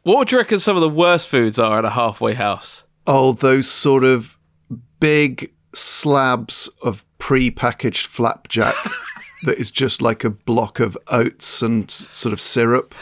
What 0.04 0.18
would 0.18 0.32
you 0.32 0.38
reckon 0.38 0.60
some 0.60 0.76
of 0.76 0.82
the 0.82 0.90
worst 0.90 1.28
foods 1.28 1.60
are 1.60 1.80
at 1.80 1.86
a 1.86 1.92
halfway 1.92 2.34
house? 2.34 2.84
Oh, 3.06 3.34
those 3.34 3.70
sort 3.70 4.04
of 4.04 4.38
big 5.00 5.52
slabs 5.74 6.70
of 6.82 7.06
pre-packaged 7.18 8.08
flapjack 8.08 8.76
that 9.44 9.58
is 9.58 9.72
just 9.72 10.02
like 10.02 10.24
a 10.24 10.30
block 10.30 10.80
of 10.80 10.98
oats 11.08 11.62
and 11.62 11.90
sort 11.90 12.32
of 12.34 12.40
syrup. 12.40 12.96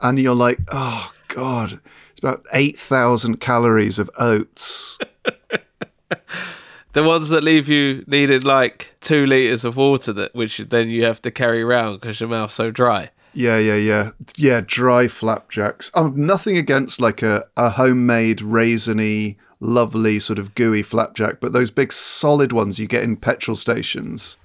And 0.00 0.18
you're 0.18 0.34
like, 0.34 0.60
oh 0.70 1.12
God, 1.28 1.80
it's 2.10 2.20
about 2.20 2.44
8,000 2.52 3.40
calories 3.40 3.98
of 3.98 4.10
oats. 4.18 4.98
the 6.92 7.04
ones 7.04 7.28
that 7.28 7.44
leave 7.44 7.68
you 7.68 8.04
needing 8.06 8.42
like 8.42 8.94
two 9.00 9.26
litres 9.26 9.64
of 9.64 9.76
water, 9.76 10.12
that 10.14 10.34
which 10.34 10.58
then 10.58 10.88
you 10.88 11.04
have 11.04 11.22
to 11.22 11.30
carry 11.30 11.62
around 11.62 12.00
because 12.00 12.20
your 12.20 12.28
mouth's 12.28 12.54
so 12.54 12.70
dry. 12.70 13.10
Yeah, 13.32 13.58
yeah, 13.58 13.76
yeah. 13.76 14.10
Yeah, 14.36 14.60
dry 14.64 15.08
flapjacks. 15.08 15.90
I'm 15.94 16.26
nothing 16.26 16.56
against 16.56 17.00
like 17.00 17.22
a, 17.22 17.46
a 17.56 17.70
homemade 17.70 18.38
raisiny, 18.38 19.36
lovely 19.60 20.18
sort 20.20 20.38
of 20.38 20.54
gooey 20.54 20.82
flapjack, 20.82 21.40
but 21.40 21.52
those 21.52 21.70
big 21.70 21.92
solid 21.92 22.52
ones 22.52 22.78
you 22.78 22.86
get 22.86 23.04
in 23.04 23.16
petrol 23.16 23.54
stations. 23.54 24.36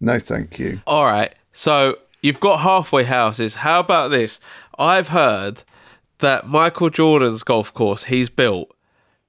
No, 0.00 0.18
thank 0.18 0.58
you. 0.58 0.80
All 0.86 1.04
right. 1.04 1.34
So 1.52 1.98
you've 2.22 2.40
got 2.40 2.60
halfway 2.60 3.04
houses. 3.04 3.56
How 3.56 3.80
about 3.80 4.08
this? 4.08 4.40
I've 4.78 5.08
heard 5.08 5.62
that 6.18 6.46
Michael 6.48 6.90
Jordan's 6.90 7.42
golf 7.42 7.72
course 7.74 8.04
he's 8.04 8.28
built 8.30 8.74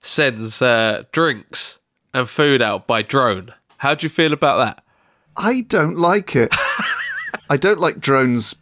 sends 0.02 0.62
uh, 0.62 1.04
drinks 1.12 1.80
and 2.14 2.28
food 2.30 2.62
out 2.62 2.88
by 2.88 3.02
drone. 3.02 3.54
How 3.78 3.96
do 3.96 4.06
you 4.06 4.10
feel 4.10 4.34
about 4.34 4.58
that? 4.58 4.84
I 5.38 5.62
don't 5.62 5.98
like 5.98 6.36
it. 6.36 6.54
I 7.50 7.58
don't 7.58 7.80
like 7.80 8.00
drones 8.00 8.56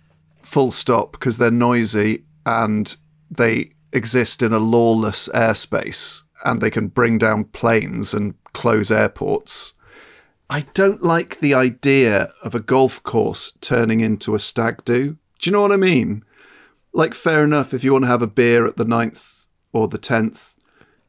full 0.47 0.71
stop 0.71 1.11
because 1.11 1.37
they're 1.37 1.51
noisy 1.51 2.23
and 2.45 2.95
they 3.29 3.69
exist 3.91 4.41
in 4.41 4.53
a 4.53 4.59
lawless 4.59 5.27
airspace 5.29 6.23
and 6.45 6.61
they 6.61 6.69
can 6.69 6.87
bring 6.87 7.17
down 7.17 7.43
planes 7.43 8.13
and 8.13 8.33
close 8.53 8.89
airports. 8.89 9.73
I 10.49 10.61
don't 10.73 11.03
like 11.03 11.39
the 11.39 11.53
idea 11.53 12.29
of 12.41 12.55
a 12.55 12.61
golf 12.61 13.03
course 13.03 13.51
turning 13.59 13.99
into 13.99 14.35
a 14.35 14.39
stag 14.39 14.85
do. 14.85 15.17
Do 15.39 15.49
you 15.49 15.51
know 15.51 15.61
what 15.61 15.73
I 15.73 15.77
mean? 15.77 16.23
Like, 16.93 17.13
fair 17.13 17.43
enough 17.43 17.73
if 17.73 17.83
you 17.83 17.91
want 17.91 18.05
to 18.05 18.09
have 18.09 18.21
a 18.21 18.27
beer 18.27 18.65
at 18.65 18.77
the 18.77 18.85
ninth 18.85 19.47
or 19.73 19.89
the 19.89 19.97
tenth, 19.97 20.55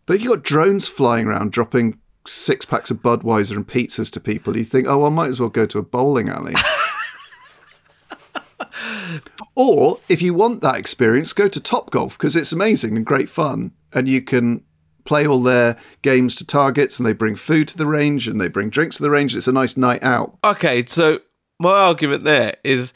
but 0.05 0.21
you 0.21 0.31
got 0.31 0.43
drones 0.43 0.89
flying 0.89 1.27
around 1.27 1.53
dropping 1.53 2.01
six 2.27 2.67
packs 2.67 2.91
of 2.91 3.03
Budweiser 3.03 3.55
and 3.55 3.67
pizzas 3.67 4.11
to 4.13 4.21
people. 4.21 4.57
You 4.57 4.65
think, 4.65 4.89
oh, 4.89 5.05
I 5.05 5.11
might 5.11 5.29
as 5.29 5.39
well 5.39 5.49
go 5.49 5.65
to 5.67 5.79
a 5.79 5.83
bowling 5.83 6.29
alley. 6.29 6.55
or 9.55 10.01
if 10.09 10.23
you 10.23 10.35
want 10.35 10.63
that 10.63 10.77
experience, 10.77 11.33
go 11.33 11.49
to 11.49 11.61
Top 11.61 11.91
Golf 11.91 12.19
because 12.19 12.37
it's 12.37 12.53
amazing 12.53 12.97
and 12.97 13.07
great 13.07 13.29
fun, 13.29 13.73
and 13.93 14.09
you 14.09 14.23
can 14.23 14.65
play 15.05 15.27
all 15.27 15.43
their 15.43 15.77
games 16.03 16.35
to 16.37 16.47
targets, 16.47 16.99
and 16.99 17.07
they 17.07 17.13
bring 17.13 17.37
food 17.37 17.69
to 17.69 17.79
the 17.79 17.87
range 17.87 18.29
and 18.29 18.41
they 18.41 18.49
bring 18.49 18.71
drinks 18.71 18.97
to 18.97 19.03
the 19.03 19.11
range. 19.11 19.35
It's 19.35 19.49
a 19.49 19.53
nice 19.53 19.77
night 19.77 20.03
out. 20.03 20.39
Okay, 20.45 20.85
so 20.87 21.21
my 21.59 21.71
argument 21.71 22.25
there 22.25 22.55
is 22.63 22.93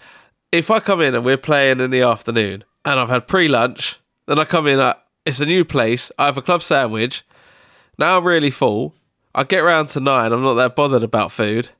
if 0.53 0.71
I 0.71 0.81
come 0.81 1.01
in 1.01 1.15
and 1.15 1.25
we're 1.25 1.39
playing 1.39 1.81
in 1.81 1.91
the 1.91 2.03
afternoon 2.03 2.65
and 2.85 3.01
I've 3.01 3.09
had 3.09 3.27
pre 3.27 3.49
lunch, 3.49 3.99
then 4.27 4.39
I 4.39 4.45
come 4.45 4.67
in 4.67 4.79
at 4.79 5.03
it's 5.25 5.41
a 5.41 5.47
new 5.47 5.65
place, 5.65 6.11
I 6.19 6.27
have 6.27 6.37
a 6.37 6.43
club 6.43 6.63
sandwich, 6.63 7.25
now 7.99 8.19
I'm 8.19 8.27
really 8.27 8.51
full. 8.51 8.95
I 9.35 9.45
get 9.45 9.61
round 9.61 9.89
to 9.89 10.01
nine, 10.01 10.33
I'm 10.33 10.43
not 10.43 10.55
that 10.55 10.77
bothered 10.77 11.03
about 11.03 11.33
food. 11.33 11.71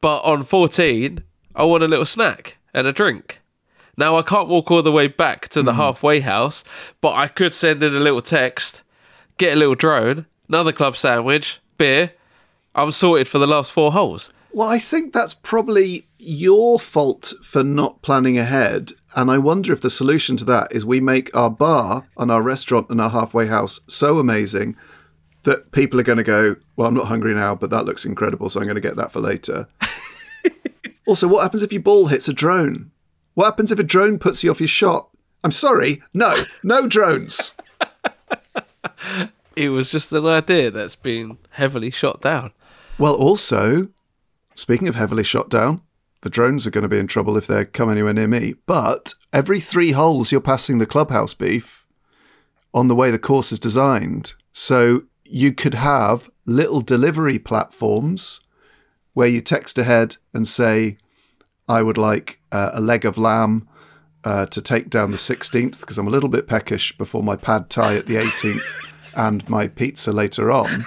But 0.00 0.20
on 0.20 0.44
14, 0.44 1.22
I 1.54 1.64
want 1.64 1.82
a 1.82 1.88
little 1.88 2.04
snack 2.04 2.58
and 2.74 2.86
a 2.86 2.92
drink. 2.92 3.40
Now 3.96 4.16
I 4.16 4.22
can't 4.22 4.48
walk 4.48 4.70
all 4.70 4.82
the 4.82 4.92
way 4.92 5.08
back 5.08 5.48
to 5.50 5.62
the 5.62 5.72
mm. 5.72 5.76
halfway 5.76 6.20
house, 6.20 6.64
but 7.00 7.14
I 7.14 7.28
could 7.28 7.52
send 7.52 7.82
in 7.82 7.94
a 7.94 8.00
little 8.00 8.22
text, 8.22 8.82
get 9.36 9.54
a 9.54 9.58
little 9.58 9.74
drone, 9.74 10.26
another 10.48 10.72
club 10.72 10.96
sandwich, 10.96 11.60
beer. 11.76 12.12
I'm 12.74 12.92
sorted 12.92 13.28
for 13.28 13.38
the 13.38 13.46
last 13.46 13.72
four 13.72 13.92
holes. 13.92 14.32
Well, 14.52 14.68
I 14.68 14.78
think 14.78 15.12
that's 15.12 15.34
probably 15.34 16.06
your 16.18 16.80
fault 16.80 17.32
for 17.42 17.62
not 17.62 18.02
planning 18.02 18.36
ahead. 18.36 18.92
And 19.14 19.30
I 19.30 19.38
wonder 19.38 19.72
if 19.72 19.80
the 19.80 19.90
solution 19.90 20.36
to 20.38 20.44
that 20.46 20.72
is 20.72 20.84
we 20.84 21.00
make 21.00 21.34
our 21.36 21.50
bar 21.50 22.08
and 22.16 22.30
our 22.30 22.42
restaurant 22.42 22.88
and 22.90 23.00
our 23.00 23.10
halfway 23.10 23.46
house 23.46 23.80
so 23.86 24.18
amazing 24.18 24.76
that 25.44 25.72
people 25.72 26.00
are 26.00 26.04
going 26.04 26.18
to 26.18 26.24
go, 26.24 26.56
Well, 26.76 26.88
I'm 26.88 26.94
not 26.94 27.06
hungry 27.06 27.34
now, 27.34 27.54
but 27.54 27.70
that 27.70 27.84
looks 27.84 28.04
incredible. 28.04 28.50
So 28.50 28.60
I'm 28.60 28.66
going 28.66 28.74
to 28.74 28.80
get 28.80 28.96
that 28.96 29.12
for 29.12 29.20
later. 29.20 29.68
also, 31.10 31.26
what 31.26 31.42
happens 31.42 31.64
if 31.64 31.72
your 31.72 31.82
ball 31.82 32.06
hits 32.06 32.28
a 32.28 32.32
drone? 32.32 32.92
What 33.34 33.46
happens 33.46 33.72
if 33.72 33.80
a 33.80 33.82
drone 33.82 34.16
puts 34.20 34.44
you 34.44 34.50
off 34.52 34.60
your 34.60 34.68
shot? 34.68 35.10
I'm 35.42 35.50
sorry. 35.50 36.00
No, 36.14 36.44
no 36.62 36.86
drones. 36.86 37.56
it 39.56 39.70
was 39.70 39.90
just 39.90 40.12
an 40.12 40.24
idea 40.24 40.70
that's 40.70 40.94
been 40.94 41.38
heavily 41.50 41.90
shot 41.90 42.20
down. 42.20 42.52
Well, 42.96 43.16
also, 43.16 43.88
speaking 44.54 44.86
of 44.86 44.94
heavily 44.94 45.24
shot 45.24 45.50
down, 45.50 45.82
the 46.20 46.30
drones 46.30 46.64
are 46.64 46.70
going 46.70 46.82
to 46.82 46.88
be 46.88 46.98
in 46.98 47.08
trouble 47.08 47.36
if 47.36 47.48
they 47.48 47.64
come 47.64 47.90
anywhere 47.90 48.14
near 48.14 48.28
me. 48.28 48.54
But 48.66 49.14
every 49.32 49.58
three 49.58 49.90
holes, 49.90 50.30
you're 50.30 50.40
passing 50.40 50.78
the 50.78 50.86
clubhouse 50.86 51.34
beef 51.34 51.86
on 52.72 52.86
the 52.86 52.94
way 52.94 53.10
the 53.10 53.18
course 53.18 53.50
is 53.50 53.58
designed. 53.58 54.34
So 54.52 55.02
you 55.24 55.52
could 55.52 55.74
have 55.74 56.30
little 56.46 56.82
delivery 56.82 57.40
platforms 57.40 58.40
where 59.20 59.28
you 59.28 59.42
text 59.42 59.76
ahead 59.76 60.16
and 60.32 60.46
say, 60.46 60.96
I 61.68 61.82
would 61.82 61.98
like 61.98 62.40
uh, 62.52 62.70
a 62.72 62.80
leg 62.80 63.04
of 63.04 63.18
lamb 63.18 63.68
uh, 64.24 64.46
to 64.46 64.62
take 64.62 64.88
down 64.88 65.10
the 65.10 65.18
16th 65.18 65.78
because 65.78 65.98
I'm 65.98 66.08
a 66.08 66.10
little 66.10 66.30
bit 66.30 66.46
peckish 66.46 66.96
before 66.96 67.22
my 67.22 67.36
pad 67.36 67.68
thai 67.68 67.96
at 67.96 68.06
the 68.06 68.14
18th 68.14 68.62
and 69.14 69.46
my 69.46 69.68
pizza 69.68 70.10
later 70.10 70.50
on. 70.50 70.86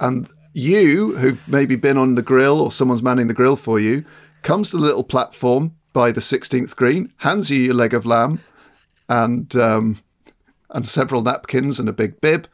and 0.00 0.28
you, 0.54 1.16
who 1.18 1.38
maybe 1.46 1.76
been 1.76 1.96
on 1.96 2.16
the 2.16 2.20
grill 2.20 2.60
or 2.60 2.72
someone's 2.72 3.00
manning 3.00 3.28
the 3.28 3.32
grill 3.32 3.54
for 3.54 3.78
you, 3.78 4.04
comes 4.42 4.72
to 4.72 4.76
the 4.76 4.82
little 4.82 5.04
platform 5.04 5.76
by 5.92 6.10
the 6.10 6.20
16th 6.20 6.74
green, 6.74 7.12
hands 7.18 7.48
you 7.48 7.60
your 7.60 7.74
leg 7.74 7.94
of 7.94 8.04
lamb 8.04 8.40
and 9.08 9.54
um, 9.54 10.02
and 10.70 10.84
several 10.84 11.22
napkins 11.22 11.78
and 11.78 11.88
a 11.88 11.92
big 11.92 12.20
bib. 12.20 12.48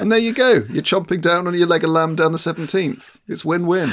And 0.00 0.10
there 0.10 0.18
you 0.18 0.32
go. 0.32 0.64
You're 0.68 0.82
chomping 0.82 1.20
down 1.20 1.46
on 1.46 1.54
your 1.54 1.66
leg 1.66 1.84
of 1.84 1.90
lamb 1.90 2.16
down 2.16 2.32
the 2.32 2.38
17th. 2.38 3.20
It's 3.28 3.44
win 3.44 3.66
win. 3.66 3.92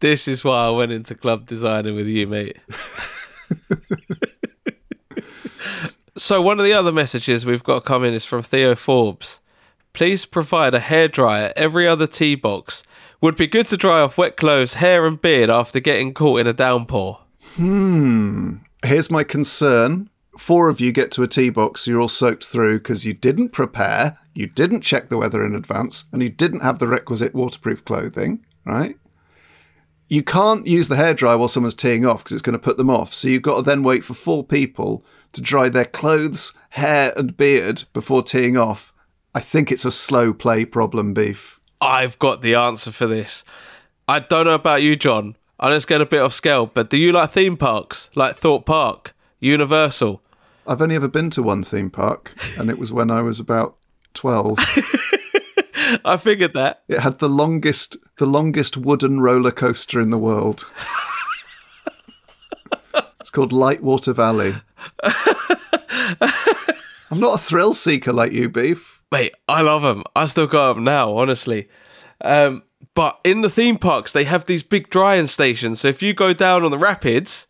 this 0.00 0.28
is 0.28 0.44
why 0.44 0.66
I 0.66 0.70
went 0.70 0.92
into 0.92 1.14
club 1.14 1.46
designing 1.46 1.94
with 1.96 2.06
you, 2.06 2.26
mate. 2.26 2.58
so, 6.16 6.40
one 6.40 6.58
of 6.58 6.64
the 6.64 6.72
other 6.72 6.92
messages 6.92 7.44
we've 7.44 7.64
got 7.64 7.84
coming 7.84 8.14
is 8.14 8.24
from 8.24 8.42
Theo 8.42 8.74
Forbes. 8.76 9.40
Please 9.92 10.26
provide 10.26 10.74
a 10.74 10.80
hairdryer 10.80 11.52
every 11.56 11.88
other 11.88 12.06
tee 12.06 12.36
box. 12.36 12.84
Would 13.20 13.36
be 13.36 13.48
good 13.48 13.66
to 13.68 13.76
dry 13.76 14.00
off 14.00 14.16
wet 14.16 14.36
clothes, 14.36 14.74
hair, 14.74 15.06
and 15.06 15.20
beard 15.20 15.50
after 15.50 15.80
getting 15.80 16.14
caught 16.14 16.38
in 16.40 16.46
a 16.46 16.52
downpour. 16.52 17.18
Hmm. 17.56 18.58
Here's 18.84 19.10
my 19.10 19.24
concern. 19.24 20.08
Four 20.38 20.68
of 20.68 20.80
you 20.80 20.92
get 20.92 21.10
to 21.12 21.22
a 21.22 21.26
tee 21.26 21.50
box, 21.50 21.86
you're 21.86 22.00
all 22.00 22.08
soaked 22.08 22.44
through 22.44 22.78
because 22.78 23.04
you 23.04 23.12
didn't 23.12 23.50
prepare, 23.50 24.16
you 24.34 24.46
didn't 24.46 24.80
check 24.80 25.08
the 25.08 25.18
weather 25.18 25.44
in 25.44 25.54
advance, 25.54 26.04
and 26.12 26.22
you 26.22 26.30
didn't 26.30 26.60
have 26.60 26.78
the 26.78 26.88
requisite 26.88 27.34
waterproof 27.34 27.84
clothing, 27.84 28.44
right? 28.64 28.96
You 30.08 30.22
can't 30.22 30.66
use 30.66 30.88
the 30.88 30.94
hairdryer 30.94 31.38
while 31.38 31.48
someone's 31.48 31.74
teeing 31.74 32.06
off 32.06 32.24
because 32.24 32.32
it's 32.32 32.42
going 32.42 32.54
to 32.54 32.58
put 32.58 32.78
them 32.78 32.88
off. 32.88 33.12
So 33.12 33.28
you've 33.28 33.42
got 33.42 33.56
to 33.56 33.62
then 33.62 33.82
wait 33.82 34.04
for 34.04 34.14
four 34.14 34.42
people 34.42 35.04
to 35.32 35.42
dry 35.42 35.68
their 35.68 35.84
clothes, 35.84 36.54
hair, 36.70 37.12
and 37.16 37.36
beard 37.36 37.84
before 37.92 38.22
teeing 38.22 38.56
off 38.56 38.94
I 39.34 39.40
think 39.40 39.70
it's 39.70 39.84
a 39.84 39.92
slow 39.92 40.32
play 40.32 40.64
problem, 40.64 41.14
Beef. 41.14 41.60
I've 41.80 42.18
got 42.18 42.42
the 42.42 42.56
answer 42.56 42.90
for 42.90 43.06
this. 43.06 43.44
I 44.08 44.18
don't 44.18 44.46
know 44.46 44.54
about 44.54 44.82
you, 44.82 44.96
John. 44.96 45.36
I 45.60 45.72
just 45.72 45.86
get 45.86 46.00
a 46.00 46.06
bit 46.06 46.20
off 46.20 46.32
scale, 46.32 46.66
but 46.66 46.90
do 46.90 46.96
you 46.96 47.12
like 47.12 47.30
theme 47.30 47.56
parks? 47.56 48.10
Like 48.14 48.36
Thorpe 48.36 48.66
Park, 48.66 49.14
Universal? 49.38 50.22
I've 50.68 50.82
only 50.82 50.96
ever 50.96 51.08
been 51.08 51.30
to 51.30 51.42
one 51.42 51.62
theme 51.62 51.88
park, 51.90 52.34
and 52.58 52.68
it 52.68 52.78
was 52.78 52.92
when 52.92 53.10
I 53.10 53.22
was 53.22 53.40
about 53.40 53.76
12. 54.12 54.58
I 56.04 56.18
figured 56.18 56.52
that. 56.52 56.82
It 56.88 57.00
had 57.00 57.18
the 57.18 57.28
longest 57.28 57.96
the 58.18 58.26
longest 58.26 58.76
wooden 58.76 59.20
roller 59.20 59.50
coaster 59.50 59.98
in 59.98 60.10
the 60.10 60.18
world. 60.18 60.70
it's 63.18 63.30
called 63.30 63.52
Lightwater 63.52 64.14
Valley. 64.14 64.54
I'm 67.10 67.20
not 67.20 67.36
a 67.36 67.42
thrill 67.42 67.72
seeker 67.72 68.12
like 68.12 68.32
you, 68.32 68.50
Beef. 68.50 69.02
Mate, 69.10 69.34
I 69.48 69.62
love 69.62 69.80
them. 69.80 70.04
I 70.14 70.26
still 70.26 70.46
got 70.46 70.74
them 70.74 70.84
now, 70.84 71.16
honestly. 71.16 71.70
Um, 72.20 72.64
but 72.94 73.18
in 73.24 73.40
the 73.40 73.48
theme 73.48 73.78
parks, 73.78 74.12
they 74.12 74.24
have 74.24 74.44
these 74.44 74.62
big 74.62 74.90
drying 74.90 75.28
stations. 75.28 75.80
So 75.80 75.88
if 75.88 76.02
you 76.02 76.12
go 76.12 76.34
down 76.34 76.64
on 76.64 76.70
the 76.70 76.78
rapids 76.78 77.46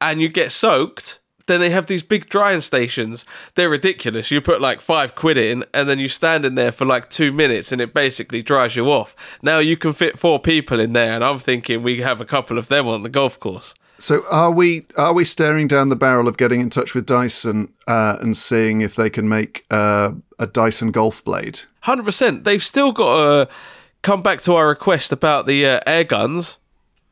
and 0.00 0.20
you 0.20 0.28
get 0.28 0.50
soaked, 0.50 1.20
then 1.46 1.60
they 1.60 1.70
have 1.70 1.86
these 1.86 2.02
big 2.02 2.28
drying 2.28 2.60
stations. 2.60 3.24
They're 3.54 3.70
ridiculous. 3.70 4.30
You 4.30 4.40
put 4.40 4.60
like 4.60 4.80
five 4.80 5.14
quid 5.14 5.38
in, 5.38 5.64
and 5.72 5.88
then 5.88 5.98
you 5.98 6.08
stand 6.08 6.44
in 6.44 6.54
there 6.54 6.72
for 6.72 6.84
like 6.84 7.10
two 7.10 7.32
minutes, 7.32 7.72
and 7.72 7.80
it 7.80 7.94
basically 7.94 8.42
dries 8.42 8.76
you 8.76 8.86
off. 8.86 9.16
Now 9.42 9.58
you 9.58 9.76
can 9.76 9.92
fit 9.92 10.18
four 10.18 10.38
people 10.38 10.80
in 10.80 10.92
there, 10.92 11.12
and 11.12 11.24
I'm 11.24 11.38
thinking 11.38 11.82
we 11.82 12.00
have 12.02 12.20
a 12.20 12.24
couple 12.24 12.58
of 12.58 12.68
them 12.68 12.86
on 12.88 13.02
the 13.02 13.08
golf 13.08 13.38
course. 13.40 13.74
So 13.98 14.24
are 14.30 14.50
we 14.50 14.82
are 14.96 15.14
we 15.14 15.24
staring 15.24 15.68
down 15.68 15.88
the 15.88 15.96
barrel 15.96 16.28
of 16.28 16.36
getting 16.36 16.60
in 16.60 16.68
touch 16.68 16.94
with 16.94 17.06
Dyson 17.06 17.72
uh, 17.86 18.16
and 18.20 18.36
seeing 18.36 18.82
if 18.82 18.94
they 18.94 19.08
can 19.08 19.28
make 19.28 19.64
uh, 19.70 20.12
a 20.38 20.46
Dyson 20.46 20.90
golf 20.90 21.24
blade? 21.24 21.60
Hundred 21.80 22.04
percent. 22.04 22.44
They've 22.44 22.62
still 22.62 22.92
got 22.92 23.46
to 23.46 23.54
come 24.02 24.22
back 24.22 24.42
to 24.42 24.54
our 24.54 24.68
request 24.68 25.12
about 25.12 25.46
the 25.46 25.66
uh, 25.66 25.80
air 25.86 26.04
guns, 26.04 26.58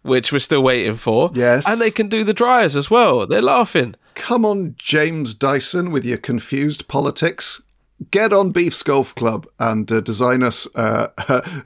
which 0.02 0.30
we're 0.30 0.40
still 0.40 0.62
waiting 0.62 0.96
for. 0.96 1.30
Yes, 1.32 1.66
and 1.68 1.80
they 1.80 1.90
can 1.90 2.08
do 2.08 2.22
the 2.22 2.34
dryers 2.34 2.76
as 2.76 2.90
well. 2.90 3.26
They're 3.26 3.40
laughing. 3.40 3.94
Come 4.14 4.44
on, 4.44 4.74
James 4.78 5.34
Dyson, 5.34 5.90
with 5.90 6.04
your 6.04 6.18
confused 6.18 6.88
politics. 6.88 7.62
Get 8.10 8.32
on 8.32 8.50
Beef's 8.50 8.82
Golf 8.82 9.14
Club 9.14 9.46
and 9.58 9.90
uh, 9.90 10.00
design 10.00 10.42
us, 10.42 10.68
uh, 10.74 11.08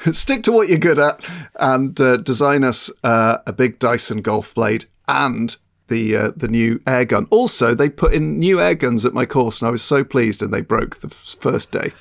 stick 0.13 0.43
to 0.45 0.53
what 0.53 0.69
you're 0.69 0.79
good 0.79 0.99
at, 0.99 1.25
and 1.59 1.99
uh, 2.01 2.19
design 2.19 2.65
us 2.65 2.91
uh, 3.03 3.39
a 3.47 3.53
big 3.53 3.79
Dyson 3.79 4.23
golf 4.23 4.55
blade 4.55 4.87
and 5.09 5.57
the 5.89 6.17
uh, 6.17 6.31
the 6.37 6.49
new 6.49 6.81
air 6.87 7.05
gun. 7.05 7.27
Also, 7.31 7.75
they 7.75 7.89
put 7.89 8.13
in 8.13 8.39
new 8.39 8.61
air 8.61 8.75
guns 8.75 9.05
at 9.05 9.15
my 9.15 9.27
course, 9.27 9.61
and 9.61 9.69
I 9.69 9.73
was 9.73 9.83
so 9.83 10.05
pleased. 10.05 10.43
And 10.43 10.53
they 10.53 10.61
broke 10.61 10.97
the 10.97 11.09
first 11.09 11.73
day. 11.73 11.93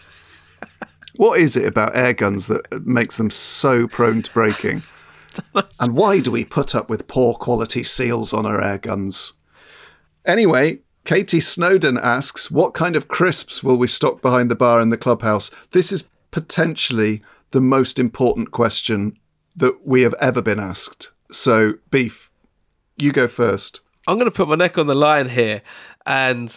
what 1.16 1.40
is 1.40 1.56
it 1.56 1.66
about 1.66 1.96
air 1.96 2.14
guns 2.14 2.48
that 2.48 2.86
makes 2.86 3.18
them 3.18 3.30
so 3.30 3.88
prone 3.88 4.22
to 4.22 4.32
breaking? 4.32 4.84
and 5.80 5.96
why 5.96 6.20
do 6.20 6.32
we 6.32 6.46
put 6.46 6.76
up 6.76 6.90
with 6.90 7.08
poor 7.08 7.34
quality 7.34 7.84
seals 7.84 8.34
on 8.34 8.46
our 8.46 8.62
air 8.62 8.78
guns? 8.78 9.34
Anyway, 10.28 10.80
Katie 11.06 11.40
Snowden 11.40 11.98
asks, 11.98 12.52
What 12.52 12.74
kind 12.74 12.98
of 12.98 13.08
crisps 13.08 13.64
will 13.64 13.78
we 13.78 13.88
stock 13.88 14.22
behind 14.22 14.52
the 14.52 14.56
bar 14.56 14.82
in 14.82 14.90
the 14.90 14.98
clubhouse? 14.98 15.50
This 15.72 15.94
is 15.94 16.04
potentially 16.32 17.24
the 17.52 17.62
most 17.62 17.98
important 17.98 18.52
question 18.52 19.18
that 19.56 19.88
we 19.88 20.02
have 20.02 20.14
ever 20.20 20.42
been 20.42 20.60
asked. 20.60 21.14
So, 21.32 21.76
Beef, 21.92 22.30
you 22.98 23.14
go 23.14 23.30
first. 23.30 23.80
I'm 24.06 24.18
going 24.18 24.30
to 24.30 24.36
put 24.36 24.50
my 24.50 24.56
neck 24.56 24.78
on 24.78 24.88
the 24.88 24.96
line 24.96 25.30
here. 25.30 25.62
And 26.06 26.56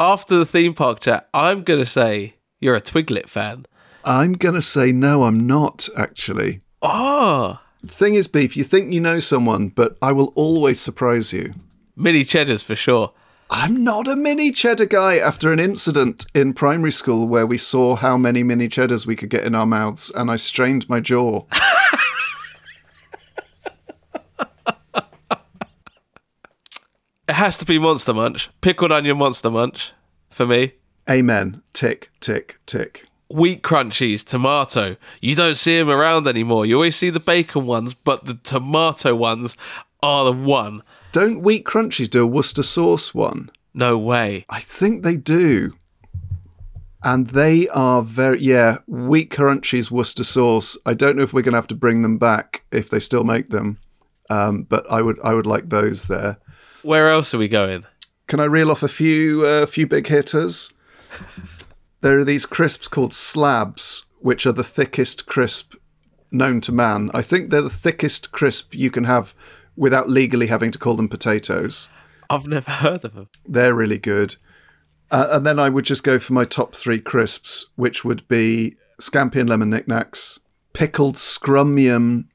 after 0.00 0.36
the 0.36 0.46
theme 0.46 0.74
park 0.74 1.00
chat, 1.00 1.28
I'm 1.32 1.62
going 1.62 1.80
to 1.80 1.86
say 1.86 2.34
you're 2.58 2.74
a 2.74 2.80
Twiglet 2.80 3.28
fan. 3.28 3.66
I'm 4.04 4.32
going 4.32 4.56
to 4.56 4.62
say 4.62 4.90
no, 4.90 5.22
I'm 5.22 5.38
not, 5.38 5.88
actually. 5.96 6.62
Oh. 6.82 7.60
Thing 7.86 8.14
is, 8.14 8.26
Beef, 8.26 8.56
you 8.56 8.64
think 8.64 8.92
you 8.92 9.00
know 9.00 9.20
someone, 9.20 9.68
but 9.68 9.96
I 10.02 10.10
will 10.10 10.32
always 10.34 10.80
surprise 10.80 11.32
you. 11.32 11.54
Mini 11.96 12.24
cheddars 12.24 12.62
for 12.62 12.74
sure. 12.74 13.12
I'm 13.50 13.84
not 13.84 14.08
a 14.08 14.16
mini 14.16 14.50
cheddar 14.50 14.86
guy 14.86 15.18
after 15.18 15.52
an 15.52 15.60
incident 15.60 16.26
in 16.34 16.52
primary 16.54 16.90
school 16.90 17.28
where 17.28 17.46
we 17.46 17.56
saw 17.56 17.94
how 17.94 18.16
many 18.16 18.42
mini 18.42 18.66
cheddars 18.66 19.06
we 19.06 19.14
could 19.14 19.30
get 19.30 19.44
in 19.44 19.54
our 19.54 19.66
mouths 19.66 20.10
and 20.10 20.28
I 20.28 20.34
strained 20.36 20.88
my 20.88 20.98
jaw. 20.98 21.44
it 27.28 27.34
has 27.34 27.56
to 27.58 27.64
be 27.64 27.78
Monster 27.78 28.12
Munch. 28.14 28.50
Pickled 28.60 28.90
onion 28.90 29.18
Monster 29.18 29.50
Munch 29.50 29.92
for 30.30 30.46
me. 30.46 30.72
Amen. 31.08 31.62
Tick, 31.72 32.10
tick, 32.18 32.58
tick. 32.66 33.04
Wheat 33.30 33.62
crunchies, 33.62 34.24
tomato. 34.24 34.96
You 35.20 35.36
don't 35.36 35.56
see 35.56 35.78
them 35.78 35.90
around 35.90 36.26
anymore. 36.26 36.66
You 36.66 36.74
always 36.74 36.96
see 36.96 37.10
the 37.10 37.20
bacon 37.20 37.66
ones, 37.66 37.94
but 37.94 38.24
the 38.24 38.34
tomato 38.34 39.14
ones 39.14 39.56
are 40.02 40.24
the 40.24 40.32
one. 40.32 40.82
Don't 41.14 41.42
Wheat 41.42 41.64
Crunchies 41.64 42.10
do 42.10 42.24
a 42.24 42.26
Worcester 42.26 42.64
sauce 42.64 43.14
one? 43.14 43.52
No 43.72 43.96
way. 43.96 44.44
I 44.48 44.58
think 44.58 45.04
they 45.04 45.16
do. 45.16 45.76
And 47.04 47.28
they 47.28 47.68
are 47.68 48.02
very, 48.02 48.40
yeah, 48.40 48.78
Wheat 48.88 49.30
Crunchies 49.30 49.92
Worcester 49.92 50.24
sauce. 50.24 50.76
I 50.84 50.92
don't 50.92 51.14
know 51.14 51.22
if 51.22 51.32
we're 51.32 51.42
going 51.42 51.52
to 51.52 51.58
have 51.58 51.68
to 51.68 51.76
bring 51.76 52.02
them 52.02 52.18
back 52.18 52.64
if 52.72 52.90
they 52.90 52.98
still 52.98 53.22
make 53.22 53.50
them. 53.50 53.78
Um, 54.28 54.64
but 54.64 54.90
I 54.90 55.02
would, 55.02 55.20
I 55.22 55.34
would 55.34 55.46
like 55.46 55.68
those 55.68 56.08
there. 56.08 56.38
Where 56.82 57.08
else 57.08 57.32
are 57.32 57.38
we 57.38 57.46
going? 57.46 57.84
Can 58.26 58.40
I 58.40 58.46
reel 58.46 58.72
off 58.72 58.82
a 58.82 58.88
few, 58.88 59.46
a 59.46 59.62
uh, 59.62 59.66
few 59.66 59.86
big 59.86 60.08
hitters? 60.08 60.72
there 62.00 62.18
are 62.18 62.24
these 62.24 62.44
crisps 62.44 62.88
called 62.88 63.12
slabs, 63.12 64.06
which 64.18 64.46
are 64.46 64.52
the 64.52 64.64
thickest 64.64 65.26
crisp 65.26 65.76
known 66.32 66.60
to 66.62 66.72
man. 66.72 67.12
I 67.14 67.22
think 67.22 67.50
they're 67.50 67.62
the 67.62 67.70
thickest 67.70 68.32
crisp 68.32 68.74
you 68.74 68.90
can 68.90 69.04
have 69.04 69.32
without 69.76 70.08
legally 70.08 70.46
having 70.46 70.70
to 70.70 70.78
call 70.78 70.94
them 70.94 71.08
potatoes. 71.08 71.88
I've 72.30 72.46
never 72.46 72.70
heard 72.70 73.04
of 73.04 73.14
them. 73.14 73.28
They're 73.46 73.74
really 73.74 73.98
good. 73.98 74.36
Uh, 75.10 75.28
and 75.32 75.46
then 75.46 75.58
I 75.58 75.68
would 75.68 75.84
just 75.84 76.02
go 76.02 76.18
for 76.18 76.32
my 76.32 76.44
top 76.44 76.74
three 76.74 76.98
crisps, 76.98 77.66
which 77.76 78.04
would 78.04 78.26
be 78.28 78.76
scampi 79.00 79.36
and 79.36 79.48
lemon 79.48 79.70
Nik 79.70 79.86
Naks, 79.86 80.38
pickled 80.72 81.16
scrumium 81.16 82.26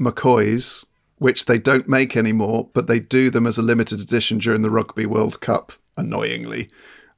McCoys, 0.00 0.84
which 1.18 1.46
they 1.46 1.58
don't 1.58 1.88
make 1.88 2.16
anymore, 2.16 2.68
but 2.74 2.86
they 2.86 3.00
do 3.00 3.30
them 3.30 3.46
as 3.46 3.56
a 3.56 3.62
limited 3.62 4.00
edition 4.00 4.38
during 4.38 4.62
the 4.62 4.70
Rugby 4.70 5.06
World 5.06 5.40
Cup, 5.40 5.72
annoyingly. 5.96 6.68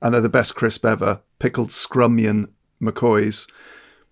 And 0.00 0.14
they're 0.14 0.20
the 0.20 0.28
best 0.28 0.54
crisp 0.54 0.84
ever. 0.84 1.22
Pickled 1.40 1.70
scrummium 1.70 2.50
McCoys. 2.80 3.50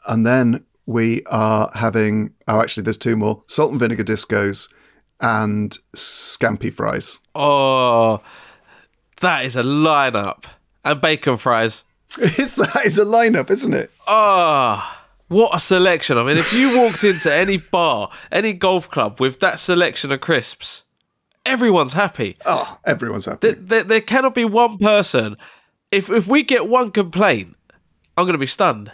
And 0.08 0.26
then 0.26 0.64
we 0.86 1.22
are 1.26 1.70
having, 1.74 2.34
oh, 2.48 2.60
actually, 2.60 2.82
there's 2.82 2.98
two 2.98 3.14
more 3.14 3.44
salt 3.46 3.70
and 3.70 3.78
vinegar 3.78 4.02
discos 4.04 4.68
and 5.20 5.76
scampi 5.94 6.72
fries. 6.72 7.18
Oh, 7.34 8.20
that 9.20 9.44
is 9.44 9.56
a 9.56 9.62
lineup. 9.62 10.44
And 10.84 11.00
bacon 11.00 11.36
fries. 11.36 11.84
It's 12.18 12.56
that 12.56 12.82
is 12.86 12.98
a 12.98 13.04
lineup, 13.04 13.50
isn't 13.50 13.74
it? 13.74 13.90
Oh, 14.06 14.98
what 15.28 15.54
a 15.54 15.60
selection. 15.60 16.16
I 16.16 16.22
mean, 16.22 16.38
if 16.38 16.52
you 16.52 16.78
walked 16.78 17.04
into 17.04 17.32
any 17.32 17.58
bar, 17.58 18.10
any 18.30 18.52
golf 18.52 18.88
club 18.88 19.20
with 19.20 19.40
that 19.40 19.58
selection 19.60 20.12
of 20.12 20.20
crisps, 20.20 20.84
everyone's 21.44 21.92
happy. 21.92 22.36
Oh, 22.46 22.78
everyone's 22.86 23.26
happy. 23.26 23.48
There, 23.48 23.54
there, 23.60 23.84
there 23.84 24.00
cannot 24.00 24.34
be 24.34 24.44
one 24.44 24.78
person. 24.78 25.36
If, 25.90 26.08
if 26.08 26.26
we 26.26 26.42
get 26.42 26.68
one 26.68 26.90
complaint, 26.90 27.56
I'm 28.16 28.24
going 28.24 28.34
to 28.34 28.38
be 28.38 28.46
stunned. 28.46 28.92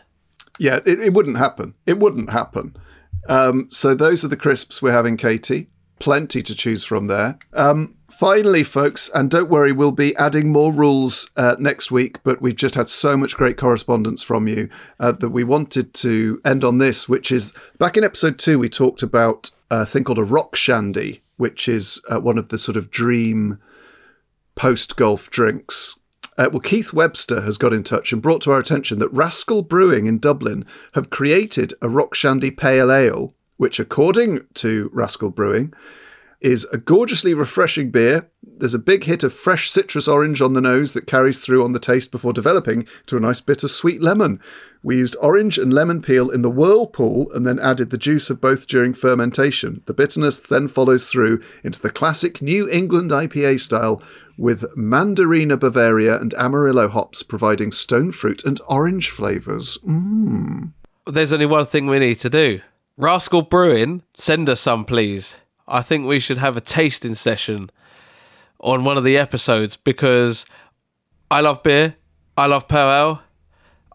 Yeah, 0.59 0.81
it, 0.85 0.99
it 0.99 1.12
wouldn't 1.12 1.39
happen. 1.39 1.75
It 1.87 1.99
wouldn't 1.99 2.31
happen. 2.31 2.75
Um, 3.29 3.68
so 3.70 3.95
those 3.95 4.25
are 4.25 4.29
the 4.29 4.37
crisps 4.37 4.83
we're 4.83 4.93
having, 4.93 5.16
Katie 5.16 5.68
plenty 6.03 6.42
to 6.42 6.53
choose 6.53 6.82
from 6.82 7.07
there. 7.07 7.38
Um, 7.53 7.94
finally, 8.11 8.64
folks, 8.64 9.09
and 9.14 9.30
don't 9.30 9.48
worry, 9.48 9.70
we'll 9.70 9.92
be 9.92 10.16
adding 10.16 10.50
more 10.50 10.72
rules 10.72 11.30
uh, 11.36 11.55
next 11.61 11.92
week, 11.92 12.20
but 12.24 12.42
we've 12.42 12.57
just 12.57 12.74
had 12.74 12.88
so 12.88 13.16
much 13.16 13.36
great 13.36 13.57
correspondence 13.57 14.20
from 14.20 14.48
you 14.48 14.68
uh, 14.98 15.12
that 15.12 15.30
we 15.30 15.44
wanted 15.44 15.94
to 15.94 16.40
end 16.44 16.64
on 16.64 16.78
this, 16.78 17.09
which 17.09 17.30
is 17.30 17.55
back 17.78 17.96
in 17.96 18.03
episode 18.03 18.36
two, 18.36 18.59
we 18.59 18.68
talked 18.68 19.05
about 19.05 19.53
a 19.70 19.86
thing 19.86 20.03
called 20.03 20.18
a 20.18 20.24
rock 20.24 20.57
shandy, 20.57 21.22
which 21.36 21.68
is 21.68 22.00
uh, 22.11 22.18
one 22.18 22.36
of 22.36 22.48
the 22.48 22.59
sort 22.59 22.76
of 22.76 22.90
dream 22.90 23.61
post 24.57 24.96
golf 24.96 25.30
drinks. 25.30 25.96
Uh, 26.36 26.48
well, 26.50 26.59
Keith 26.59 26.92
Webster 26.92 27.42
has 27.42 27.59
got 27.59 27.72
in 27.72 27.84
touch 27.84 28.12
and 28.12 28.20
brought 28.20 28.40
to 28.42 28.50
our 28.50 28.59
attention 28.59 28.98
that 28.98 29.12
Rascal 29.12 29.62
Brewing 29.62 30.07
in 30.07 30.18
Dublin 30.18 30.66
have 30.94 31.11
created 31.11 31.74
a 31.80 31.88
rock 31.88 32.16
shandy 32.16 32.50
pale 32.50 32.90
ale 32.90 33.34
which, 33.57 33.78
according 33.78 34.46
to 34.55 34.90
Rascal 34.92 35.30
Brewing, 35.30 35.72
is 36.42 36.66
a 36.72 36.78
gorgeously 36.78 37.34
refreshing 37.34 37.90
beer. 37.90 38.28
There's 38.42 38.74
a 38.74 38.78
big 38.78 39.05
hit 39.05 39.22
of 39.22 39.32
fresh 39.32 39.70
citrus 39.70 40.09
orange 40.09 40.42
on 40.42 40.53
the 40.53 40.61
nose 40.61 40.92
that 40.92 41.07
carries 41.07 41.40
through 41.40 41.64
on 41.64 41.72
the 41.72 41.78
taste 41.78 42.11
before 42.11 42.32
developing 42.32 42.86
to 43.07 43.16
a 43.16 43.20
nice 43.20 43.40
bitter 43.40 43.68
sweet 43.68 44.03
lemon. 44.03 44.40
We 44.82 44.96
used 44.96 45.16
orange 45.20 45.57
and 45.57 45.72
lemon 45.72 46.03
peel 46.03 46.30
in 46.30 46.42
the 46.42 46.50
whirlpool 46.50 47.30
and 47.32 47.46
then 47.46 47.61
added 47.61 47.90
the 47.90 47.98
juice 47.98 48.28
of 48.28 48.40
both 48.40 48.66
during 48.66 48.92
fermentation. 48.92 49.82
The 49.86 49.94
bitterness 49.94 50.40
then 50.40 50.66
follows 50.66 51.07
through 51.07 51.40
into 51.62 51.80
the 51.80 51.90
classic 51.90 52.42
New 52.42 52.68
England 52.68 53.12
IPA 53.12 53.61
style 53.61 54.03
with 54.36 54.62
Mandarina 54.76 55.59
Bavaria 55.59 56.20
and 56.20 56.34
Amarillo 56.34 56.88
hops 56.88 57.22
providing 57.22 57.70
stone 57.70 58.11
fruit 58.11 58.44
and 58.44 58.61
orange 58.68 59.11
flavours. 59.11 59.78
Mmm. 59.86 60.72
There's 61.07 61.32
only 61.32 61.46
one 61.46 61.66
thing 61.66 61.86
we 61.86 61.98
need 61.98 62.18
to 62.20 62.30
do 62.30 62.61
Rascal 63.03 63.42
Brewing, 63.42 64.05
send 64.14 64.48
us 64.48 64.61
some, 64.61 64.84
please. 64.84 65.36
I 65.66 65.82
think 65.82 66.07
we 66.07 66.20
should 66.20 66.38
have 66.38 66.57
a 66.57 66.61
tasting 66.61 67.16
session 67.16 67.68
on 68.61 68.84
one 68.84 68.96
of 68.96 69.03
the 69.03 69.18
episodes 69.18 69.76
because 69.76 70.46
I 71.28 71.40
love 71.40 71.64
beer, 71.64 71.96
I 72.36 72.46
love 72.46 72.66
ale, 72.70 73.20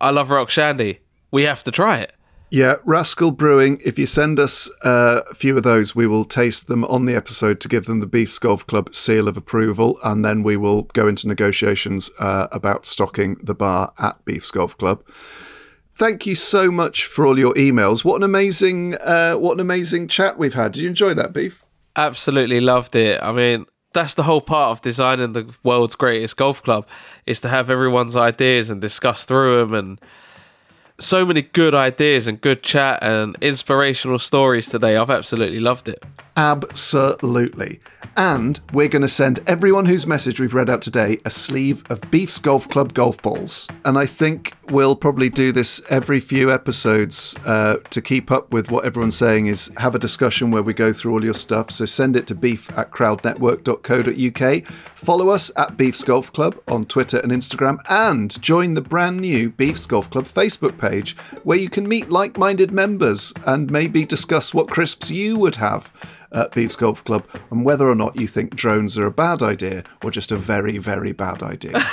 I 0.01 0.09
love 0.09 0.29
rock 0.29 0.49
shandy. 0.49 0.99
We 1.31 1.43
have 1.43 1.63
to 1.63 1.71
try 1.71 1.99
it. 1.99 2.11
Yeah, 2.51 2.75
Rascal 2.83 3.31
Brewing. 3.31 3.79
If 3.85 3.97
you 3.97 4.07
send 4.07 4.41
us 4.41 4.69
uh, 4.83 5.21
a 5.31 5.33
few 5.33 5.55
of 5.55 5.63
those, 5.63 5.95
we 5.95 6.05
will 6.05 6.25
taste 6.25 6.67
them 6.67 6.83
on 6.83 7.05
the 7.05 7.15
episode 7.15 7.61
to 7.61 7.69
give 7.69 7.85
them 7.85 8.01
the 8.01 8.07
Beefs 8.07 8.37
Golf 8.39 8.67
Club 8.67 8.93
seal 8.93 9.29
of 9.29 9.37
approval, 9.37 9.99
and 10.03 10.25
then 10.25 10.43
we 10.43 10.57
will 10.57 10.81
go 10.81 11.07
into 11.07 11.29
negotiations 11.29 12.11
uh, 12.19 12.47
about 12.51 12.85
stocking 12.85 13.37
the 13.41 13.55
bar 13.55 13.93
at 13.99 14.25
Beefs 14.25 14.51
Golf 14.51 14.77
Club. 14.77 15.01
Thank 15.97 16.27
you 16.27 16.35
so 16.35 16.69
much 16.69 17.05
for 17.05 17.25
all 17.25 17.39
your 17.39 17.55
emails. 17.55 18.05
What 18.05 18.17
an 18.17 18.23
amazing, 18.23 18.93
uh, 18.95 19.33
what 19.33 19.53
an 19.53 19.59
amazing 19.59 20.07
chat 20.07 20.37
we've 20.37 20.53
had. 20.53 20.73
Did 20.73 20.83
you 20.83 20.89
enjoy 20.89 21.15
that, 21.15 21.33
Beef? 21.33 21.65
Absolutely 21.95 22.61
loved 22.61 22.95
it. 22.95 23.19
I 23.23 23.31
mean, 23.31 23.65
that's 23.93 24.13
the 24.13 24.21
whole 24.21 24.41
part 24.41 24.69
of 24.69 24.81
designing 24.81 25.33
the 25.33 25.51
world's 25.63 25.95
greatest 25.95 26.37
golf 26.37 26.61
club 26.61 26.87
is 27.25 27.39
to 27.39 27.49
have 27.49 27.71
everyone's 27.71 28.15
ideas 28.15 28.69
and 28.69 28.79
discuss 28.79 29.23
through 29.23 29.57
them 29.57 29.73
and 29.73 30.01
so 30.99 31.25
many 31.25 31.41
good 31.41 31.73
ideas 31.73 32.27
and 32.27 32.39
good 32.39 32.61
chat 32.61 33.01
and 33.01 33.35
inspirational 33.41 34.19
stories 34.19 34.69
today. 34.69 34.97
I've 34.97 35.09
absolutely 35.09 35.59
loved 35.59 35.89
it. 35.89 36.03
Absolutely. 36.37 37.79
And 38.15 38.59
we're 38.71 38.87
going 38.87 39.01
to 39.01 39.07
send 39.07 39.39
everyone 39.47 39.85
whose 39.87 40.07
message 40.07 40.39
we've 40.39 40.53
read 40.53 40.69
out 40.69 40.81
today 40.81 41.19
a 41.25 41.29
sleeve 41.29 41.83
of 41.89 42.09
Beefs 42.09 42.39
Golf 42.39 42.69
Club 42.69 42.93
golf 42.93 43.21
balls. 43.21 43.67
And 43.85 43.97
I 43.97 44.05
think 44.05 44.53
we'll 44.69 44.95
probably 44.95 45.29
do 45.29 45.51
this 45.51 45.81
every 45.89 46.19
few 46.19 46.51
episodes 46.51 47.35
uh, 47.45 47.77
to 47.89 48.01
keep 48.01 48.31
up 48.31 48.51
with 48.51 48.71
what 48.71 48.85
everyone's 48.85 49.15
saying 49.15 49.47
is 49.47 49.71
have 49.77 49.95
a 49.95 49.99
discussion 49.99 50.51
where 50.51 50.63
we 50.63 50.73
go 50.73 50.93
through 50.93 51.13
all 51.13 51.23
your 51.23 51.33
stuff. 51.33 51.71
So 51.71 51.85
send 51.85 52.15
it 52.15 52.27
to 52.27 52.35
beef 52.35 52.75
at 52.77 52.91
crowdnetwork.co.uk. 52.91 54.65
Follow 54.67 55.29
us 55.29 55.51
at 55.55 55.77
Beefs 55.77 56.03
Golf 56.03 56.31
Club 56.33 56.59
on 56.67 56.85
Twitter 56.85 57.19
and 57.19 57.31
Instagram 57.31 57.77
and 57.89 58.39
join 58.41 58.73
the 58.73 58.81
brand 58.81 59.21
new 59.21 59.49
Beefs 59.51 59.85
Golf 59.85 60.09
Club 60.09 60.25
Facebook 60.25 60.79
page 60.79 61.15
where 61.43 61.57
you 61.57 61.69
can 61.69 61.87
meet 61.87 62.09
like 62.09 62.37
minded 62.37 62.71
members 62.71 63.33
and 63.45 63.71
maybe 63.71 64.05
discuss 64.05 64.53
what 64.53 64.69
crisps 64.69 65.11
you 65.11 65.37
would 65.37 65.55
have 65.55 65.91
at 66.31 66.51
Beefs 66.51 66.75
Golf 66.75 67.03
Club 67.03 67.25
and 67.51 67.65
whether 67.65 67.87
or 67.87 67.95
not 67.95 68.15
you 68.15 68.27
think 68.27 68.55
drones 68.55 68.97
are 68.97 69.05
a 69.05 69.11
bad 69.11 69.41
idea 69.41 69.83
or 70.03 70.11
just 70.11 70.31
a 70.31 70.37
very, 70.37 70.77
very 70.77 71.11
bad 71.11 71.43
idea. 71.43 71.73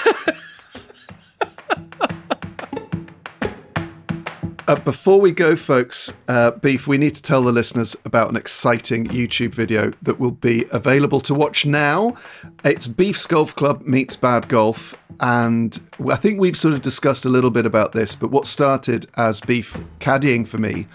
Uh, 4.66 4.76
before 4.76 5.20
we 5.20 5.30
go, 5.30 5.54
folks, 5.54 6.14
uh, 6.26 6.50
Beef, 6.52 6.86
we 6.86 6.96
need 6.96 7.14
to 7.14 7.20
tell 7.20 7.42
the 7.42 7.52
listeners 7.52 7.94
about 8.06 8.30
an 8.30 8.36
exciting 8.36 9.04
YouTube 9.04 9.54
video 9.54 9.90
that 10.00 10.18
will 10.18 10.30
be 10.30 10.64
available 10.72 11.20
to 11.20 11.34
watch 11.34 11.66
now. 11.66 12.16
It's 12.64 12.88
Beef's 12.88 13.26
Golf 13.26 13.54
Club 13.54 13.82
meets 13.82 14.16
Bad 14.16 14.48
Golf. 14.48 14.96
And 15.20 15.78
I 16.10 16.16
think 16.16 16.40
we've 16.40 16.56
sort 16.56 16.72
of 16.72 16.80
discussed 16.80 17.26
a 17.26 17.28
little 17.28 17.50
bit 17.50 17.66
about 17.66 17.92
this, 17.92 18.14
but 18.14 18.30
what 18.30 18.46
started 18.46 19.06
as 19.18 19.42
Beef 19.42 19.78
caddying 20.00 20.48
for 20.48 20.56
me 20.56 20.86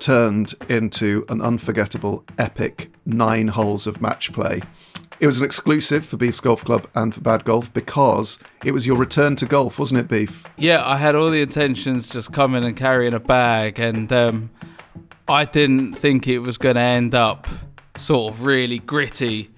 turned 0.00 0.54
into 0.68 1.24
an 1.28 1.40
unforgettable, 1.40 2.24
epic 2.38 2.90
nine 3.04 3.48
holes 3.48 3.86
of 3.86 4.00
match 4.00 4.32
play. 4.32 4.62
It 5.20 5.26
was 5.26 5.40
an 5.40 5.44
exclusive 5.44 6.06
for 6.06 6.16
Beef's 6.16 6.40
Golf 6.40 6.64
Club 6.64 6.86
and 6.94 7.12
for 7.12 7.20
Bad 7.20 7.44
Golf 7.44 7.72
because 7.72 8.38
it 8.64 8.70
was 8.70 8.86
your 8.86 8.96
return 8.96 9.34
to 9.36 9.46
golf, 9.46 9.78
wasn't 9.78 10.00
it, 10.00 10.08
Beef? 10.08 10.44
Yeah, 10.56 10.84
I 10.84 10.96
had 10.96 11.16
all 11.16 11.30
the 11.30 11.42
intentions 11.42 12.06
just 12.06 12.32
coming 12.32 12.62
and 12.64 12.76
carrying 12.76 13.14
a 13.14 13.20
bag, 13.20 13.80
and 13.80 14.12
um, 14.12 14.50
I 15.26 15.44
didn't 15.44 15.94
think 15.94 16.28
it 16.28 16.38
was 16.38 16.56
going 16.56 16.76
to 16.76 16.80
end 16.80 17.14
up 17.16 17.48
sort 17.96 18.32
of 18.32 18.44
really 18.44 18.78
gritty 18.78 19.50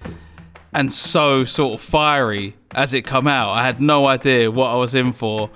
and 0.73 0.91
so 0.91 1.43
sort 1.43 1.79
of 1.79 1.81
fiery 1.81 2.55
as 2.73 2.93
it 2.93 3.03
come 3.03 3.27
out. 3.27 3.51
I 3.51 3.63
had 3.63 3.79
no 3.79 4.07
idea 4.07 4.49
what 4.49 4.71
I 4.71 4.75
was 4.75 4.95
in 4.95 5.13
for. 5.13 5.51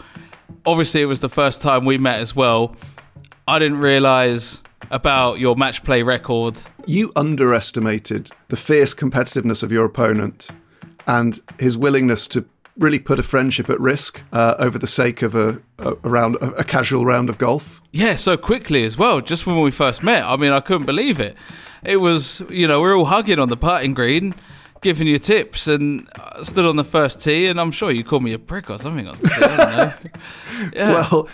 Obviously, 0.66 1.02
it 1.02 1.06
was 1.06 1.20
the 1.20 1.30
first 1.30 1.62
time 1.62 1.84
we 1.86 1.98
met 1.98 2.20
as 2.20 2.36
well. 2.36 2.76
I 3.48 3.60
didn't 3.60 3.80
realise 3.80 4.62
about 4.96 5.39
your 5.39 5.58
match 5.58 5.84
play 5.84 6.02
record. 6.02 6.58
You 6.86 7.12
underestimated 7.18 8.32
the 8.48 8.56
fierce 8.56 8.96
competitiveness 8.96 9.62
of 9.62 9.70
your 9.72 9.84
opponent 9.84 10.50
and 11.06 11.39
his 11.60 11.78
willingness 11.78 12.30
to 12.30 12.46
really 12.78 13.00
put 13.00 13.20
a 13.20 13.24
friendship 13.24 13.70
at 13.70 13.80
risk 13.80 14.22
uh, 14.32 14.56
over 14.58 14.80
the 14.80 14.88
sake 14.88 15.22
of 15.22 15.36
a, 15.36 15.62
a, 15.80 15.91
a 16.04 16.10
round, 16.10 16.36
a, 16.38 16.52
a 16.56 16.64
casual 16.64 17.06
round 17.06 17.30
of 17.30 17.38
golf. 17.38 17.82
Yeah, 17.91 18.16
so 18.16 18.38
quickly 18.38 18.86
as 18.86 18.98
well. 18.98 19.20
Just 19.20 19.46
when 19.46 19.60
we 19.60 19.70
first 19.72 20.02
met, 20.02 20.24
I 20.24 20.38
mean, 20.38 20.54
I 20.54 20.62
couldn't 20.62 20.86
believe 20.86 21.20
it. 21.20 21.36
It 21.84 21.98
was, 21.98 22.41
you 22.50 22.68
know, 22.68 22.82
we 22.82 22.88
are 22.88 22.96
all 22.96 23.06
hugging 23.06 23.38
on 23.39 23.50
the 23.50 23.58
putting 23.58 23.93
green, 23.93 24.34
giving 24.82 25.08
you 25.08 25.20
tips, 25.20 25.68
and 25.68 26.08
I 26.16 26.43
stood 26.43 26.66
on 26.66 26.78
the 26.78 26.84
first 26.86 27.22
tee, 27.22 27.48
and 27.48 27.60
I'm 27.60 27.72
sure 27.72 27.91
you 27.91 28.04
called 28.04 28.24
me 28.24 28.34
a 28.34 28.39
prick 28.39 28.70
or 28.70 28.80
something. 28.80 29.08
I 29.08 29.14
don't 29.14 29.58
know. 29.78 29.93
Yeah. 30.74 30.91
Well, 31.12 31.28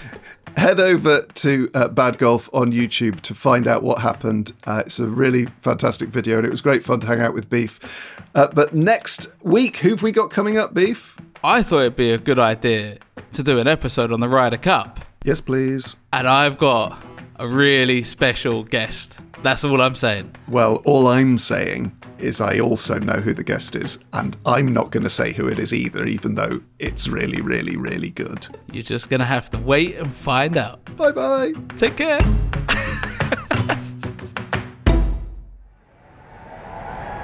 head 0.58 0.80
over 0.80 1.22
to 1.22 1.70
uh, 1.74 1.88
Bad 1.88 2.18
Golf 2.18 2.50
on 2.54 2.72
YouTube 2.72 3.22
to 3.22 3.34
find 3.34 3.68
out 3.68 3.84
what 3.84 4.02
happened. 4.02 4.54
Uh, 4.66 4.84
it's 4.86 5.00
a 5.00 5.08
really 5.08 5.46
fantastic 5.62 6.10
video, 6.10 6.38
and 6.38 6.46
it 6.46 6.50
was 6.50 6.62
great 6.62 6.84
fun 6.84 7.00
to 7.02 7.08
hang 7.08 7.22
out 7.22 7.34
with 7.34 7.50
Beef. 7.50 8.22
Uh, 8.36 8.48
but 8.54 8.74
next 8.74 9.28
week, 9.44 9.78
who've 9.78 10.02
we 10.02 10.12
got 10.12 10.32
coming 10.32 10.58
up, 10.58 10.74
Beef? 10.74 11.18
I 11.44 11.64
thought 11.64 11.82
it'd 11.82 11.96
be 11.96 12.12
a 12.12 12.18
good 12.18 12.40
idea 12.40 12.98
to 13.34 13.44
do 13.44 13.60
an 13.60 13.68
episode 13.68 14.12
on 14.12 14.20
the 14.20 14.30
Ryder 14.30 14.58
Cup. 14.58 15.00
Yes, 15.24 15.42
please. 15.42 15.96
And 16.14 16.28
I've 16.28 16.58
got 16.58 17.02
a 17.42 17.48
really 17.48 18.04
special 18.04 18.64
guest. 18.64 19.16
That's 19.42 19.64
all 19.64 19.82
I'm 19.82 19.96
saying. 19.96 20.36
Well, 20.48 20.76
all 20.86 21.08
I'm 21.08 21.40
saying 21.40 21.92
is 22.20 22.40
I 22.40 22.60
also 22.60 23.00
know 23.00 23.16
who 23.16 23.34
the 23.34 23.44
guest 23.44 23.76
is, 23.76 24.06
and 24.14 24.38
I'm 24.46 24.72
not 24.72 24.92
going 24.92 25.02
to 25.02 25.10
say 25.10 25.34
who 25.34 25.48
it 25.48 25.58
is 25.58 25.74
either, 25.74 26.06
even 26.06 26.36
though 26.36 26.62
it's 26.78 27.08
really, 27.08 27.42
really, 27.42 27.78
really 27.78 28.12
good. 28.12 28.48
You're 28.72 28.84
just 28.84 29.10
going 29.10 29.22
to 29.22 29.26
have 29.26 29.50
to 29.50 29.58
wait 29.58 29.96
and 29.96 30.14
find 30.14 30.56
out. 30.56 30.86
Bye 30.96 31.12
bye. 31.12 31.54
Take 31.78 31.98
care. 31.98 32.20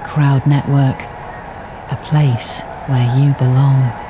Crowd 0.04 0.48
Network, 0.48 1.00
a 1.92 2.00
place 2.04 2.62
where 2.88 3.16
you 3.20 3.36
belong. 3.36 4.07